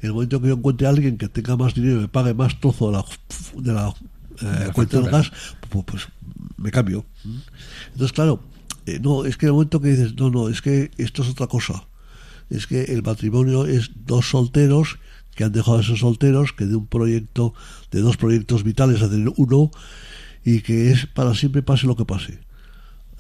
el 0.02 0.14
momento 0.14 0.42
que 0.42 0.50
yo 0.50 0.56
encuentre 0.56 0.88
a 0.88 0.90
alguien 0.90 1.18
que 1.18 1.30
tenga 1.30 1.56
más 1.56 1.74
dinero 1.74 1.98
y 1.98 2.02
me 2.02 2.08
pague 2.08 2.34
más 2.34 2.60
trozo 2.60 2.88
de 2.88 2.94
la, 2.94 3.06
de 3.58 3.74
la, 3.74 3.90
eh, 4.42 4.66
La 4.68 4.74
cuenta 4.74 5.00
del 5.00 5.10
gas, 5.10 5.32
pues, 5.70 5.86
pues 5.86 6.08
me 6.58 6.72
cambio. 6.72 7.06
Entonces, 7.94 8.12
claro, 8.12 8.42
eh, 8.86 9.00
no, 9.02 9.26
es 9.26 9.38
que 9.38 9.48
el 9.48 9.54
momento 9.54 9.82
que 9.82 9.90
dices, 9.90 10.16
no, 10.16 10.30
no, 10.30 10.50
es 10.50 10.62
que 10.62 10.92
esto 10.98 11.24
es 11.24 11.30
otra 11.30 11.48
cosa. 11.48 11.88
Es 12.50 12.68
que 12.68 12.84
el 12.84 13.02
matrimonio 13.02 13.66
es 13.66 13.92
dos 14.06 14.30
solteros 14.30 15.00
que 15.36 15.44
han 15.44 15.52
dejado 15.52 15.78
de 15.78 15.84
ser 15.84 15.98
solteros, 15.98 16.54
que 16.54 16.66
de 16.66 16.76
un 16.76 16.88
proyecto, 16.88 17.54
de 17.92 18.02
dos 18.02 18.18
proyectos 18.18 18.64
vitales 18.64 19.02
a 19.02 19.10
tener 19.10 19.32
uno, 19.36 19.72
y 20.44 20.62
que 20.62 20.92
es 20.92 21.06
para 21.08 21.34
siempre 21.36 21.62
pase 21.62 21.88
lo 21.88 21.96
que 21.96 22.06
pase. 22.06 22.40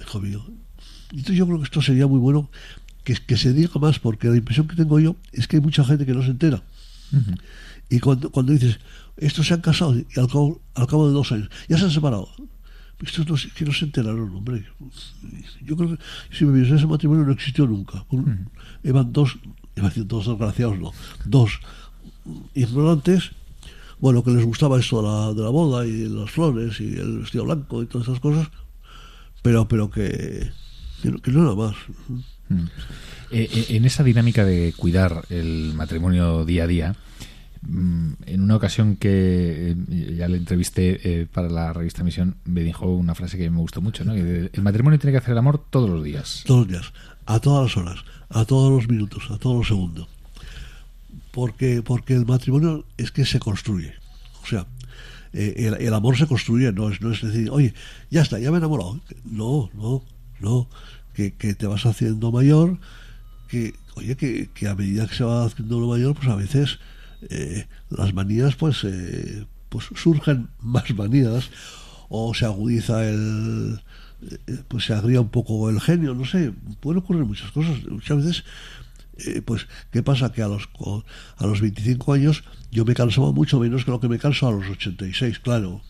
Hijo 0.01 0.19
mío. 0.21 0.45
Entonces 1.12 1.36
yo 1.36 1.45
creo 1.45 1.58
que 1.60 1.65
esto 1.65 1.82
sería 1.82 2.08
muy 2.08 2.19
bueno 2.19 2.49
que, 3.04 3.13
que 3.15 3.38
se 3.38 3.54
diga 3.54 3.80
más, 3.80 3.99
porque 3.99 4.28
la 4.30 4.38
impresión 4.38 4.67
que 4.67 4.75
tengo 4.75 4.99
yo 4.99 5.15
es 5.32 5.47
que 5.47 5.58
hay 5.58 5.62
mucha 5.62 5.84
gente 5.84 6.06
que 6.06 6.13
no 6.13 6.23
se 6.23 6.30
entera. 6.32 6.63
Y 7.89 7.99
cuando, 7.99 8.32
cuando 8.32 8.51
dices, 8.51 8.80
estos 9.17 9.47
se 9.47 9.54
han 9.54 9.62
casado 9.62 9.95
y 9.95 10.06
al 10.19 10.28
cabo, 10.28 10.62
al 10.73 10.88
cabo 10.88 11.08
de 11.08 11.13
dos 11.13 11.32
años 11.32 11.49
ya 11.69 11.78
se 11.78 11.86
han 11.86 11.91
separado. 11.91 12.30
Estos 13.01 13.28
no, 13.28 13.36
que 13.54 13.65
no 13.65 13.73
se 13.73 13.86
enteraron, 13.86 14.34
hombre. 14.36 14.65
Yo 15.63 15.75
creo 15.75 15.95
que 15.97 16.04
si 16.32 16.45
me 16.45 16.60
viese 16.60 16.75
ese 16.75 16.88
matrimonio 16.88 17.25
no 17.25 17.32
existió 17.34 17.67
nunca. 17.67 18.06
Un- 18.10 18.49
Iban 18.84 19.12
dos, 19.13 19.38
iba 19.75 19.88
a 19.88 19.89
decir 19.89 20.08
dos 20.08 20.25
desgraciados, 20.28 20.80
no, 20.80 20.91
dos 21.25 21.60
ignorantes, 22.53 23.31
bueno, 23.99 24.23
que 24.23 24.31
les 24.31 24.45
gustaba 24.45 24.79
esto 24.79 25.01
de 25.01 25.07
la, 25.07 25.33
de 25.33 25.43
la 25.43 25.49
boda 25.49 25.85
y 25.85 26.07
las 26.09 26.29
flores 26.31 26.79
y 26.79 26.95
el 26.95 27.19
vestido 27.19 27.45
blanco 27.45 27.81
y 27.81 27.85
todas 27.85 28.07
esas 28.07 28.19
cosas, 28.19 28.47
pero, 29.41 29.67
pero 29.67 29.89
que, 29.89 30.51
que, 31.01 31.31
no, 31.31 31.43
era 31.43 31.55
más. 31.55 31.75
Mm. 32.49 32.65
Eh, 33.31 33.49
eh, 33.51 33.65
en 33.69 33.85
esa 33.85 34.03
dinámica 34.03 34.45
de 34.45 34.73
cuidar 34.75 35.25
el 35.29 35.73
matrimonio 35.75 36.45
día 36.45 36.65
a 36.65 36.67
día, 36.67 36.95
mm, 37.61 38.11
en 38.25 38.41
una 38.41 38.55
ocasión 38.55 38.95
que 38.97 39.71
eh, 39.71 40.15
ya 40.17 40.27
le 40.27 40.38
entrevisté 40.38 41.21
eh, 41.21 41.27
para 41.31 41.49
la 41.49 41.73
revista 41.73 42.03
Misión, 42.03 42.38
me 42.45 42.61
dijo 42.61 42.88
una 42.88 43.15
frase 43.15 43.38
que 43.38 43.49
me 43.49 43.59
gustó 43.59 43.81
mucho, 43.81 44.05
¿no? 44.05 44.13
Que 44.13 44.49
el 44.51 44.61
matrimonio 44.61 44.99
tiene 44.99 45.13
que 45.13 45.17
hacer 45.17 45.31
el 45.31 45.38
amor 45.38 45.63
todos 45.69 45.89
los 45.89 46.03
días. 46.03 46.43
todos 46.45 46.61
los 46.61 46.69
días, 46.69 46.93
a 47.25 47.39
todas 47.39 47.63
las 47.63 47.77
horas, 47.77 48.05
a 48.29 48.45
todos 48.45 48.71
los 48.71 48.88
minutos, 48.89 49.23
a 49.31 49.38
todos 49.38 49.57
los 49.57 49.67
segundos. 49.67 50.14
Porque, 51.35 51.81
porque 51.83 52.13
el 52.13 52.25
matrimonio 52.25 52.85
es 52.95 53.11
que 53.11 53.25
se 53.25 53.39
construye. 53.39 53.93
O 54.41 54.47
sea, 54.47 54.67
eh, 55.33 55.75
el, 55.81 55.93
amor 55.93 56.15
se 56.17 56.27
construye, 56.27 56.71
no 56.71 56.89
es, 56.89 57.01
no 57.01 57.11
es 57.11 57.21
decir, 57.21 57.49
oye, 57.51 57.73
ya 58.09 58.21
está, 58.21 58.39
ya 58.39 58.51
me 58.51 58.55
he 58.55 58.59
enamorado. 58.59 59.01
No, 59.25 59.69
no, 59.73 60.01
no. 60.39 60.69
Que, 61.13 61.33
que 61.33 61.53
te 61.53 61.67
vas 61.67 61.86
haciendo 61.86 62.31
mayor, 62.31 62.77
que, 63.49 63.73
oye, 63.95 64.15
que, 64.15 64.49
que 64.53 64.69
a 64.69 64.75
medida 64.75 65.07
que 65.07 65.15
se 65.15 65.25
va 65.25 65.45
haciendo 65.45 65.77
uno 65.77 65.88
mayor, 65.88 66.15
pues 66.15 66.29
a 66.29 66.36
veces 66.36 66.79
eh, 67.29 67.67
las 67.89 68.13
manías, 68.13 68.55
pues, 68.55 68.86
eh, 68.86 69.45
pues 69.67 69.88
surgen 69.93 70.47
más 70.61 70.89
manías, 70.95 71.49
o 72.07 72.33
se 72.33 72.45
agudiza 72.45 73.05
el, 73.05 73.81
eh, 74.21 74.63
pues 74.69 74.86
se 74.86 74.93
agria 74.93 75.19
un 75.19 75.29
poco 75.29 75.69
el 75.69 75.81
genio, 75.81 76.15
no 76.15 76.23
sé, 76.23 76.53
pueden 76.79 76.99
ocurrir 76.99 77.25
muchas 77.25 77.51
cosas. 77.51 77.83
Muchas 77.89 78.17
veces, 78.23 78.43
eh, 79.18 79.41
pues, 79.43 79.68
¿qué 79.91 80.03
pasa? 80.03 80.32
Que 80.32 80.41
a 80.41 80.47
los, 80.47 80.68
a 81.38 81.45
los 81.45 81.61
25 81.61 82.13
años 82.13 82.43
yo 82.72 82.84
me 82.84 82.93
cansaba 82.93 83.32
mucho 83.32 83.59
menos 83.59 83.86
que 83.86 83.91
lo 83.91 84.01
que 84.01 84.09
me 84.09 84.20
canso 84.20 84.47
a 84.47 84.51
los 84.51 84.68
86, 84.70 85.39
claro. 85.39 85.82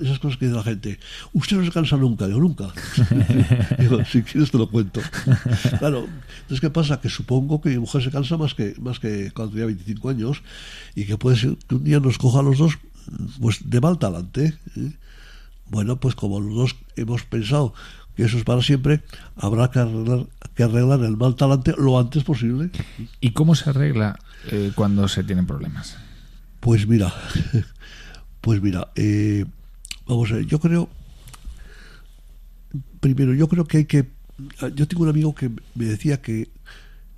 Esas 0.00 0.20
cosas 0.20 0.38
que 0.38 0.46
dice 0.46 0.56
la 0.56 0.62
gente, 0.62 1.00
usted 1.32 1.56
no 1.56 1.64
se 1.64 1.72
cansa 1.72 1.96
nunca, 1.96 2.28
digo, 2.28 2.38
nunca. 2.38 2.68
si 4.10 4.22
quieres 4.22 4.52
te 4.52 4.58
lo 4.58 4.68
cuento. 4.70 5.00
Claro, 5.80 6.06
entonces, 6.42 6.60
¿qué 6.60 6.70
pasa? 6.70 7.00
Que 7.00 7.08
supongo 7.08 7.60
que 7.60 7.70
mi 7.70 7.78
mujer 7.78 8.02
se 8.02 8.12
cansa 8.12 8.36
más 8.36 8.54
que, 8.54 8.74
más 8.80 9.00
que 9.00 9.32
cuando 9.32 9.52
tenía 9.52 9.66
25 9.66 10.08
años 10.08 10.42
y 10.94 11.04
que 11.04 11.18
puede 11.18 11.36
ser 11.36 11.56
que 11.68 11.74
un 11.74 11.84
día 11.84 11.98
nos 11.98 12.18
coja 12.18 12.38
a 12.38 12.42
los 12.42 12.58
dos 12.58 12.78
pues 13.40 13.68
de 13.68 13.80
mal 13.80 13.98
talante. 13.98 14.54
¿eh? 14.76 14.92
Bueno, 15.68 15.98
pues 15.98 16.14
como 16.14 16.40
los 16.40 16.54
dos 16.54 16.76
hemos 16.96 17.24
pensado 17.24 17.74
que 18.16 18.24
eso 18.24 18.38
es 18.38 18.44
para 18.44 18.62
siempre, 18.62 19.02
habrá 19.36 19.70
que 19.70 19.80
arreglar, 19.80 20.26
que 20.54 20.62
arreglar 20.62 21.00
el 21.00 21.16
mal 21.16 21.34
talante 21.34 21.74
lo 21.76 21.98
antes 21.98 22.22
posible. 22.24 22.70
¿Y 23.20 23.32
cómo 23.32 23.54
se 23.54 23.70
arregla 23.70 24.18
eh, 24.50 24.72
cuando 24.74 25.08
se 25.08 25.24
tienen 25.24 25.46
problemas? 25.46 25.96
Pues 26.60 26.86
mira, 26.86 27.12
pues 28.40 28.62
mira, 28.62 28.88
eh, 28.94 29.44
vamos 30.06 30.30
a 30.30 30.36
ver, 30.36 30.46
yo 30.46 30.60
creo, 30.60 30.88
primero, 33.00 33.34
yo 33.34 33.48
creo 33.48 33.64
que 33.64 33.78
hay 33.78 33.84
que, 33.86 34.08
yo 34.74 34.86
tengo 34.86 35.02
un 35.02 35.08
amigo 35.08 35.34
que 35.34 35.50
me 35.74 35.84
decía 35.84 36.22
que, 36.22 36.48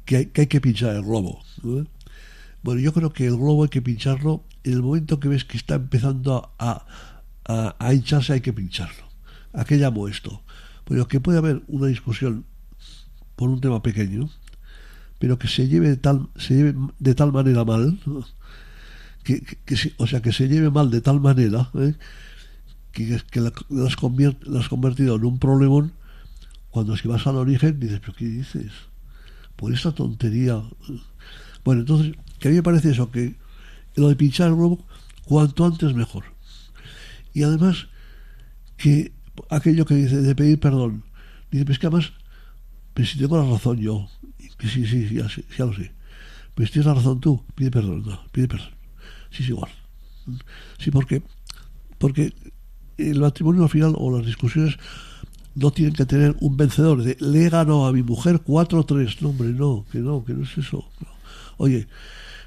que, 0.04 0.16
hay, 0.16 0.26
que 0.26 0.42
hay 0.42 0.46
que 0.46 0.60
pinchar 0.60 0.96
el 0.96 1.02
globo. 1.02 1.42
¿no? 1.62 1.86
Bueno, 2.62 2.80
yo 2.80 2.92
creo 2.92 3.12
que 3.12 3.26
el 3.26 3.36
globo 3.36 3.64
hay 3.64 3.68
que 3.68 3.82
pincharlo 3.82 4.42
en 4.64 4.72
el 4.72 4.82
momento 4.82 5.20
que 5.20 5.28
ves 5.28 5.44
que 5.44 5.58
está 5.58 5.74
empezando 5.74 6.50
a, 6.58 6.86
a, 7.44 7.76
a 7.78 7.94
hincharse, 7.94 8.32
hay 8.32 8.40
que 8.40 8.52
pincharlo. 8.52 9.06
¿A 9.52 9.64
qué 9.64 9.76
llamo 9.76 10.08
esto? 10.08 10.42
Pues 10.86 11.04
que 11.08 11.20
puede 11.20 11.38
haber 11.38 11.62
una 11.68 11.88
discusión 11.88 12.46
por 13.36 13.50
un 13.50 13.60
tema 13.60 13.82
pequeño, 13.82 14.30
pero 15.18 15.38
que 15.38 15.48
se 15.48 15.68
lleve 15.68 15.88
de 15.90 15.96
tal, 15.98 16.28
se 16.36 16.54
lleve 16.54 16.74
de 16.98 17.14
tal 17.14 17.32
manera 17.32 17.64
mal, 17.64 17.98
que, 19.24 19.40
que- 19.64 19.92
o 19.98 20.06
sea, 20.06 20.22
que 20.22 20.32
se 20.32 20.48
lleve 20.48 20.70
mal 20.70 20.90
de 20.90 21.00
tal 21.00 21.20
manera 21.20 21.70
¿eh? 21.74 21.94
que, 22.92 23.20
que 23.30 23.40
la, 23.40 23.52
la 23.68 23.86
has 23.86 23.96
convier- 23.96 24.38
la 24.44 24.60
has 24.60 24.68
convertido 24.68 25.16
en 25.16 25.24
un 25.24 25.38
problemón 25.38 25.92
cuando 26.70 26.96
si 26.96 27.08
vas 27.08 27.26
al 27.26 27.36
origen 27.36 27.80
dices, 27.80 28.00
pero 28.00 28.14
¿qué 28.14 28.26
dices? 28.26 28.72
Por 29.56 29.72
esta 29.72 29.92
tontería. 29.92 30.62
Bueno, 31.64 31.80
entonces, 31.82 32.14
que 32.38 32.48
a 32.48 32.50
mí 32.50 32.56
me 32.58 32.62
parece 32.62 32.90
eso, 32.90 33.10
que 33.10 33.36
lo 33.96 34.08
de 34.08 34.16
pinchar 34.16 34.48
el 34.48 34.56
globo, 34.56 34.84
cuanto 35.24 35.64
antes 35.64 35.94
mejor. 35.94 36.24
Y 37.32 37.42
además, 37.44 37.88
que 38.76 39.12
aquello 39.50 39.84
que 39.84 39.94
dice 39.94 40.16
de 40.22 40.34
pedir 40.34 40.60
perdón, 40.60 41.04
dice, 41.50 41.64
pues 41.64 41.78
que 41.78 41.86
además, 41.86 42.12
pero 42.94 43.06
si 43.06 43.18
tengo 43.18 43.36
la 43.36 43.50
razón 43.50 43.78
yo, 43.78 44.08
que 44.58 44.68
sí, 44.68 44.86
sí, 44.86 45.08
sí, 45.08 45.16
ya, 45.16 45.64
lo 45.64 45.72
sé. 45.72 45.92
Si 46.58 46.72
tienes 46.72 46.86
la 46.86 46.94
razón 46.94 47.20
tú, 47.20 47.44
pide 47.54 47.70
perdón, 47.70 48.04
no, 48.06 48.20
pide 48.32 48.48
perdón. 48.48 48.70
Sí, 49.30 49.42
es 49.42 49.50
igual. 49.50 49.70
Sí, 50.78 50.90
porque, 50.90 51.22
porque 51.98 52.32
el 52.96 53.20
matrimonio 53.20 53.64
al 53.64 53.68
final 53.68 53.94
o 53.96 54.16
las 54.16 54.26
discusiones 54.26 54.78
no 55.54 55.70
tienen 55.70 55.94
que 55.94 56.06
tener 56.06 56.36
un 56.40 56.56
vencedor. 56.56 57.02
De, 57.02 57.16
Le 57.20 57.48
ganado 57.48 57.86
a 57.86 57.92
mi 57.92 58.02
mujer 58.02 58.40
4-3. 58.42 59.20
No, 59.20 59.30
hombre, 59.30 59.48
no, 59.48 59.84
que 59.90 59.98
no, 59.98 60.24
que 60.24 60.34
no 60.34 60.44
es 60.44 60.56
eso. 60.56 60.88
Oye, 61.56 61.88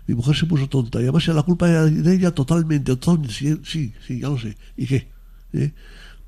mi 0.07 0.15
mujer 0.15 0.35
se 0.35 0.45
puso 0.45 0.67
tonta 0.67 0.99
y 0.99 1.03
además 1.03 1.27
la 1.27 1.43
culpa 1.43 1.67
de 1.67 2.15
ella 2.15 2.31
totalmente. 2.31 2.95
totalmente 2.95 3.33
sí, 3.33 3.59
sí, 3.63 3.93
sí, 4.05 4.19
ya 4.19 4.29
lo 4.29 4.39
sé. 4.39 4.57
¿Y 4.77 4.87
qué? 4.87 5.07
¿Eh? 5.53 5.71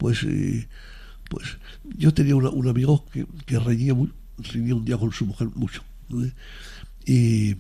Pues, 0.02 0.24
eh, 0.24 0.68
pues 1.30 1.60
yo 1.96 2.12
tenía 2.12 2.36
un 2.36 2.68
amigo 2.68 3.06
que, 3.14 3.28
que 3.46 3.60
reñía, 3.60 3.94
muy- 3.94 4.12
reñía 4.40 4.74
un 4.74 4.84
día 4.84 4.98
con 4.98 5.12
su 5.12 5.28
mujer 5.28 5.50
mucho. 5.54 5.84
Y, 7.06 7.52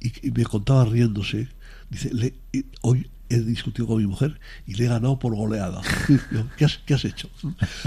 y, 0.00 0.30
me 0.34 0.44
contaba 0.44 0.84
riéndose. 0.84 1.48
Dice, 1.88 2.34
hoy 2.82 3.08
he 3.30 3.40
discutido 3.40 3.86
con 3.88 3.98
mi 4.02 4.06
mujer 4.06 4.38
y 4.66 4.74
le 4.74 4.84
he 4.84 4.88
ganado 4.88 5.18
por 5.18 5.34
goleada. 5.34 5.80
¿Qué 6.58 6.66
has, 6.66 6.76
qué 6.84 6.92
has 6.92 7.06
hecho? 7.06 7.30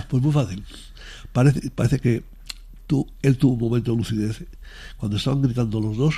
Pues 0.09 0.23
muy 0.23 0.31
fácil. 0.33 0.63
Parece, 1.31 1.69
parece 1.69 1.99
que 1.99 2.23
tú, 2.87 3.07
él 3.21 3.37
tuvo 3.37 3.53
un 3.53 3.59
momento 3.59 3.91
de 3.91 3.97
lucidez. 3.97 4.45
Cuando 4.97 5.17
estaban 5.17 5.43
gritando 5.43 5.79
los 5.79 5.95
dos, 5.95 6.15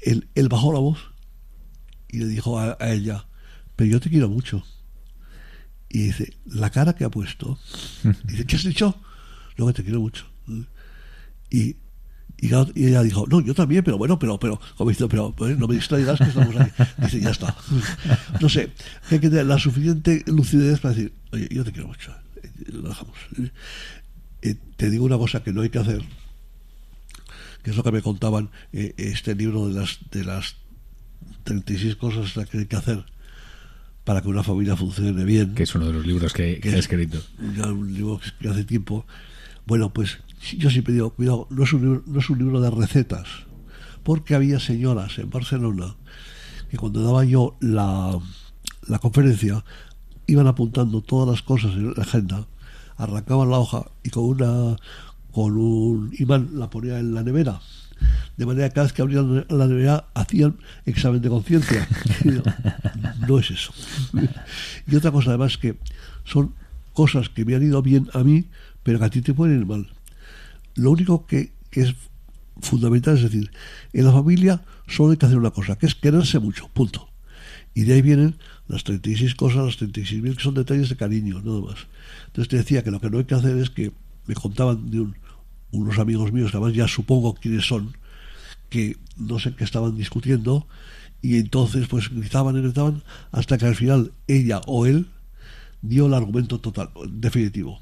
él, 0.00 0.28
él 0.34 0.48
bajó 0.48 0.72
la 0.72 0.78
voz 0.80 0.98
y 2.08 2.18
le 2.18 2.26
dijo 2.26 2.58
a, 2.58 2.78
a 2.80 2.92
ella, 2.92 3.26
pero 3.76 3.90
yo 3.90 4.00
te 4.00 4.08
quiero 4.08 4.30
mucho. 4.30 4.64
Y 5.90 6.04
dice, 6.04 6.34
la 6.46 6.70
cara 6.70 6.94
que 6.94 7.04
ha 7.04 7.10
puesto, 7.10 7.58
dice, 8.24 8.46
¿qué 8.46 8.56
has 8.56 8.64
dicho? 8.64 8.94
No, 9.58 9.66
que 9.66 9.72
te 9.72 9.82
quiero 9.82 10.00
mucho. 10.00 10.24
Y, 11.50 11.76
y, 12.38 12.48
claro, 12.48 12.70
y 12.74 12.86
ella 12.86 13.02
dijo, 13.02 13.26
no, 13.28 13.40
yo 13.40 13.54
también, 13.54 13.82
pero 13.82 13.98
bueno, 13.98 14.18
pero, 14.18 14.38
pero, 14.38 14.60
como 14.76 14.90
dice, 14.90 15.08
pero 15.08 15.34
pues, 15.34 15.58
no 15.58 15.66
me 15.66 15.74
distraigas 15.74 16.18
que 16.18 16.24
estamos 16.24 16.56
aquí. 16.56 16.70
Dice, 16.98 17.20
ya 17.20 17.30
está. 17.30 17.56
No 18.40 18.48
sé, 18.48 18.72
hay 19.10 19.18
que 19.18 19.28
tener 19.28 19.46
la 19.46 19.58
suficiente 19.58 20.22
lucidez 20.26 20.78
para 20.78 20.94
decir, 20.94 21.12
oye, 21.32 21.48
yo 21.50 21.64
te 21.64 21.72
quiero 21.72 21.88
mucho. 21.88 22.14
Eh, 22.42 22.50
Lo 22.72 22.88
dejamos. 22.88 23.16
Eh, 24.42 24.54
te 24.76 24.90
digo 24.90 25.04
una 25.04 25.18
cosa 25.18 25.42
que 25.42 25.52
no 25.52 25.62
hay 25.62 25.70
que 25.70 25.80
hacer, 25.80 26.02
que 27.62 27.70
es 27.70 27.76
lo 27.76 27.82
que 27.82 27.92
me 27.92 28.00
contaban 28.00 28.50
eh, 28.72 28.94
este 28.96 29.34
libro 29.34 29.68
de 29.68 29.78
las, 29.78 29.98
de 30.10 30.24
las 30.24 30.56
36 31.44 31.96
cosas 31.96 32.32
que 32.48 32.58
hay 32.58 32.66
que 32.66 32.76
hacer 32.76 33.04
para 34.04 34.22
que 34.22 34.28
una 34.28 34.42
familia 34.42 34.76
funcione 34.76 35.24
bien. 35.24 35.54
Que 35.54 35.64
es 35.64 35.74
uno 35.74 35.86
de 35.86 35.92
los 35.92 36.06
libros 36.06 36.32
que, 36.32 36.60
que, 36.60 36.70
he 36.70 36.78
escrito. 36.78 37.18
Ya 37.56 37.66
un 37.66 37.92
libro 37.92 38.20
que 38.40 38.48
hace 38.48 38.64
tiempo. 38.64 39.06
Bueno, 39.66 39.92
pues 39.92 40.18
yo 40.56 40.70
siempre 40.70 40.94
digo, 40.94 41.10
cuidado, 41.10 41.46
no 41.50 41.64
es 41.64 41.72
un 41.72 41.82
libro, 41.82 42.02
no 42.06 42.18
es 42.18 42.30
un 42.30 42.38
libro 42.38 42.60
de 42.60 42.70
recetas, 42.70 43.28
porque 44.02 44.34
había 44.34 44.58
señoras 44.58 45.18
en 45.18 45.30
Barcelona 45.30 45.96
que 46.70 46.76
cuando 46.76 47.02
daba 47.02 47.24
yo 47.24 47.56
la, 47.60 48.18
la 48.86 48.98
conferencia 49.00 49.64
iban 50.26 50.46
apuntando 50.46 51.02
todas 51.02 51.28
las 51.28 51.42
cosas 51.42 51.72
en 51.72 51.92
la 51.94 52.02
agenda, 52.02 52.46
arrancaban 52.96 53.50
la 53.50 53.58
hoja 53.58 53.86
y 54.02 54.10
con 54.10 54.24
una 54.24 54.76
con 55.32 55.56
un 55.56 56.12
imán 56.18 56.50
la 56.54 56.70
ponía 56.70 56.98
en 56.98 57.14
la 57.14 57.22
nevera 57.22 57.60
de 58.36 58.46
manera 58.46 58.68
que 58.68 58.74
cada 58.74 58.86
vez 58.86 58.92
que 58.92 59.02
abrían 59.02 59.44
la 59.48 59.66
nevera 59.66 60.06
hacían 60.14 60.56
examen 60.86 61.20
de 61.20 61.28
conciencia. 61.28 61.86
no 63.28 63.38
es 63.38 63.50
eso. 63.50 63.72
Y 64.86 64.96
otra 64.96 65.12
cosa 65.12 65.30
además 65.30 65.58
que 65.58 65.76
son 66.24 66.54
cosas 66.92 67.28
que 67.28 67.44
me 67.44 67.54
han 67.54 67.62
ido 67.62 67.82
bien 67.82 68.08
a 68.12 68.24
mí, 68.24 68.46
pero 68.82 68.98
que 68.98 69.04
a 69.04 69.10
ti 69.10 69.22
te 69.22 69.34
pueden 69.34 69.60
ir 69.60 69.66
mal. 69.66 69.88
Lo 70.74 70.90
único 70.90 71.26
que, 71.26 71.52
es 71.72 71.94
fundamental 72.60 73.16
es 73.16 73.22
decir, 73.22 73.50
en 73.92 74.04
la 74.04 74.12
familia 74.12 74.62
solo 74.86 75.12
hay 75.12 75.16
que 75.16 75.26
hacer 75.26 75.38
una 75.38 75.50
cosa, 75.50 75.76
que 75.76 75.86
es 75.86 75.94
quererse 75.94 76.38
mucho, 76.38 76.68
punto. 76.68 77.08
Y 77.74 77.82
de 77.82 77.94
ahí 77.94 78.02
vienen 78.02 78.36
las 78.68 78.84
36 78.84 79.34
cosas, 79.34 79.64
las 79.64 79.78
36.000 79.78 80.36
que 80.36 80.42
son 80.42 80.54
detalles 80.54 80.88
de 80.88 80.96
cariño, 80.96 81.40
nada 81.42 81.60
más. 81.60 81.86
Entonces 82.26 82.48
te 82.48 82.56
decía 82.56 82.82
que 82.82 82.90
lo 82.90 83.00
que 83.00 83.10
no 83.10 83.18
hay 83.18 83.24
que 83.24 83.34
hacer 83.34 83.56
es 83.58 83.70
que 83.70 83.92
me 84.26 84.34
contaban 84.34 84.90
de 84.90 85.00
un, 85.00 85.16
unos 85.72 85.98
amigos 85.98 86.32
míos, 86.32 86.50
que 86.50 86.56
además 86.56 86.74
ya 86.74 86.88
supongo 86.88 87.34
quiénes 87.34 87.66
son, 87.66 87.96
que 88.68 88.96
no 89.16 89.38
sé 89.38 89.54
qué 89.54 89.64
estaban 89.64 89.96
discutiendo, 89.96 90.66
y 91.22 91.36
entonces 91.36 91.86
pues 91.88 92.08
gritaban 92.08 92.56
y 92.56 92.62
gritaban 92.62 93.02
hasta 93.32 93.58
que 93.58 93.66
al 93.66 93.76
final 93.76 94.12
ella 94.26 94.60
o 94.66 94.86
él 94.86 95.06
dio 95.82 96.06
el 96.06 96.14
argumento 96.14 96.60
total, 96.60 96.90
definitivo. 97.08 97.80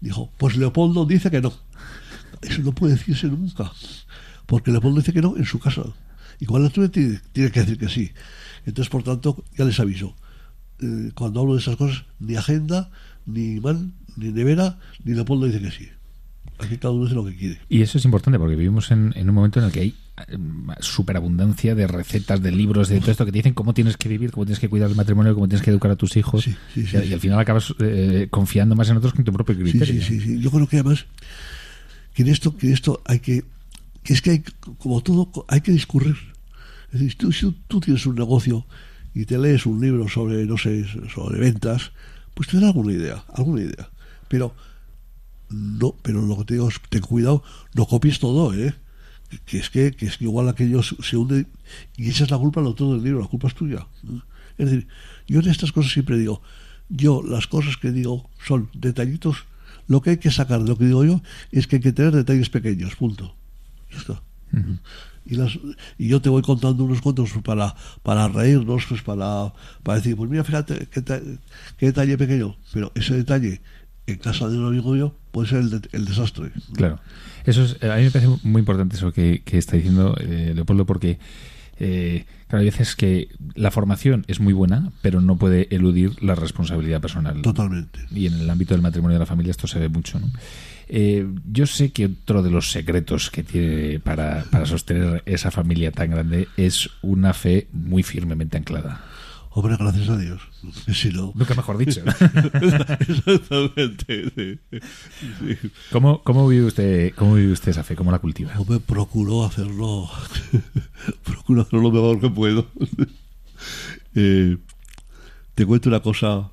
Dijo, 0.00 0.30
pues 0.38 0.56
Leopoldo 0.56 1.04
dice 1.04 1.30
que 1.30 1.40
no. 1.40 1.52
Eso 2.40 2.62
no 2.62 2.72
puede 2.72 2.94
decirse 2.94 3.26
nunca, 3.26 3.72
porque 4.46 4.70
Leopoldo 4.70 5.00
dice 5.00 5.12
que 5.12 5.22
no 5.22 5.36
en 5.36 5.44
su 5.44 5.58
casa. 5.58 5.82
Y 6.40 6.46
cuando 6.46 6.70
tú 6.70 6.88
tiene, 6.88 7.20
tiene 7.32 7.50
que 7.50 7.60
decir 7.60 7.78
que 7.78 7.88
sí. 7.88 8.12
Entonces, 8.64 8.90
por 8.90 9.02
tanto, 9.02 9.44
ya 9.56 9.64
les 9.64 9.80
aviso. 9.80 10.14
Eh, 10.80 11.10
cuando 11.14 11.40
hablo 11.40 11.54
de 11.54 11.60
esas 11.60 11.76
cosas, 11.76 12.04
ni 12.20 12.36
agenda, 12.36 12.90
ni 13.26 13.58
man, 13.58 13.94
ni 14.16 14.30
nevera, 14.30 14.78
ni 15.02 15.14
Leopoldo 15.14 15.46
dice 15.46 15.60
que 15.60 15.70
sí. 15.72 15.88
Aquí 16.58 16.76
cada 16.76 16.92
uno 16.92 17.04
dice 17.04 17.14
lo 17.14 17.24
que 17.24 17.36
quiere. 17.36 17.58
Y 17.68 17.82
eso 17.82 17.98
es 17.98 18.04
importante 18.04 18.38
porque 18.38 18.56
vivimos 18.56 18.90
en, 18.90 19.12
un 19.16 19.34
momento 19.34 19.60
en 19.60 19.66
el 19.66 19.72
que 19.72 19.80
hay 19.80 19.94
eh, 20.28 20.36
superabundancia 20.80 21.74
de 21.74 21.86
recetas, 21.86 22.42
de 22.42 22.50
libros, 22.50 22.88
de 22.88 23.00
todo 23.00 23.12
esto 23.12 23.24
que 23.24 23.32
te 23.32 23.38
dicen 23.38 23.54
cómo 23.54 23.74
tienes 23.74 23.96
que 23.96 24.08
vivir, 24.08 24.32
cómo 24.32 24.44
tienes 24.44 24.58
que 24.58 24.68
cuidar 24.68 24.90
el 24.90 24.96
matrimonio, 24.96 25.34
cómo 25.34 25.48
tienes 25.48 25.64
que 25.64 25.70
educar 25.70 25.90
a 25.92 25.96
tus 25.96 26.16
hijos. 26.16 26.48
y, 26.74 26.96
al 26.96 27.20
final 27.20 27.38
acabas 27.38 27.74
eh, 27.80 28.26
confiando 28.30 28.74
más 28.74 28.88
en 28.90 28.96
otros 28.96 29.12
que 29.12 29.20
en 29.20 29.24
tu 29.24 29.32
propio 29.32 29.56
criterio. 29.56 29.86
Sí, 29.86 30.00
sí, 30.00 30.20
sí. 30.20 30.40
Yo 30.40 30.50
creo 30.50 30.66
que 30.66 30.76
además 30.76 31.06
que 32.14 32.22
en 32.22 32.28
esto, 32.28 32.56
que 32.56 32.72
esto 32.72 33.00
hay 33.04 33.20
que, 33.20 33.44
que 34.02 34.14
es 34.14 34.22
que 34.22 34.30
hay, 34.30 34.44
como 34.78 35.00
todo, 35.02 35.30
hay 35.46 35.60
que 35.60 35.70
discurrir. 35.70 36.16
Es 36.92 37.00
decir, 37.00 37.16
tú, 37.16 37.32
si 37.32 37.54
tú 37.68 37.80
tienes 37.80 38.04
un 38.06 38.16
negocio 38.16 38.66
y 39.14 39.24
te 39.24 39.38
lees 39.38 39.66
un 39.66 39.80
libro 39.80 40.08
sobre, 40.08 40.44
no 40.44 40.58
sé, 40.58 40.84
sobre 41.14 41.38
ventas, 41.38 41.92
pues 42.34 42.48
te 42.48 42.58
da 42.58 42.68
alguna 42.68 42.92
idea, 42.92 43.24
alguna 43.34 43.62
idea. 43.62 43.88
Pero 44.28 44.54
no, 45.50 45.94
pero 46.02 46.22
lo 46.22 46.36
que 46.38 46.44
te 46.44 46.54
digo 46.54 46.68
es 46.68 46.80
ten 46.88 47.02
cuidado, 47.02 47.42
no 47.74 47.86
copies 47.86 48.18
todo, 48.18 48.54
¿eh? 48.54 48.74
Que 49.44 49.58
es 49.58 49.70
que, 49.70 49.92
que 49.92 50.06
es 50.06 50.16
que 50.16 50.24
igual 50.24 50.48
aquello 50.48 50.82
se 50.82 51.16
hunde 51.16 51.46
y 51.96 52.08
echas 52.08 52.30
la 52.30 52.38
culpa 52.38 52.60
al 52.60 52.66
autor 52.66 52.94
del 52.94 53.04
libro, 53.04 53.20
la 53.20 53.28
culpa 53.28 53.48
es 53.48 53.54
tuya. 53.54 53.86
Es 54.56 54.70
decir, 54.70 54.88
yo 55.26 55.40
en 55.40 55.48
estas 55.48 55.72
cosas 55.72 55.92
siempre 55.92 56.16
digo, 56.16 56.42
yo 56.88 57.22
las 57.22 57.46
cosas 57.46 57.76
que 57.76 57.92
digo 57.92 58.28
son 58.46 58.70
detallitos, 58.74 59.44
lo 59.86 60.00
que 60.00 60.10
hay 60.10 60.16
que 60.18 60.30
sacar 60.30 60.62
de 60.62 60.68
lo 60.68 60.78
que 60.78 60.86
digo 60.86 61.04
yo 61.04 61.22
es 61.52 61.66
que 61.66 61.76
hay 61.76 61.82
que 61.82 61.92
tener 61.92 62.14
detalles 62.14 62.50
pequeños, 62.50 62.96
punto. 62.96 63.34
Ya 63.90 63.98
está. 63.98 64.22
y, 65.26 65.34
las, 65.34 65.58
y 65.98 66.08
yo 66.08 66.20
te 66.22 66.28
voy 66.30 66.42
contando 66.42 66.84
unos 66.84 67.02
cuentos 67.02 67.30
para, 67.44 67.74
para 68.02 68.28
reírnos, 68.28 68.84
pues 68.86 69.02
para, 69.02 69.52
para 69.82 69.98
decir, 69.98 70.16
pues 70.16 70.30
mira, 70.30 70.44
fíjate 70.44 70.88
qué, 70.90 71.02
qué 71.76 71.86
detalle 71.86 72.16
pequeño, 72.16 72.56
pero 72.72 72.92
ese 72.94 73.14
detalle 73.14 73.60
en 74.06 74.16
casa 74.16 74.48
de 74.48 74.58
un 74.58 74.66
amigo 74.66 74.92
mío 74.92 75.14
puede 75.38 75.70
ser 75.70 75.80
el, 75.92 76.04
desastre. 76.04 76.50
Claro. 76.74 76.98
Eso 77.44 77.62
es, 77.62 77.82
a 77.82 77.96
mí 77.96 78.02
me 78.02 78.10
parece 78.10 78.28
muy 78.42 78.58
importante 78.58 78.96
eso 78.96 79.12
que, 79.12 79.42
está 79.46 79.76
diciendo 79.76 80.16
eh, 80.20 80.52
Leopoldo, 80.52 80.84
porque 80.84 81.18
eh, 81.78 82.24
claro, 82.48 82.60
hay 82.60 82.66
veces 82.66 82.96
que 82.96 83.28
la 83.54 83.70
formación 83.70 84.24
es 84.26 84.40
muy 84.40 84.52
buena, 84.52 84.90
pero 85.00 85.20
no 85.20 85.36
puede 85.36 85.68
eludir 85.70 86.20
la 86.22 86.34
responsabilidad 86.34 87.00
personal. 87.00 87.40
Totalmente. 87.40 88.00
Y 88.10 88.26
en 88.26 88.34
el 88.34 88.50
ámbito 88.50 88.74
del 88.74 88.82
matrimonio 88.82 89.14
y 89.14 89.16
de 89.16 89.20
la 89.20 89.26
familia 89.26 89.52
esto 89.52 89.68
se 89.68 89.78
ve 89.78 89.88
mucho. 89.88 90.18
¿no? 90.18 90.28
Eh, 90.88 91.24
yo 91.48 91.66
sé 91.66 91.92
que 91.92 92.06
otro 92.06 92.42
de 92.42 92.50
los 92.50 92.72
secretos 92.72 93.30
que 93.30 93.44
tiene 93.44 94.00
para, 94.00 94.44
para 94.50 94.66
sostener 94.66 95.22
esa 95.24 95.52
familia 95.52 95.92
tan 95.92 96.10
grande 96.10 96.48
es 96.56 96.90
una 97.02 97.32
fe 97.32 97.68
muy 97.72 98.02
firmemente 98.02 98.56
anclada. 98.56 99.04
Hombre, 99.50 99.76
gracias 99.78 100.08
a 100.10 100.16
Dios. 100.18 100.40
Si 100.92 101.10
no... 101.10 101.32
Nunca 101.34 101.54
mejor 101.54 101.78
dicho. 101.78 102.00
Exactamente. 103.08 104.60
¿Cómo, 105.90 106.22
¿Cómo, 106.22 106.46
vive 106.48 106.66
usted, 106.66 107.14
¿Cómo 107.14 107.34
vive 107.34 107.52
usted 107.52 107.70
esa 107.70 107.82
fe? 107.82 107.96
¿Cómo 107.96 108.12
la 108.12 108.18
cultiva? 108.18 108.52
Hombre, 108.58 108.78
procuro 108.80 109.44
hacerlo. 109.44 110.10
procuro 111.24 111.62
hacerlo 111.62 111.82
lo 111.82 111.90
mejor 111.90 112.20
que 112.20 112.30
puedo. 112.30 112.66
Eh, 114.14 114.56
te 115.54 115.66
cuento 115.66 115.88
una 115.88 116.00
cosa 116.00 116.50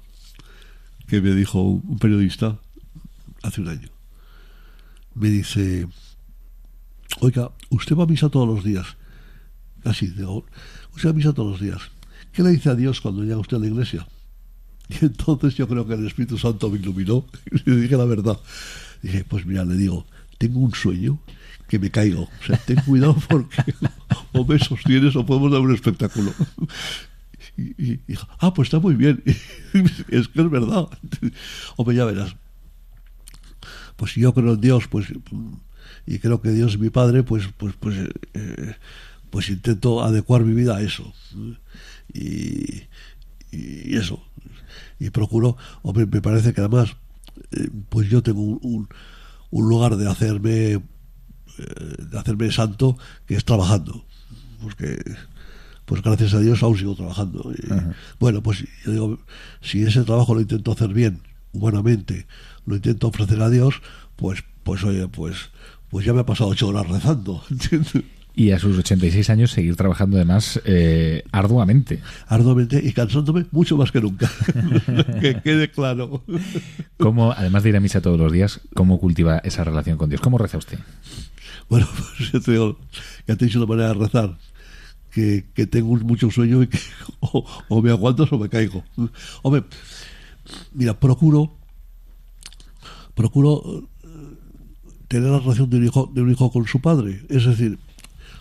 que 1.07 1.21
me 1.21 1.31
dijo 1.31 1.61
un 1.61 1.97
periodista 1.99 2.59
hace 3.43 3.61
un 3.61 3.69
año. 3.69 3.89
Me 5.15 5.29
dice: 5.29 5.87
Oiga, 7.21 7.51
usted 7.69 7.95
va 7.95 8.03
a 8.03 8.07
misa 8.07 8.29
todos 8.29 8.47
los 8.47 8.63
días. 8.63 8.97
Así, 9.83 10.07
digo, 10.07 10.45
usted 10.93 11.09
va 11.09 11.11
a 11.11 11.15
misa 11.15 11.33
todos 11.33 11.51
los 11.51 11.61
días 11.61 11.91
¿Qué 12.35 12.43
le 12.43 12.49
dice 12.49 12.69
a 12.69 12.75
Dios 12.75 12.99
cuando 12.99 13.23
llega 13.23 13.37
usted 13.37 13.55
a 13.55 13.59
la 13.61 13.67
iglesia? 13.67 14.05
Y 14.89 15.05
entonces 15.05 15.55
yo 15.55 15.67
creo 15.69 15.87
que 15.87 15.93
el 15.93 16.05
Espíritu 16.05 16.37
Santo 16.37 16.69
me 16.69 16.77
iluminó 16.77 17.25
y 17.49 17.69
le 17.69 17.77
dije 17.77 17.95
la 17.95 18.03
verdad. 18.03 18.37
Dije, 19.01 19.23
pues 19.23 19.45
mira, 19.45 19.63
le 19.63 19.75
digo, 19.75 20.05
tengo 20.37 20.59
un 20.59 20.75
sueño 20.75 21.17
que 21.69 21.79
me 21.79 21.89
caigo. 21.89 22.23
O 22.23 22.45
sea, 22.45 22.57
ten 22.57 22.81
cuidado 22.81 23.15
porque 23.29 23.73
o 24.33 24.45
me 24.45 24.59
sostienes 24.59 25.15
o 25.15 25.25
podemos 25.25 25.49
dar 25.49 25.61
un 25.61 25.73
espectáculo. 25.73 26.33
Y, 27.57 28.01
dijo, 28.05 28.27
ah, 28.39 28.53
pues 28.53 28.67
está 28.67 28.79
muy 28.79 28.95
bien. 28.95 29.23
es 30.09 30.27
que 30.27 30.41
es 30.41 30.49
verdad. 30.49 30.89
Hombre, 31.77 31.95
ya 31.95 32.03
verás. 32.03 32.35
Pues 33.95 34.11
si 34.11 34.19
yo 34.19 34.33
creo 34.33 34.55
en 34.55 34.61
Dios, 34.61 34.89
pues 34.89 35.07
y 36.05 36.19
creo 36.19 36.41
que 36.41 36.51
Dios 36.51 36.73
es 36.73 36.79
mi 36.79 36.89
padre, 36.89 37.23
pues 37.23 37.47
pues 37.57 37.75
pues 37.79 37.95
eh, 38.33 38.75
pues 39.29 39.49
intento 39.49 40.03
adecuar 40.03 40.43
mi 40.43 40.53
vida 40.53 40.75
a 40.75 40.81
eso 40.81 41.13
y, 42.13 42.83
eso. 43.51 44.21
Y 44.99 45.09
procuro, 45.09 45.57
hombre, 45.81 46.05
me 46.05 46.21
parece 46.21 46.53
que 46.53 46.61
además, 46.61 46.95
eh, 47.51 47.69
pues 47.89 48.09
yo 48.09 48.21
tengo 48.21 48.41
un, 48.41 48.89
un, 49.51 49.69
lugar 49.69 49.95
de 49.95 50.09
hacerme, 50.09 50.73
eh, 50.73 50.81
de 51.57 52.19
hacerme 52.19 52.51
santo 52.51 52.97
que 53.25 53.35
es 53.35 53.45
trabajando. 53.45 54.05
Porque, 54.61 55.01
pues 55.85 56.01
gracias 56.01 56.33
a 56.33 56.39
Dios 56.39 56.63
aún 56.63 56.77
sigo 56.77 56.95
trabajando. 56.95 57.53
bueno, 58.19 58.43
pues 58.43 58.65
yo 58.83 58.91
digo, 58.91 59.19
si 59.61 59.83
ese 59.83 60.03
trabajo 60.03 60.35
lo 60.35 60.41
intento 60.41 60.71
hacer 60.71 60.89
bien, 60.93 61.21
humanamente, 61.53 62.27
lo 62.65 62.75
intento 62.75 63.07
ofrecer 63.07 63.41
a 63.41 63.49
Dios, 63.49 63.81
pues, 64.15 64.43
pues 64.63 64.83
oye, 64.83 65.07
pues, 65.07 65.49
pues 65.89 66.05
ya 66.05 66.13
me 66.13 66.21
ha 66.21 66.25
pasado 66.25 66.49
ocho 66.49 66.67
horas 66.67 66.87
rezando. 66.89 67.43
y 68.35 68.51
a 68.51 68.59
sus 68.59 68.77
86 68.77 69.29
años 69.29 69.51
seguir 69.51 69.75
trabajando 69.75 70.17
además 70.17 70.61
eh, 70.65 71.23
arduamente. 71.31 72.01
Arduamente 72.27 72.81
y 72.83 72.91
cansándome 72.91 73.45
mucho 73.51 73.77
más 73.77 73.91
que 73.91 74.01
nunca. 74.01 74.29
que 75.21 75.41
quede 75.41 75.71
claro. 75.71 76.23
¿Cómo, 76.97 77.31
además 77.31 77.63
de 77.63 77.69
ir 77.69 77.77
a 77.77 77.79
misa 77.79 78.01
todos 78.01 78.19
los 78.19 78.31
días, 78.31 78.61
cómo 78.73 78.99
cultiva 78.99 79.37
esa 79.39 79.63
relación 79.63 79.97
con 79.97 80.09
Dios? 80.09 80.21
¿Cómo 80.21 80.37
reza 80.37 80.57
usted? 80.57 80.79
Bueno, 81.69 81.87
pues 82.17 82.31
yo 82.31 82.41
te 82.41 82.51
digo, 82.51 82.79
ya 83.27 83.35
te 83.35 83.45
he 83.45 83.47
dicho 83.47 83.59
la 83.59 83.65
manera 83.65 83.89
de 83.89 83.93
rezar. 83.93 84.37
Que, 85.11 85.45
que 85.53 85.65
tengo 85.65 85.95
mucho 85.95 86.29
sueño 86.29 86.61
y 86.61 86.67
que 86.67 86.77
o, 87.21 87.81
me 87.81 87.89
aguanto 87.89 88.27
o 88.29 88.37
me 88.37 88.49
caigo. 88.49 88.83
Hombre, 89.43 89.63
mira, 90.73 90.99
procuro 90.99 91.57
procuro 93.13 93.87
eh, 94.03 94.07
tener 95.07 95.29
la 95.29 95.39
relación 95.39 95.69
de 95.69 95.77
un 95.77 95.85
hijo 95.85 96.11
de 96.13 96.21
un 96.21 96.31
hijo 96.31 96.51
con 96.51 96.67
su 96.67 96.81
padre 96.81 97.21
es 97.29 97.45
decir 97.45 97.79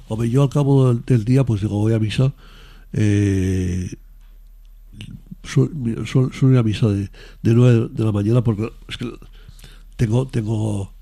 Hombre, 0.08 0.30
yo 0.30 0.42
al 0.42 0.50
cabo 0.50 0.94
del, 0.94 1.24
día, 1.24 1.44
pues 1.44 1.60
digo, 1.60 1.78
voy 1.78 1.94
a 1.94 1.98
misa. 1.98 2.32
Eh, 2.92 3.96
suelo 5.42 6.52
ir 6.52 6.58
a 6.58 6.62
misa 6.62 6.88
de, 6.88 7.10
de 7.42 7.54
9 7.54 7.88
de 7.90 8.04
la 8.04 8.12
mañana 8.12 8.42
porque 8.42 8.72
tengo 9.96 10.26
tengo 10.26 10.92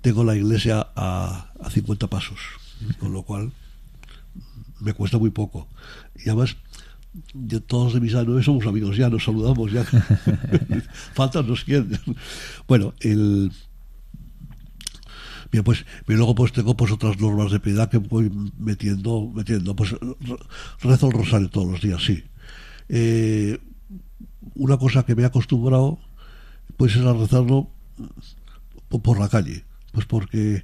tengo 0.00 0.24
la 0.24 0.36
iglesia 0.36 0.88
a, 0.96 1.50
a 1.60 1.70
50 1.70 2.06
pasos, 2.08 2.38
con 2.98 3.12
lo 3.12 3.22
cual 3.22 3.52
me 4.80 4.94
cuesta 4.94 5.18
muy 5.18 5.30
poco. 5.30 5.68
Y 6.16 6.28
además, 6.28 6.56
yo, 7.34 7.62
todos 7.62 7.94
de 7.94 8.00
mis 8.00 8.14
años 8.14 8.44
somos 8.44 8.66
amigos 8.66 8.96
ya, 8.96 9.08
nos 9.08 9.24
saludamos 9.24 9.72
ya. 9.72 9.84
Faltan 11.14 11.46
los 11.46 11.64
quieren. 11.64 11.98
Bueno, 12.66 12.94
el... 13.00 13.52
Bien, 15.50 15.64
pues, 15.64 15.84
y 16.06 16.12
luego 16.12 16.34
pues 16.34 16.52
tengo 16.52 16.76
pues 16.76 16.92
otras 16.92 17.20
normas 17.20 17.50
de 17.50 17.60
piedad 17.60 17.90
que 17.90 17.98
voy 17.98 18.30
metiendo, 18.58 19.30
metiendo. 19.34 19.74
Pues 19.74 19.94
rezo 20.80 21.06
el 21.08 21.12
rosario 21.12 21.50
todos 21.50 21.70
los 21.70 21.80
días, 21.80 22.02
sí. 22.04 22.22
Eh, 22.88 23.58
una 24.54 24.76
cosa 24.78 25.04
que 25.04 25.14
me 25.14 25.22
he 25.22 25.26
acostumbrado, 25.26 25.98
pues 26.76 26.94
es 26.94 27.02
a 27.02 27.12
rezarlo 27.12 27.70
por 28.88 29.18
la 29.18 29.28
calle. 29.28 29.64
Pues 29.92 30.06
porque 30.06 30.62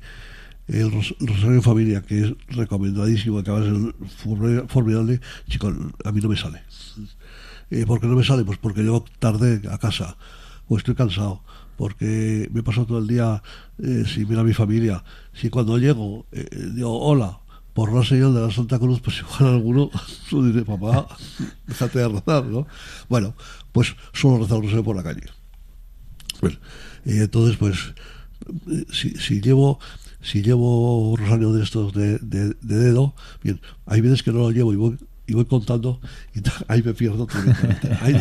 el 0.68 0.90
Rosario 0.90 1.62
Familia, 1.62 2.02
que 2.02 2.20
es 2.20 2.34
recomendadísimo, 2.48 3.42
que 3.42 3.50
va 3.50 3.60
a 3.60 3.62
ser 3.62 4.66
formidable, 4.68 5.20
chicos, 5.48 5.74
a 6.04 6.12
mí 6.12 6.20
no 6.20 6.28
me 6.28 6.36
sale. 6.36 6.62
Eh, 7.70 7.86
¿Por 7.86 8.00
qué 8.00 8.06
no 8.06 8.16
me 8.16 8.24
sale? 8.24 8.44
Pues 8.44 8.58
porque 8.58 8.82
llego 8.82 9.04
tarde 9.18 9.62
a 9.70 9.78
casa, 9.78 10.16
o 10.68 10.76
estoy 10.76 10.94
cansado, 10.94 11.42
porque 11.76 12.48
me 12.52 12.60
he 12.60 12.62
pasado 12.62 12.86
todo 12.86 12.98
el 12.98 13.06
día 13.06 13.42
eh, 13.78 14.04
sin 14.06 14.28
ver 14.28 14.38
a 14.38 14.44
mi 14.44 14.54
familia. 14.54 15.04
Si 15.32 15.50
cuando 15.50 15.78
llego 15.78 16.26
eh, 16.32 16.48
digo, 16.74 16.98
hola, 16.98 17.40
por 17.74 17.92
la 17.92 18.04
señal 18.04 18.34
de 18.34 18.40
la 18.40 18.50
Santa 18.50 18.78
Cruz, 18.78 19.00
pues 19.00 19.18
igual 19.20 19.54
alguno 19.54 19.90
dice, 20.30 20.64
papá, 20.64 21.08
déjate 21.66 21.98
de 21.98 22.08
rezar, 22.08 22.44
¿no? 22.44 22.66
Bueno, 23.08 23.34
pues 23.72 23.94
solo 24.12 24.38
rezar 24.42 24.60
Rosario 24.60 24.84
por 24.84 24.96
la 24.96 25.02
calle. 25.02 25.26
Bueno, 26.40 26.56
entonces, 27.04 27.56
pues, 27.56 27.94
si, 28.90 29.10
si 29.16 29.40
llevo 29.40 29.78
si 30.26 30.42
llevo 30.42 31.14
rosario 31.16 31.52
de 31.52 31.62
estos 31.62 31.92
de, 31.92 32.18
de, 32.18 32.54
dedo, 32.60 33.14
bien, 33.42 33.60
hay 33.86 34.00
veces 34.00 34.22
que 34.22 34.32
no 34.32 34.40
lo 34.40 34.50
llevo 34.50 34.72
y 34.72 34.76
voy, 34.76 34.98
y 35.26 35.34
voy 35.34 35.44
contando 35.44 36.00
y 36.34 36.40
ahí 36.68 36.82
me 36.82 36.94
pierdo 36.94 37.26
Ahí 38.00 38.14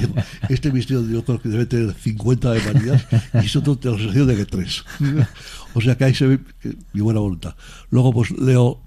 este 0.49 0.71
misterio 0.71 1.07
yo 1.07 1.23
creo 1.23 1.41
que 1.41 1.49
debe 1.49 1.65
tener 1.65 1.93
50 1.93 2.51
de 2.51 2.61
Marías 2.61 3.07
y 3.43 3.47
tengo 3.61 3.79
la 3.83 3.97
sensación 3.97 4.27
de 4.27 4.35
que 4.35 4.45
tres. 4.45 4.83
O 5.73 5.81
sea 5.81 5.97
que 5.97 6.05
ahí 6.05 6.15
se 6.15 6.25
ve 6.25 6.39
mi 6.93 7.01
buena 7.01 7.19
voluntad. 7.19 7.55
Luego 7.89 8.13
pues 8.13 8.31
leo 8.31 8.81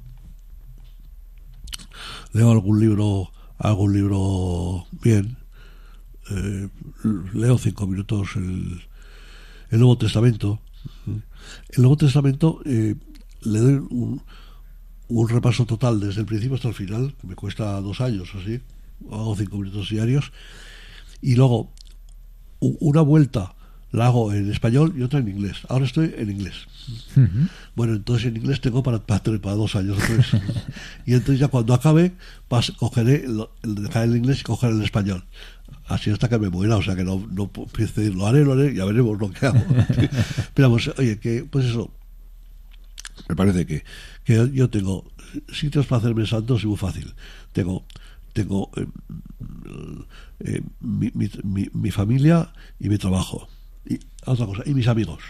leo 2.33 2.51
algún 2.51 2.81
libro, 2.81 3.33
algún 3.59 3.93
libro 3.93 4.87
bien. 5.03 5.37
Eh, 6.31 6.69
leo 7.33 7.57
cinco 7.59 7.87
minutos 7.87 8.37
el, 8.37 8.83
el 9.71 9.79
Nuevo 9.79 9.97
Testamento. 9.97 10.61
El 11.07 11.83
Nuevo 11.83 11.97
Testamento 11.97 12.61
eh, 12.65 12.97
le 13.43 13.59
doy 13.59 13.75
un, 13.91 14.23
un, 15.09 15.29
repaso 15.29 15.67
total 15.67 16.01
desde 16.01 16.21
el 16.21 16.27
principio 16.27 16.57
hasta 16.57 16.69
el 16.69 16.75
final, 16.75 17.15
que 17.21 17.27
me 17.27 17.35
cuesta 17.35 17.81
dos 17.81 18.01
años 18.01 18.31
así, 18.41 18.61
hago 19.11 19.37
cinco 19.37 19.59
minutos 19.59 19.91
diarios, 19.91 20.33
y 21.21 21.35
luego 21.35 21.73
una 22.61 23.03
vuelta 23.03 23.55
la 23.91 24.07
hago 24.07 24.33
en 24.33 24.51
español 24.51 24.95
y 24.97 25.03
otra 25.03 25.21
en 25.21 25.29
inglés. 25.29 25.59
Ahora 25.69 25.87
estoy 25.87 26.15
en 26.17 26.31
inglés. 26.31 26.67
Bueno, 27.75 27.95
entonces 27.95 28.27
en 28.27 28.37
inglés 28.37 28.61
tengo 28.61 28.83
para, 28.83 28.99
para, 28.99 29.23
dos 29.55 29.77
años 29.77 29.99
y 31.07 31.15
entonces 31.15 31.39
ya 31.41 31.49
cuando 31.49 31.75
acabe, 31.75 32.13
cogeré 32.79 33.25
el, 33.25 33.47
el 33.63 34.17
inglés 34.17 34.41
y 34.41 34.43
cogeré 34.43 34.75
el 34.75 34.83
español 34.83 35.25
así 35.89 36.11
hasta 36.11 36.29
que 36.29 36.39
me 36.39 36.51
muera, 36.51 36.77
o 36.77 36.83
sea 36.83 36.95
que 36.95 37.05
no, 37.05 37.27
no 37.31 37.51
decir, 37.77 38.15
lo 38.15 38.27
haré, 38.27 38.45
lo 38.45 38.53
haré, 38.53 38.75
ya 38.75 38.85
veremos 38.85 39.19
lo 39.19 39.31
que 39.31 39.47
hago. 39.47 39.59
Pero 40.55 40.69
vamos, 40.69 40.91
oye, 40.99 41.19
que 41.19 41.45
pues 41.45 41.67
eso, 41.67 41.91
me 43.29 43.35
parece 43.35 43.67
que, 43.67 43.85
que 44.29 44.51
yo 44.53 44.69
tengo 44.69 45.11
sitios 45.51 45.87
para 45.87 46.01
hacerme 46.01 46.27
santos 46.27 46.63
y 46.63 46.67
muy 46.67 46.77
fácil. 46.77 47.15
Tengo 47.55 47.87
tengo 48.35 48.71
eh, 48.77 48.87
eh, 50.41 50.63
mi, 50.81 51.11
mi, 51.15 51.71
mi, 51.73 51.91
familia 51.91 52.53
y 52.79 52.91
mi 52.91 52.99
trabajo. 52.99 53.49
Y 53.89 53.99
otra 54.27 54.45
cosa, 54.45 54.63
y 54.67 54.75
mis 54.75 54.87
amigos. 54.87 55.23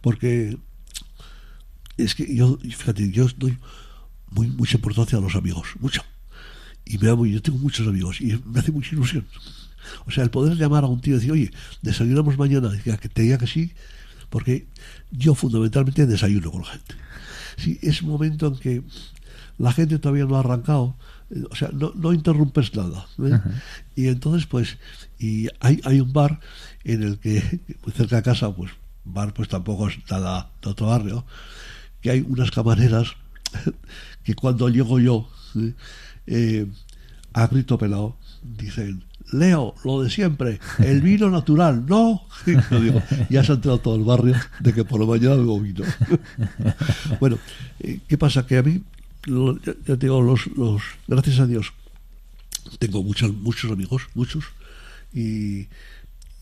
Porque 0.00 0.58
es 1.96 2.16
que 2.16 2.34
yo, 2.34 2.58
fíjate, 2.58 3.12
yo 3.12 3.28
doy 3.36 3.56
muy, 4.32 4.48
mucha 4.48 4.76
importancia 4.76 5.16
a 5.16 5.20
los 5.20 5.36
amigos, 5.36 5.68
mucho 5.78 6.02
y 6.84 6.98
me 6.98 7.08
amo, 7.08 7.26
yo 7.26 7.40
tengo 7.40 7.58
muchos 7.58 7.86
amigos 7.86 8.20
y 8.20 8.42
me 8.44 8.58
hace 8.58 8.72
mucha 8.72 8.90
ilusión. 8.96 9.24
O 10.04 10.10
sea, 10.10 10.24
el 10.24 10.30
poder 10.30 10.56
llamar 10.56 10.82
a 10.82 10.88
un 10.88 11.00
tío 11.00 11.14
y 11.14 11.18
decir, 11.18 11.30
oye, 11.30 11.50
desayunamos 11.80 12.36
mañana, 12.36 12.72
que 12.82 13.08
te 13.08 13.22
diga 13.22 13.38
que 13.38 13.46
sí, 13.46 13.72
porque 14.30 14.66
yo 15.12 15.36
fundamentalmente 15.36 16.06
desayuno 16.06 16.50
con 16.50 16.62
la 16.62 16.68
gente. 16.68 16.94
Si 17.56 17.78
es 17.82 18.02
un 18.02 18.10
momento 18.10 18.46
en 18.48 18.56
que 18.56 18.82
la 19.58 19.72
gente 19.72 19.98
todavía 19.98 20.24
no 20.24 20.36
ha 20.36 20.40
arrancado, 20.40 20.96
eh, 21.30 21.44
o 21.50 21.54
sea, 21.54 21.70
no, 21.72 21.92
no 21.94 22.12
interrumpes 22.12 22.74
nada. 22.74 23.06
¿eh? 23.22 23.40
Y 23.94 24.08
entonces, 24.08 24.46
pues, 24.46 24.78
y 25.18 25.48
hay, 25.60 25.80
hay 25.84 26.00
un 26.00 26.12
bar 26.12 26.40
en 26.84 27.02
el 27.02 27.18
que, 27.18 27.60
muy 27.84 27.92
cerca 27.92 28.16
de 28.16 28.22
casa, 28.22 28.54
pues, 28.54 28.72
bar 29.04 29.34
pues 29.34 29.48
tampoco 29.48 29.88
es 29.88 29.98
nada 30.10 30.50
de 30.62 30.70
otro 30.70 30.86
barrio, 30.88 31.24
que 32.00 32.10
hay 32.10 32.20
unas 32.20 32.50
camareras 32.50 33.14
que 34.24 34.34
cuando 34.34 34.68
llego 34.68 34.98
yo, 34.98 35.28
eh, 36.26 36.66
a 37.32 37.46
grito 37.46 37.78
pelado, 37.78 38.16
dicen, 38.42 39.04
Leo, 39.38 39.74
lo 39.84 40.02
de 40.02 40.10
siempre, 40.10 40.60
el 40.78 41.00
vino 41.00 41.30
natural, 41.30 41.84
no. 41.86 42.22
ya 43.30 43.42
se 43.42 43.52
ha 43.52 43.54
entrado 43.56 43.78
todo 43.78 43.96
el 43.96 44.04
barrio 44.04 44.34
de 44.60 44.72
que 44.72 44.84
por 44.84 45.00
la 45.00 45.06
mañana 45.06 45.34
bebo 45.34 45.60
vino. 45.60 45.84
bueno, 47.20 47.38
eh, 47.80 48.00
¿qué 48.08 48.16
pasa? 48.16 48.46
Que 48.46 48.58
a 48.58 48.62
mí, 48.62 48.82
ya, 49.26 49.74
te 49.84 50.06
digo, 50.06 50.22
los, 50.22 50.46
los, 50.56 50.82
gracias 51.08 51.40
a 51.40 51.46
Dios, 51.46 51.72
tengo 52.78 53.02
muchos, 53.02 53.34
muchos 53.34 53.70
amigos, 53.70 54.08
muchos, 54.14 54.44
y, 55.12 55.68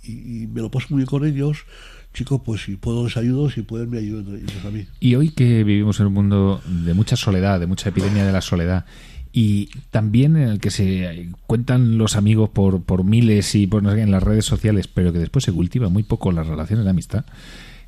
y, 0.03 0.47
me 0.53 0.61
lo 0.61 0.71
paso 0.71 0.87
muy 0.91 0.99
bien 0.99 1.07
con 1.07 1.27
ellos 1.27 1.65
chicos, 2.13 2.43
pues 2.45 2.63
si 2.63 2.77
puedo 2.77 3.05
les 3.05 3.17
ayudo, 3.17 3.51
si 3.51 3.63
pueden 3.63 3.91
me 3.91 3.99
ayudan 3.99 4.37
ellos 4.37 4.65
a 4.65 4.71
mí. 4.71 4.87
Y 5.01 5.15
hoy 5.15 5.31
que 5.31 5.65
vivimos 5.65 5.99
en 6.01 6.07
un 6.07 6.13
mundo 6.13 6.63
de 6.67 6.95
mucha 6.95 7.17
soledad, 7.17 7.59
de 7.59 7.67
mucha 7.67 7.89
epidemia 7.89 8.27
de 8.27 8.33
la 8.33 8.43
soledad, 8.43 8.85
y 9.33 9.71
también 9.91 10.37
en 10.37 10.49
el 10.49 10.61
que 10.61 10.71
se 10.71 11.31
cuentan 11.47 11.97
los 11.97 12.17
amigos 12.17 12.51
por, 12.51 12.83
por 12.83 13.03
miles 13.03 13.55
y 13.55 13.67
por, 13.67 13.87
en 13.87 14.11
las 14.11 14.23
redes 14.23 14.45
sociales, 14.45 14.89
pero 14.89 15.13
que 15.13 15.19
después 15.19 15.45
se 15.45 15.53
cultiva 15.53 15.89
muy 15.89 16.03
poco 16.03 16.33
las 16.33 16.47
relaciones 16.47 16.85
de 16.85 16.91
amistad. 16.91 17.25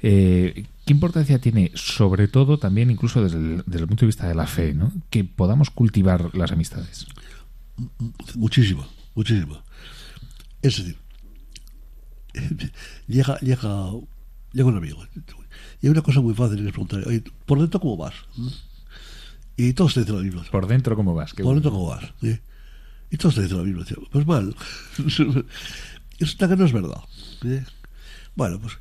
Eh, 0.00 0.66
¿Qué 0.86 0.92
importancia 0.92 1.38
tiene, 1.38 1.70
sobre 1.74 2.28
todo 2.28 2.58
también 2.58 2.90
incluso 2.90 3.22
desde 3.22 3.38
el, 3.38 3.86
punto 3.86 4.02
de 4.02 4.06
vista 4.06 4.28
de 4.28 4.34
la 4.34 4.46
fe, 4.46 4.74
¿no? 4.74 4.92
que 5.10 5.24
podamos 5.24 5.70
cultivar 5.70 6.34
las 6.34 6.52
amistades? 6.52 7.06
Muchísimo, 8.34 8.86
muchísimo. 9.14 9.62
Es 10.62 10.78
decir, 10.78 10.96
llega, 13.06 13.38
llega, 13.40 13.90
llega 14.52 14.68
un 14.68 14.76
amigo 14.76 15.04
y 15.82 15.88
una 15.88 16.00
cosa 16.00 16.22
muy 16.22 16.32
fácil, 16.32 16.66
es 16.66 16.72
preguntar, 16.72 17.04
¿por 17.44 17.60
dentro 17.60 17.80
cómo 17.80 17.98
vas? 17.98 18.14
Y 19.56 19.72
todos 19.72 19.94
te 19.94 20.00
dicen 20.00 20.16
lo 20.16 20.22
mismo. 20.22 20.42
¿Por 20.50 20.66
dentro 20.66 20.96
cómo 20.96 21.14
vas? 21.14 21.32
Por 21.34 21.54
dentro 21.54 21.70
cómo 21.70 21.88
vas. 21.88 22.04
Y 23.10 23.16
todos 23.16 23.36
te 23.36 23.42
dicen 23.42 23.58
lo 23.58 23.64
mismo. 23.64 23.84
Pues 24.10 24.26
mal. 24.26 24.54
Eso 26.18 26.48
que 26.48 26.56
no 26.56 26.64
es 26.64 26.72
verdad. 26.72 27.02
Bueno, 28.36 28.60
pues, 28.60 28.78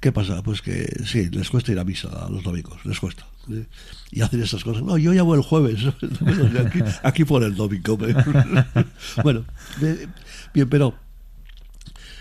¿qué 0.00 0.12
pasa? 0.12 0.42
Pues 0.42 0.62
que 0.62 0.86
sí, 1.04 1.28
les 1.30 1.50
cuesta 1.50 1.72
ir 1.72 1.78
a 1.78 1.84
misa 1.84 2.08
a 2.08 2.30
los 2.30 2.42
domingos, 2.42 2.84
les 2.84 2.98
cuesta. 2.98 3.26
Y 4.10 4.22
hacen 4.22 4.42
esas 4.42 4.64
cosas. 4.64 4.82
No, 4.82 4.98
yo 4.98 5.12
ya 5.12 5.22
voy 5.22 5.38
el 5.38 5.44
jueves. 5.44 5.80
aquí, 6.66 6.80
aquí 7.02 7.24
por 7.24 7.42
el 7.42 7.54
domingo. 7.54 7.98
bueno, 9.22 9.44
bien, 10.54 10.68
pero 10.68 10.94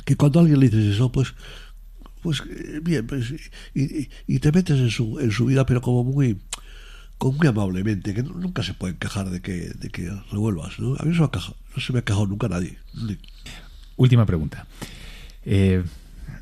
que 0.03 0.15
cuando 0.15 0.39
alguien 0.39 0.59
le 0.59 0.69
dices 0.69 0.95
eso, 0.95 1.11
pues 1.11 1.33
pues 2.21 2.41
bien, 2.81 3.05
pues, 3.05 3.35
y, 3.75 4.09
y, 4.25 4.39
te 4.39 4.51
metes 4.51 4.79
en 4.79 4.89
su, 4.89 5.19
en 5.19 5.29
su 5.29 5.45
vida, 5.45 5.63
pero 5.67 5.79
como 5.79 6.03
muy, 6.03 6.41
con 7.18 7.38
muy 7.38 7.47
amablemente, 7.47 8.13
que 8.13 8.24
nunca 8.24 8.63
se 8.63 8.74
pueden 8.74 8.97
quejar 8.97 9.30
de 9.30 9.41
que, 9.41 9.70
de 9.70 9.89
que 9.89 10.11
revuelvas. 10.32 10.80
¿no? 10.80 10.95
A 10.95 11.03
mí 11.03 11.16
no 11.16 11.32
se, 11.78 11.93
me 11.93 11.99
ha 11.99 12.01
quejado 12.03 12.28
nunca 12.28 12.47
nadie. 12.47 12.78
Última 13.95 14.26
pregunta. 14.26 14.68
Eh, 15.43 15.84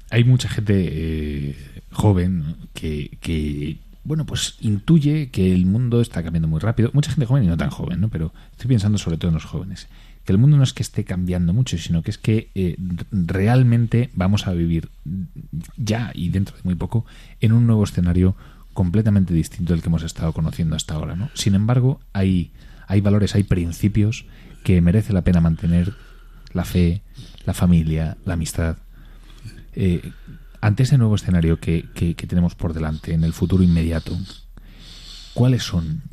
hay 0.10 0.24
mucha 0.24 0.50
gente 0.50 0.74
eh, 0.76 1.56
joven 1.92 2.56
que, 2.74 3.18
que, 3.22 3.78
bueno, 4.04 4.26
pues 4.26 4.58
intuye 4.62 5.30
que 5.30 5.54
el 5.54 5.66
mundo 5.66 6.02
está 6.02 6.24
cambiando 6.24 6.48
muy 6.48 6.60
rápido. 6.60 6.90
Mucha 6.94 7.12
gente 7.12 7.26
joven 7.26 7.44
y 7.44 7.48
no 7.48 7.58
tan 7.58 7.70
joven, 7.70 8.02
¿no? 8.02 8.10
Pero 8.10 8.34
estoy 8.52 8.70
pensando 8.70 8.98
sobre 8.98 9.18
todo 9.18 9.30
en 9.30 9.36
los 9.36 9.46
jóvenes. 9.46 9.88
Que 10.26 10.32
el 10.32 10.38
mundo 10.38 10.56
no 10.58 10.64
es 10.64 10.74
que 10.74 10.84
esté 10.84 11.04
cambiando 11.04 11.54
mucho, 11.54 11.78
sino 11.78 12.02
que 12.02 12.12
es 12.12 12.18
que 12.18 12.50
eh, 12.56 12.78
realmente 13.12 14.10
vamos 14.14 14.48
a 14.48 14.54
vivir 14.54 14.90
ya 15.76 16.12
y 16.14 16.30
dentro 16.30 16.56
de 16.56 16.64
muy 16.64 16.76
poco 16.76 17.06
en 17.42 17.52
un 17.52 17.68
nuevo 17.68 17.84
escenario 17.84 18.36
completamente 18.74 19.34
distinto 19.34 19.74
del 19.74 19.82
que 19.82 19.90
hemos 19.90 20.04
estado 20.04 20.34
conociendo 20.34 20.76
hasta 20.76 20.96
ahora. 20.96 21.16
¿no? 21.16 21.30
Sin 21.34 21.56
embargo, 21.56 22.00
hay, 22.14 22.52
hay 22.88 23.02
valores, 23.02 23.36
hay 23.36 23.44
principios 23.44 24.26
que 24.64 24.82
merece 24.82 25.14
la 25.14 25.22
pena 25.22 25.42
mantener, 25.42 25.94
la 26.54 26.66
fe, 26.66 27.02
la 27.46 27.54
familia, 27.54 28.18
la 28.26 28.34
amistad. 28.34 28.78
Eh, 29.76 30.12
ante 30.62 30.84
ese 30.84 30.98
nuevo 30.98 31.16
escenario 31.16 31.60
que, 31.60 31.86
que, 31.94 32.16
que 32.16 32.28
tenemos 32.28 32.56
por 32.56 32.74
delante, 32.74 33.14
en 33.14 33.24
el 33.24 33.34
futuro 33.34 33.64
inmediato, 33.64 34.18
¿cuáles 35.34 35.64
son 35.64 36.04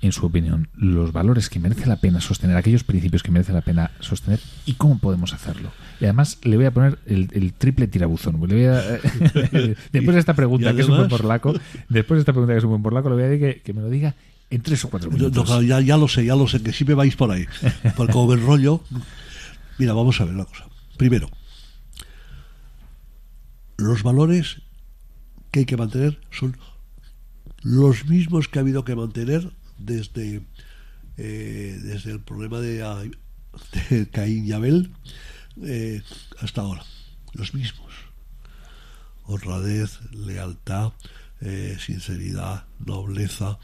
en 0.00 0.12
su 0.12 0.26
opinión, 0.26 0.68
los 0.76 1.12
valores 1.12 1.48
que 1.48 1.58
merece 1.58 1.86
la 1.86 1.96
pena 1.96 2.20
sostener, 2.20 2.56
aquellos 2.56 2.84
principios 2.84 3.22
que 3.22 3.30
merece 3.30 3.52
la 3.52 3.62
pena 3.62 3.90
sostener 4.00 4.40
y 4.64 4.74
cómo 4.74 4.98
podemos 4.98 5.34
hacerlo. 5.34 5.70
Y 6.00 6.04
además 6.04 6.38
le 6.42 6.56
voy 6.56 6.66
a 6.66 6.70
poner 6.70 6.98
el, 7.06 7.52
triple 7.54 7.88
tirabuzón. 7.88 8.40
después 9.92 10.14
de 10.14 10.18
esta 10.18 10.34
pregunta, 10.34 10.74
que 10.74 10.82
es 10.82 10.88
un 10.88 10.96
buen 10.96 11.08
porlaco, 11.08 11.52
después 11.88 12.18
de 12.18 12.20
esta 12.20 12.32
pregunta 12.32 12.54
que 12.54 12.58
es 12.58 12.64
un 12.64 12.70
buen 12.70 12.82
porlaco, 12.82 13.08
le 13.08 13.14
voy 13.16 13.24
a 13.24 13.28
decir 13.28 13.62
que, 13.62 13.72
me 13.72 13.80
lo 13.80 13.90
diga 13.90 14.14
en 14.50 14.62
tres 14.62 14.84
o 14.84 14.90
cuatro 14.90 15.10
minutos. 15.10 15.48
ya, 15.66 15.80
ya, 15.80 15.96
lo 15.96 16.06
sé, 16.06 16.24
ya 16.24 16.36
lo 16.36 16.46
sé, 16.46 16.62
que 16.62 16.72
si 16.72 16.84
me 16.84 16.94
vais 16.94 17.16
por 17.16 17.30
ahí. 17.30 17.46
Porque 17.96 18.12
como 18.12 18.32
el 18.32 18.40
rollo... 18.40 18.82
Mira, 19.78 19.92
vamos 19.92 20.20
a 20.20 20.24
ver 20.24 20.34
la 20.34 20.44
cosa. 20.44 20.66
Primero, 20.96 21.30
los 23.76 24.02
valores 24.02 24.62
que 25.50 25.60
hay 25.60 25.66
que 25.66 25.76
mantener 25.76 26.18
son 26.30 26.56
los 27.62 28.06
mismos 28.06 28.48
que 28.48 28.58
ha 28.58 28.62
habido 28.62 28.84
que 28.84 28.96
mantener 28.96 29.52
desde, 29.78 30.42
eh, 31.16 31.80
desde 31.82 32.12
el 32.12 32.20
problema 32.20 32.60
de, 32.60 33.10
Caín 34.12 34.44
y 34.44 34.52
Abel 34.52 34.92
eh, 35.62 36.02
hasta 36.40 36.62
ahora. 36.62 36.84
Los 37.34 37.54
mismos. 37.54 37.92
Honradez, 39.24 39.98
lealtad, 40.12 40.92
eh, 41.40 41.76
sinceridad, 41.78 42.66
nobleza. 42.84 43.58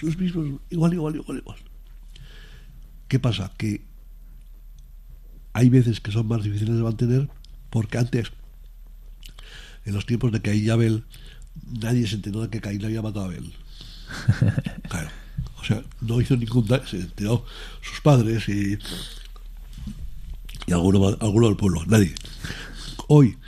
los 0.00 0.16
mismos, 0.18 0.60
igual, 0.70 0.94
igual, 0.94 1.16
igual, 1.16 1.38
igual. 1.38 1.58
¿Qué 3.08 3.18
pasa? 3.18 3.52
Que 3.58 3.84
hay 5.52 5.68
veces 5.68 6.00
que 6.00 6.12
son 6.12 6.26
más 6.26 6.42
difíciles 6.42 6.76
de 6.76 6.82
mantener 6.82 7.28
porque 7.72 7.96
antes, 7.96 8.30
en 9.86 9.94
los 9.94 10.04
tiempos 10.04 10.30
de 10.30 10.42
Caín 10.42 10.64
y 10.64 10.68
Abel, 10.68 11.04
nadie 11.80 12.06
se 12.06 12.16
enteró 12.16 12.42
de 12.42 12.48
que 12.48 12.60
Caín 12.60 12.84
había 12.84 13.02
matado 13.02 13.26
a 13.26 13.28
Abel. 13.28 13.52
Claro. 14.88 15.08
O 15.60 15.64
sea, 15.64 15.82
no 16.00 16.20
hizo 16.20 16.36
ningún 16.36 16.66
daño, 16.66 16.86
se 16.86 16.98
enteró 16.98 17.44
sus 17.80 18.00
padres 18.00 18.48
y, 18.48 18.78
y 20.66 20.72
alguno, 20.72 21.16
alguno 21.20 21.46
del 21.46 21.56
pueblo, 21.56 21.84
nadie. 21.86 22.14
Hoy 23.06 23.38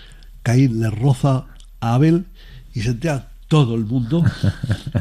Caín 0.42 0.80
le 0.80 0.90
roza 0.90 1.46
a 1.80 1.94
Abel 1.94 2.26
y 2.72 2.82
se 2.82 2.90
entera 2.90 3.30
todo 3.48 3.74
el 3.74 3.84
mundo 3.84 4.24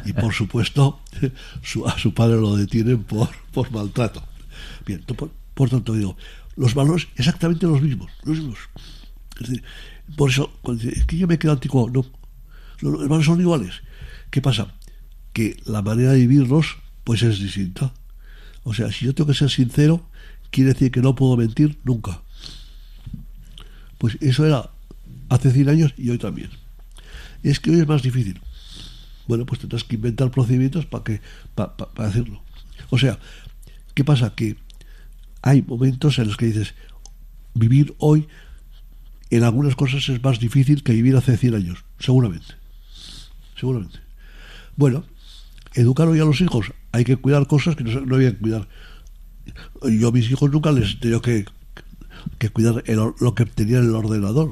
y 0.05 0.13
por 0.13 0.33
supuesto 0.33 0.99
a 1.85 1.97
su 1.99 2.13
padre 2.13 2.35
lo 2.35 2.55
detienen 2.55 3.03
por, 3.03 3.29
por 3.51 3.71
maltrato. 3.71 4.23
Bien, 4.85 5.03
por, 5.53 5.69
tanto 5.69 5.93
digo, 5.93 6.17
los 6.55 6.73
valores 6.73 7.07
exactamente 7.15 7.65
los 7.67 7.81
mismos, 7.81 8.11
los 8.23 8.37
mismos. 8.37 8.59
Es 9.39 9.47
decir, 9.47 9.63
por 10.15 10.29
eso, 10.29 10.51
es 10.83 11.05
que 11.05 11.17
yo 11.17 11.27
me 11.27 11.39
quedo 11.39 11.53
antiguo, 11.53 11.89
no, 11.89 12.05
los 12.83 13.07
valores 13.07 13.25
son 13.25 13.39
iguales. 13.39 13.81
¿Qué 14.29 14.41
pasa? 14.41 14.73
Que 15.31 15.57
la 15.65 15.81
manera 15.81 16.11
de 16.11 16.19
vivirlos, 16.19 16.77
pues 17.03 17.23
es 17.23 17.39
distinta. 17.39 17.93
O 18.63 18.73
sea, 18.73 18.91
si 18.91 19.05
yo 19.05 19.15
tengo 19.15 19.29
que 19.29 19.37
ser 19.37 19.49
sincero, 19.49 20.05
quiere 20.51 20.73
decir 20.73 20.91
que 20.91 21.01
no 21.01 21.15
puedo 21.15 21.37
mentir 21.37 21.79
nunca. 21.83 22.21
Pues 23.97 24.17
eso 24.21 24.45
era 24.45 24.69
hace 25.29 25.51
100 25.51 25.69
años 25.69 25.93
y 25.97 26.09
hoy 26.09 26.17
también. 26.17 26.49
Es 27.41 27.59
que 27.59 27.71
hoy 27.71 27.79
es 27.79 27.87
más 27.87 28.01
difícil. 28.01 28.41
Bueno, 29.27 29.45
pues 29.45 29.61
tendrás 29.61 29.83
que 29.83 29.95
inventar 29.95 30.29
procedimientos 30.31 30.85
para 30.85 31.03
que 31.03 31.21
para, 31.55 31.75
para 31.77 32.09
hacerlo. 32.09 32.41
O 32.89 32.97
sea, 32.97 33.17
¿qué 33.93 34.03
pasa? 34.03 34.35
Que 34.35 34.57
hay 35.41 35.61
momentos 35.61 36.19
en 36.19 36.27
los 36.27 36.37
que 36.37 36.47
dices, 36.47 36.73
vivir 37.53 37.95
hoy 37.99 38.27
en 39.29 39.43
algunas 39.43 39.75
cosas 39.75 40.07
es 40.09 40.21
más 40.21 40.39
difícil 40.39 40.83
que 40.83 40.93
vivir 40.93 41.15
hace 41.15 41.37
100 41.37 41.55
años, 41.55 41.85
seguramente 41.99 42.62
seguramente. 43.63 43.99
Bueno, 44.75 45.05
educar 45.73 46.09
hoy 46.09 46.19
a 46.19 46.25
los 46.25 46.41
hijos, 46.41 46.73
hay 46.91 47.05
que 47.05 47.15
cuidar 47.15 47.47
cosas 47.47 47.77
que 47.77 47.85
no, 47.85 48.01
no 48.01 48.15
había 48.15 48.31
que 48.31 48.39
cuidar. 48.39 48.67
Yo 49.83 50.09
a 50.09 50.11
mis 50.11 50.29
hijos 50.29 50.51
nunca 50.51 50.73
les 50.73 50.99
tenía 50.99 51.21
que, 51.21 51.45
que 52.39 52.49
cuidar 52.49 52.83
lo 53.21 53.35
que 53.35 53.45
tenía 53.45 53.77
en 53.77 53.85
el 53.85 53.95
ordenador. 53.95 54.51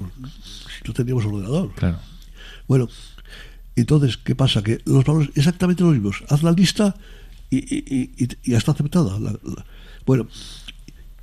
Si 0.78 0.88
no 0.88 0.94
teníamos 0.94 1.26
ordenador. 1.26 1.74
Claro. 1.76 2.00
Bueno, 2.70 2.88
entonces, 3.76 4.16
¿qué 4.16 4.34
pasa? 4.34 4.64
Que 4.64 4.80
los 4.86 5.04
valores 5.04 5.30
exactamente 5.36 5.84
los 5.84 5.92
mismos. 5.92 6.24
Haz 6.30 6.42
la 6.42 6.54
lista 6.54 6.96
y, 7.50 7.58
y, 7.58 8.12
y, 8.18 8.50
ya 8.50 8.58
está 8.58 8.72
aceptada. 8.72 9.20
bueno, 10.06 10.28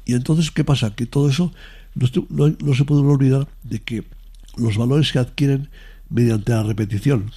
y 0.04 0.12
entonces, 0.12 0.50
¿qué 0.50 0.62
pasa? 0.62 0.94
Que 0.94 1.06
todo 1.06 1.30
eso 1.30 1.54
no, 1.94 2.06
no, 2.28 2.54
no 2.62 2.74
se 2.74 2.84
puede 2.84 3.00
olvidar 3.00 3.48
de 3.62 3.78
que 3.78 4.04
los 4.58 4.76
valores 4.76 5.08
se 5.08 5.18
adquieren 5.18 5.70
mediante 6.10 6.52
la 6.52 6.62
repetición 6.62 7.30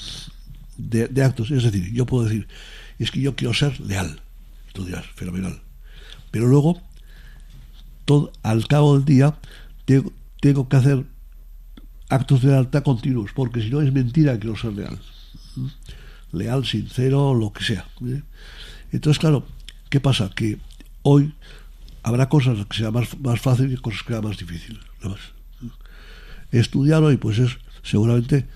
de, 0.90 1.24
actos. 1.24 1.52
Es 1.52 1.64
decir, 1.64 1.92
yo 1.94 2.06
puedo 2.06 2.26
decir, 2.26 2.48
es 3.00 3.12
que 3.12 3.22
yo 3.22 3.36
quiero 3.36 3.54
ser 3.54 3.80
leal. 3.80 4.22
Tú 4.74 4.86
dirás, 4.86 5.06
fenomenal. 5.16 5.62
Pero 6.32 6.48
luego, 6.48 6.82
todo, 8.06 8.32
al 8.44 8.68
cabo 8.68 8.96
del 8.96 9.06
día, 9.06 9.38
tengo, 9.86 10.12
tengo 10.40 10.70
que 10.70 10.78
hacer 10.78 11.06
actos 12.10 12.42
de 12.42 12.50
lealtad 12.50 12.84
continuos, 12.84 13.32
porque 13.34 13.62
si 13.62 13.70
no 13.70 13.82
es 13.82 13.92
mentira 13.94 14.34
que 14.34 14.40
quiero 14.40 14.58
ser 14.58 14.74
leal. 14.74 15.00
¿Mm? 15.56 15.68
Leal, 16.34 16.66
sincero, 16.66 17.34
lo 17.34 17.52
que 17.52 17.64
sea. 17.64 17.86
¿eh? 18.06 18.22
Entonces, 18.92 19.20
claro, 19.20 19.46
¿qué 19.90 20.00
pasa? 20.00 20.30
Que 20.34 20.58
hoy 21.04 21.34
habrá 22.04 22.30
cosas 22.30 22.66
que 22.66 22.78
sean 22.78 22.94
más, 22.94 23.18
más 23.20 23.40
fáciles 23.40 23.74
y 23.74 23.82
cosas 23.82 24.04
que 24.04 24.14
sean 24.14 24.24
más 24.24 24.38
difíciles. 24.38 24.80
Más. 25.04 25.20
Estudiar 26.52 27.04
hoy, 27.04 27.18
pues 27.18 27.40
es 27.40 27.58
seguramente 27.84 28.48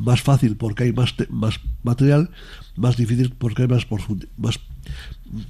más 0.00 0.22
fácil 0.22 0.56
porque 0.56 0.84
hay 0.84 0.92
más, 0.92 1.14
más 1.28 1.60
material, 1.82 2.30
más 2.76 2.96
difícil 2.96 3.30
porque 3.36 3.62
hay 3.62 3.68
más, 3.68 3.86
más 4.36 4.60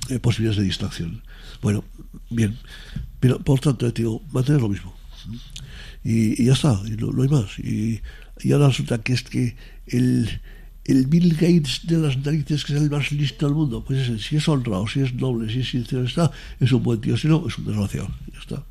eh, 0.09 0.19
posibilidades 0.19 0.59
de 0.59 0.65
distracción. 0.65 1.23
Bueno, 1.63 1.85
bien, 2.31 2.59
pero 3.21 3.39
por 3.39 3.61
tanto, 3.61 3.91
digo, 3.91 4.23
mantener 4.33 4.61
lo 4.61 4.69
mismo. 4.69 4.95
Y, 6.03 6.45
ya 6.45 6.55
está, 6.55 6.81
y 6.87 6.97
no, 6.97 7.23
hay 7.23 7.29
más. 7.29 7.59
Y, 7.59 8.01
y, 8.41 8.53
ahora 8.53 8.69
resulta 8.69 8.99
que 8.99 9.13
es 9.13 9.23
que 9.23 9.57
el, 9.87 10.41
el 10.85 11.07
Bill 11.07 11.35
Gates 11.35 11.83
de 11.85 11.99
las 11.99 12.17
narices, 12.19 12.65
que 12.65 12.75
es 12.75 12.83
el 12.83 12.91
más 12.91 13.13
listo 13.13 13.47
del 13.47 13.55
mundo, 13.55 13.85
pues 13.85 14.09
es, 14.09 14.23
si 14.25 14.37
es 14.37 14.49
honrado, 14.49 14.87
si 14.89 15.01
es 15.01 15.15
noble, 15.15 15.53
si 15.53 15.61
es 15.61 15.71
sincero, 15.71 16.05
está, 16.05 16.31
es 16.59 16.73
un 16.73 16.83
buen 16.83 17.01
tío, 17.01 17.17
si 17.17 17.29
no, 17.29 17.47
es 17.47 17.57
un 17.59 17.67
desgraciado. 17.67 18.09
Ya 18.33 18.39
está, 18.41 18.65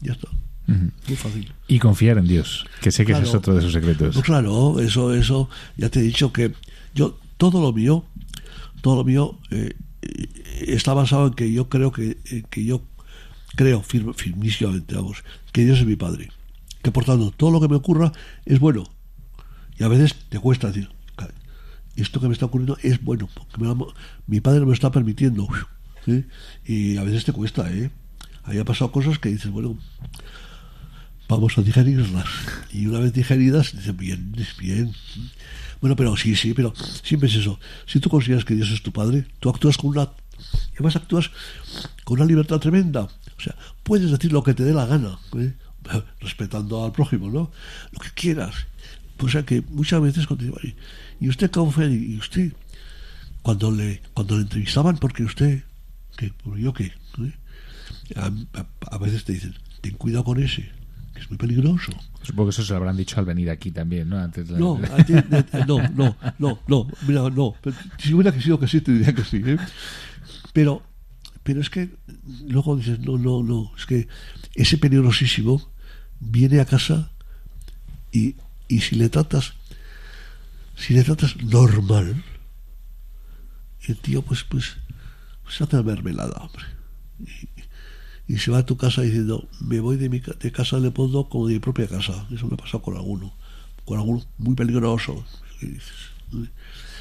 ya 0.00 0.12
está. 0.12 0.28
Muy 0.68 1.16
fácil. 1.16 1.52
Y 1.66 1.78
confiar 1.78 2.18
en 2.18 2.26
Dios, 2.26 2.66
que 2.82 2.90
sé 2.90 3.06
que 3.06 3.12
ese 3.12 3.22
es 3.22 3.34
otro 3.34 3.54
de 3.54 3.62
sus 3.62 3.72
secretos. 3.72 4.14
Pues 4.14 4.24
claro, 4.24 4.78
eso, 4.80 5.14
eso, 5.14 5.48
ya 5.76 5.88
te 5.88 6.00
he 6.00 6.02
dicho 6.02 6.32
que 6.32 6.52
yo, 6.94 7.18
todo 7.38 7.62
lo 7.62 7.72
mío, 7.72 8.04
todo 8.82 8.96
lo 8.96 9.04
mío 9.04 9.38
eh, 9.50 9.74
está 10.60 10.92
basado 10.92 11.28
en 11.28 11.34
que 11.34 11.50
yo 11.50 11.70
creo 11.70 11.90
que, 11.90 12.18
que 12.50 12.64
yo 12.64 12.82
creo 13.56 13.82
firmísimamente, 13.82 14.94
vamos, 14.94 15.24
que 15.52 15.64
Dios 15.64 15.78
es 15.78 15.86
mi 15.86 15.96
Padre. 15.96 16.30
Que 16.82 16.92
por 16.92 17.04
tanto, 17.04 17.30
todo 17.30 17.50
lo 17.50 17.60
que 17.60 17.68
me 17.68 17.76
ocurra 17.76 18.12
es 18.44 18.60
bueno. 18.60 18.84
Y 19.78 19.84
a 19.84 19.88
veces 19.88 20.14
te 20.28 20.38
cuesta 20.38 20.68
decir, 20.68 20.90
esto 21.96 22.20
que 22.20 22.28
me 22.28 22.32
está 22.32 22.46
ocurriendo 22.46 22.78
es 22.82 23.02
bueno, 23.02 23.28
porque 23.34 23.56
mi 24.26 24.40
padre 24.40 24.60
me 24.60 24.66
lo 24.66 24.72
está 24.72 24.90
permitiendo. 24.90 25.48
Y 26.64 26.96
a 26.96 27.02
veces 27.02 27.24
te 27.24 27.32
cuesta, 27.32 27.70
¿eh? 27.72 27.90
Ahí 28.44 28.58
ha 28.58 28.64
pasado 28.64 28.92
cosas 28.92 29.18
que 29.18 29.28
dices, 29.28 29.50
bueno, 29.50 29.76
vamos 31.28 31.58
a 31.58 31.62
digerirlas. 31.62 32.26
Y 32.72 32.86
una 32.86 33.00
vez 33.00 33.12
digeridas, 33.12 33.76
dicen, 33.76 33.96
bien, 33.96 34.32
bien. 34.58 34.92
Bueno, 35.80 35.94
pero 35.94 36.16
sí, 36.16 36.34
sí, 36.34 36.54
pero 36.54 36.72
siempre 37.04 37.28
es 37.28 37.36
eso. 37.36 37.60
Si 37.86 38.00
tú 38.00 38.08
consideras 38.08 38.44
que 38.44 38.54
Dios 38.54 38.70
es 38.70 38.82
tu 38.82 38.92
Padre, 38.92 39.26
tú 39.38 39.50
actúas 39.50 39.76
con 39.76 39.90
una... 39.90 40.10
Además 40.74 40.96
actúas 40.96 41.30
con 42.04 42.18
una 42.18 42.26
libertad 42.26 42.58
tremenda. 42.58 43.02
O 43.02 43.40
sea, 43.40 43.54
puedes 43.82 44.10
decir 44.10 44.32
lo 44.32 44.42
que 44.42 44.54
te 44.54 44.64
dé 44.64 44.72
la 44.72 44.86
gana, 44.86 45.18
¿eh? 45.36 45.54
respetando 46.20 46.84
al 46.84 46.92
prójimo, 46.92 47.30
¿no? 47.30 47.50
Lo 47.92 47.98
que 47.98 48.10
quieras. 48.14 48.54
O 49.20 49.28
sea 49.28 49.44
que 49.44 49.62
muchas 49.62 50.00
veces 50.00 50.26
cuando 50.26 50.44
¿y 51.20 51.28
usted 51.28 51.50
fue? 51.50 51.90
¿Y 51.90 52.16
usted? 52.18 52.52
Cuando 53.42 53.70
le, 53.72 54.00
cuando 54.14 54.36
le 54.36 54.42
entrevistaban, 54.42 54.98
porque 54.98 55.24
usted, 55.24 55.64
¿qué? 56.16 56.32
¿Yo 56.56 56.72
qué? 56.72 56.92
¿Eh? 57.18 57.32
a 58.14 58.98
veces 58.98 59.24
te 59.24 59.32
dicen, 59.32 59.54
ten 59.80 59.94
cuidado 59.94 60.24
con 60.24 60.42
ese 60.42 60.77
es 61.28 61.30
muy 61.30 61.38
peligroso. 61.38 61.92
Supongo 62.22 62.46
que 62.46 62.50
eso 62.50 62.64
se 62.64 62.72
lo 62.72 62.78
habrán 62.78 62.96
dicho 62.96 63.18
al 63.20 63.26
venir 63.26 63.50
aquí 63.50 63.70
también, 63.70 64.08
¿no? 64.08 64.18
Antes 64.18 64.48
no, 64.50 64.78
no, 64.78 65.86
no, 65.94 66.16
no, 66.38 66.58
no, 66.66 66.86
mira, 67.06 67.28
no. 67.28 67.54
Si 67.98 68.14
hubiera 68.14 68.32
sido 68.40 68.58
que 68.58 68.66
sí, 68.66 68.80
te 68.80 68.92
diría 68.92 69.14
que 69.14 69.24
sí. 69.24 69.42
¿eh? 69.44 69.58
Pero, 70.52 70.82
pero 71.42 71.60
es 71.60 71.68
que 71.70 71.90
luego 72.46 72.76
dices, 72.76 73.00
no, 73.00 73.18
no, 73.18 73.42
no, 73.42 73.72
es 73.76 73.84
que 73.84 74.08
ese 74.54 74.78
peligrosísimo 74.78 75.70
viene 76.20 76.60
a 76.60 76.64
casa 76.64 77.10
y, 78.10 78.36
y 78.66 78.80
si 78.80 78.96
le 78.96 79.08
tratas, 79.10 79.52
si 80.76 80.94
le 80.94 81.04
tratas 81.04 81.36
normal, 81.42 82.24
el 83.86 83.96
tío 83.98 84.22
pues, 84.22 84.44
pues, 84.44 84.76
pues 85.44 85.60
hace 85.60 85.76
la 85.76 85.82
mermelada, 85.82 86.40
hombre. 86.40 86.64
y 87.56 87.57
se 88.36 88.50
va 88.50 88.58
a 88.58 88.66
tu 88.66 88.76
casa 88.76 89.00
diciendo, 89.00 89.48
me 89.60 89.80
voy 89.80 89.96
de, 89.96 90.10
mi, 90.10 90.20
de 90.20 90.52
casa 90.52 90.76
de 90.76 90.82
Leopoldo 90.82 91.30
como 91.30 91.46
de 91.46 91.54
mi 91.54 91.60
propia 91.60 91.88
casa. 91.88 92.26
Eso 92.30 92.46
me 92.46 92.54
ha 92.54 92.58
pasado 92.58 92.82
con 92.82 92.94
alguno, 92.94 93.32
con 93.86 93.98
alguno 93.98 94.22
muy 94.36 94.54
peligroso. 94.54 95.24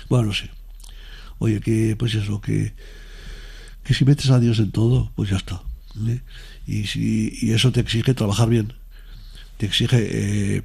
Bueno, 0.07 0.28
no 0.28 0.34
sé. 0.34 0.49
Oye, 1.39 1.59
que 1.59 1.95
pues 1.97 2.15
eso, 2.15 2.39
que, 2.39 2.73
que 3.84 3.93
si 3.93 4.05
metes 4.05 4.30
a 4.30 4.39
Dios 4.39 4.59
en 4.59 4.71
todo, 4.71 5.11
pues 5.15 5.30
ya 5.30 5.38
está. 5.38 5.61
¿eh? 6.07 6.21
Y, 6.65 6.88
si, 6.88 7.38
y 7.41 7.51
eso 7.51 7.71
te 7.71 7.82
exige 7.82 8.13
trabajar 8.13 8.47
bien. 8.47 8.73
Te 9.57 9.65
exige 9.65 9.97
eh, 9.99 10.63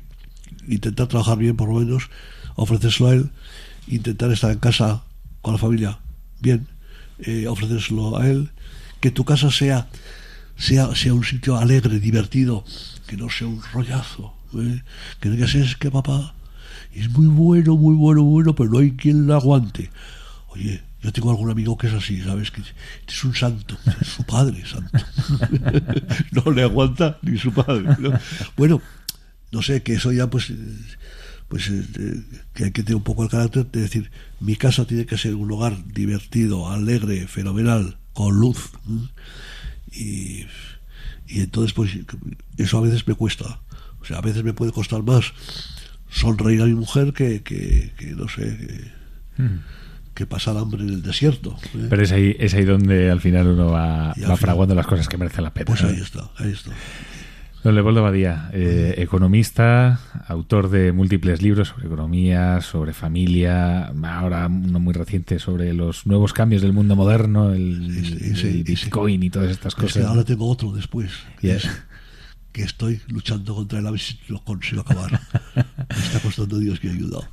intentar 0.69 1.09
trabajar 1.09 1.39
bien, 1.39 1.57
por 1.57 1.69
lo 1.69 1.81
menos, 1.81 2.09
ofrecérselo 2.55 3.09
a 3.09 3.15
él, 3.15 3.31
intentar 3.89 4.31
estar 4.31 4.51
en 4.53 4.59
casa 4.59 5.05
con 5.41 5.55
la 5.55 5.59
familia 5.59 5.99
bien, 6.41 6.69
eh, 7.19 7.47
ofrecérselo 7.47 8.17
a 8.17 8.29
él, 8.29 8.51
que 9.01 9.11
tu 9.11 9.25
casa 9.25 9.51
sea, 9.51 9.89
sea, 10.63 10.95
sea 10.95 11.13
un 11.13 11.25
sitio 11.25 11.57
alegre, 11.57 11.99
divertido, 11.99 12.65
que 13.07 13.17
no 13.17 13.29
sea 13.29 13.49
un 13.49 13.61
rollazo, 13.73 14.35
¿eh? 14.55 14.83
que 15.21 15.29
no 15.29 15.35
digas 15.35 15.55
es 15.57 15.77
que 15.77 15.91
papá 15.91 16.35
es 16.95 17.11
muy 17.11 17.27
bueno, 17.27 17.77
muy 17.77 17.97
bueno, 17.97 18.23
bueno, 18.23 18.55
pero 18.55 18.71
no 18.71 18.79
hay 18.79 18.93
quien 18.93 19.27
lo 19.27 19.35
aguante. 19.35 19.91
Oye, 20.49 20.83
yo 21.03 21.13
tengo 21.13 21.31
algún 21.31 21.51
amigo 21.51 21.77
que 21.77 21.89
es 21.89 21.95
así, 21.95 22.21
¿sabes? 22.23 22.51
Que 22.51 22.61
es 23.09 23.25
un 23.25 23.35
santo, 23.35 23.77
es 24.01 24.07
su 24.07 24.23
padre 24.25 24.65
santo. 24.65 24.99
no 26.45 26.53
le 26.53 26.63
aguanta 26.63 27.19
ni 27.23 27.39
su 27.39 27.53
padre. 27.53 27.97
Bueno, 28.57 28.81
no 29.51 29.63
sé, 29.63 29.83
que 29.83 29.95
eso 29.95 30.13
ya 30.13 30.29
pues 30.29 30.53
pues 31.49 31.69
eh, 31.69 32.23
que 32.55 32.65
hay 32.65 32.71
que 32.71 32.83
tener 32.83 32.97
un 32.97 33.03
poco 33.03 33.25
el 33.25 33.29
carácter 33.29 33.67
de 33.71 33.81
decir, 33.83 34.11
mi 34.41 34.57
casa 34.57 34.87
tiene 34.87 35.07
que 35.07 35.19
ser 35.19 35.35
un 35.35 35.49
lugar 35.49 35.77
divertido, 35.93 36.71
alegre, 36.71 37.27
fenomenal, 37.27 37.99
con 38.15 38.37
luz. 38.37 38.71
Y, 39.93 40.47
y 41.27 41.41
entonces 41.41 41.73
pues 41.73 41.91
eso 42.57 42.79
a 42.79 42.81
veces 42.81 43.07
me 43.07 43.15
cuesta. 43.15 43.61
O 44.01 44.05
sea, 44.05 44.19
a 44.19 44.21
veces 44.21 44.43
me 44.43 44.53
puede 44.53 44.73
costar 44.73 45.03
más 45.03 45.33
sonreír 46.11 46.63
a 46.63 46.67
mi 46.67 46.75
mujer 46.75 47.13
que, 47.13 47.43
que, 47.43 47.93
no 48.17 48.29
sé, 48.29 48.43
que, 48.43 49.43
hmm. 49.43 49.59
que, 50.15 50.27
pasar 50.27 50.57
hambre 50.57 50.83
en 50.83 50.91
el 50.91 51.03
desierto. 51.03 51.57
¿eh? 51.75 51.87
Pero 51.89 52.03
es 52.03 52.13
ahí, 52.13 52.37
es 52.39 52.55
ahí 52.55 52.65
donde 52.65 53.11
al 53.11 53.21
final 53.21 53.49
uno 53.49 53.71
va, 53.71 54.15
va 54.29 54.37
fraguando 54.37 54.75
las 54.75 54.87
cosas 54.87 55.09
que 55.09 55.17
merecen 55.17 55.45
la 55.45 55.55
pena. 55.55 55.67
Pues 55.67 55.83
ahí 55.83 56.01
está, 56.01 56.31
ahí 56.39 56.51
está. 56.51 56.73
Don 57.63 57.77
Leopoldo 57.77 58.03
Badía, 58.03 58.51
eh, 58.53 58.95
economista, 58.99 60.01
autor 60.27 60.69
de 60.69 60.91
múltiples 60.91 61.43
libros 61.43 61.69
sobre 61.69 61.87
economía, 61.87 62.61
sobre 62.61 62.93
familia, 62.93 63.93
ahora 64.03 64.49
uno 64.49 64.81
muy 64.81 64.93
reciente 64.93 65.39
sobre 65.39 65.73
los 65.73 66.05
nuevos 66.05 66.33
cambios 66.33 66.63
del 66.63 66.73
mundo 66.73 66.97
moderno, 66.97 67.53
el, 67.53 68.65
Bitcoin 68.67 69.23
y 69.23 69.31
todas 69.31 69.53
estas 69.53 69.77
cosas. 69.77 70.05
ahora 70.05 70.25
tengo 70.25 70.49
otro 70.49 70.73
después 70.73 71.13
que 72.51 72.63
estoy 72.63 73.01
luchando 73.07 73.55
contra 73.55 73.79
él 73.79 73.87
a 73.87 73.93
ver 73.93 74.01
si 74.01 74.19
lo 74.29 74.43
consigo 74.43 74.83
acabar. 74.83 75.21
Me 75.55 76.05
está 76.05 76.21
costando 76.21 76.59
Dios 76.59 76.81
que 76.81 76.89
ha 76.89 76.93
ayudado. 76.93 77.25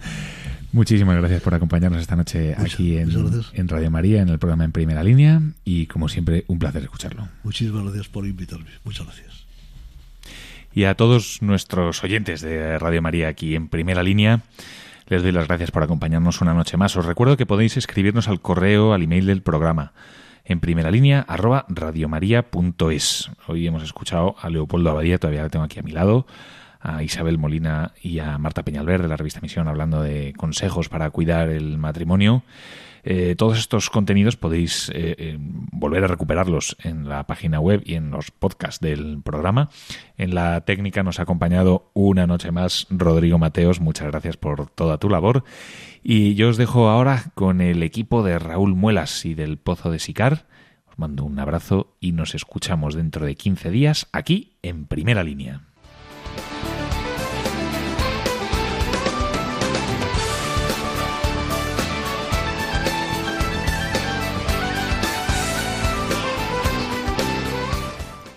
Muchísimas 0.71 1.17
gracias 1.17 1.41
por 1.41 1.55
acompañarnos 1.55 1.99
esta 1.99 2.15
noche 2.15 2.53
aquí 2.55 2.97
en, 2.97 3.09
en, 3.53 3.67
Radio 3.67 3.89
María, 3.89 4.21
en 4.21 4.30
el 4.30 4.38
programa 4.38 4.63
En 4.63 4.71
Primera 4.71 5.03
Línea, 5.03 5.41
y 5.65 5.88
como 5.88 6.07
siempre, 6.07 6.45
un 6.47 6.59
placer 6.59 6.84
escucharlo. 6.84 7.27
Muchísimas 7.43 7.84
gracias 7.84 8.07
por 8.07 8.27
invitarme. 8.27 8.69
Muchas 8.84 9.07
gracias. 9.07 9.49
Y 10.74 10.84
a 10.84 10.95
todos 10.95 11.41
nuestros 11.41 12.03
oyentes 12.03 12.41
de 12.41 12.78
Radio 12.78 13.01
María 13.01 13.28
aquí 13.28 13.55
en 13.55 13.70
Primera 13.70 14.03
Línea, 14.03 14.41
les 15.07 15.24
doy 15.24 15.32
las 15.32 15.47
gracias 15.47 15.72
por 15.72 15.84
acompañarnos 15.84 16.41
una 16.41 16.53
noche 16.53 16.78
más. 16.78 16.95
Os 16.95 17.05
recuerdo 17.05 17.38
que 17.38 17.45
podéis 17.45 17.78
escribirnos 17.78 18.28
al 18.28 18.41
correo, 18.41 18.93
al 18.93 19.01
email 19.01 19.26
del 19.26 19.41
programa 19.41 19.93
en 20.49 20.59
primera 20.59 20.89
línea 20.89 21.24
arroba 21.28 21.65
radiomaria.es. 21.70 23.32
Hoy 23.47 23.67
hemos 23.67 23.84
escuchado 23.84 24.36
a 24.41 24.49
Leopoldo 24.49 24.89
Abadía, 24.89 25.20
todavía 25.20 25.43
lo 25.43 25.49
tengo 25.49 25.65
aquí 25.65 25.80
a 25.80 25.84
mi 25.84 25.91
lado, 25.91 26.26
a 26.82 27.03
Isabel 27.03 27.38
Molina 27.38 27.91
y 28.01 28.20
a 28.20 28.38
Marta 28.39 28.63
Peñalver 28.63 29.01
de 29.01 29.07
la 29.07 29.15
revista 29.15 29.41
Misión 29.41 29.67
hablando 29.67 30.01
de 30.01 30.34
consejos 30.36 30.89
para 30.89 31.09
cuidar 31.11 31.49
el 31.49 31.78
matrimonio. 31.78 32.43
Eh, 33.04 33.36
todos 33.38 33.58
estos 33.58 33.89
contenidos 33.89 34.38
podéis 34.38 34.89
eh, 34.89 35.16
eh, 35.18 35.38
volver 35.39 36.04
a 36.04 36.08
recuperarlos 36.08 36.76
en 36.84 37.08
la 37.08 37.26
página 37.28 37.60
web 37.60 37.82
y 37.86 37.95
en 37.95 38.12
los 38.12 38.32
podcasts 38.32 38.80
del 38.80 39.22
programa. 39.24 39.70
En 40.18 40.36
la 40.36 40.62
técnica 40.62 41.04
nos 41.04 41.20
ha 41.20 41.24
acompañado 41.24 41.91
una 41.93 42.28
noche 42.28 42.52
más 42.52 42.88
Rodrigo 42.89 43.38
Mateos. 43.38 43.80
Muchas 43.80 44.08
gracias 44.08 44.38
por 44.38 44.70
toda 44.70 44.97
tu 44.97 45.10
labor. 45.10 45.43
Y 46.04 46.36
yo 46.36 46.50
os 46.50 46.58
dejo 46.58 46.89
ahora 46.89 47.32
con 47.36 47.62
el 47.62 47.84
equipo 47.84 48.24
de 48.24 48.39
Raúl 48.39 48.76
Muelas 48.76 49.26
y 49.26 49.34
del 49.34 49.58
Pozo 49.58 49.91
de 49.91 50.00
Sicar. 50.00 50.45
Os 50.89 50.97
mando 50.97 51.24
un 51.24 51.39
abrazo 51.39 51.95
y 52.00 52.12
nos 52.14 52.36
escuchamos 52.36 52.95
dentro 52.95 53.26
de 53.26 53.36
15 53.36 53.70
días 53.70 54.08
aquí 54.12 54.58
en 54.62 54.86
primera 54.86 55.24
línea. 55.24 55.68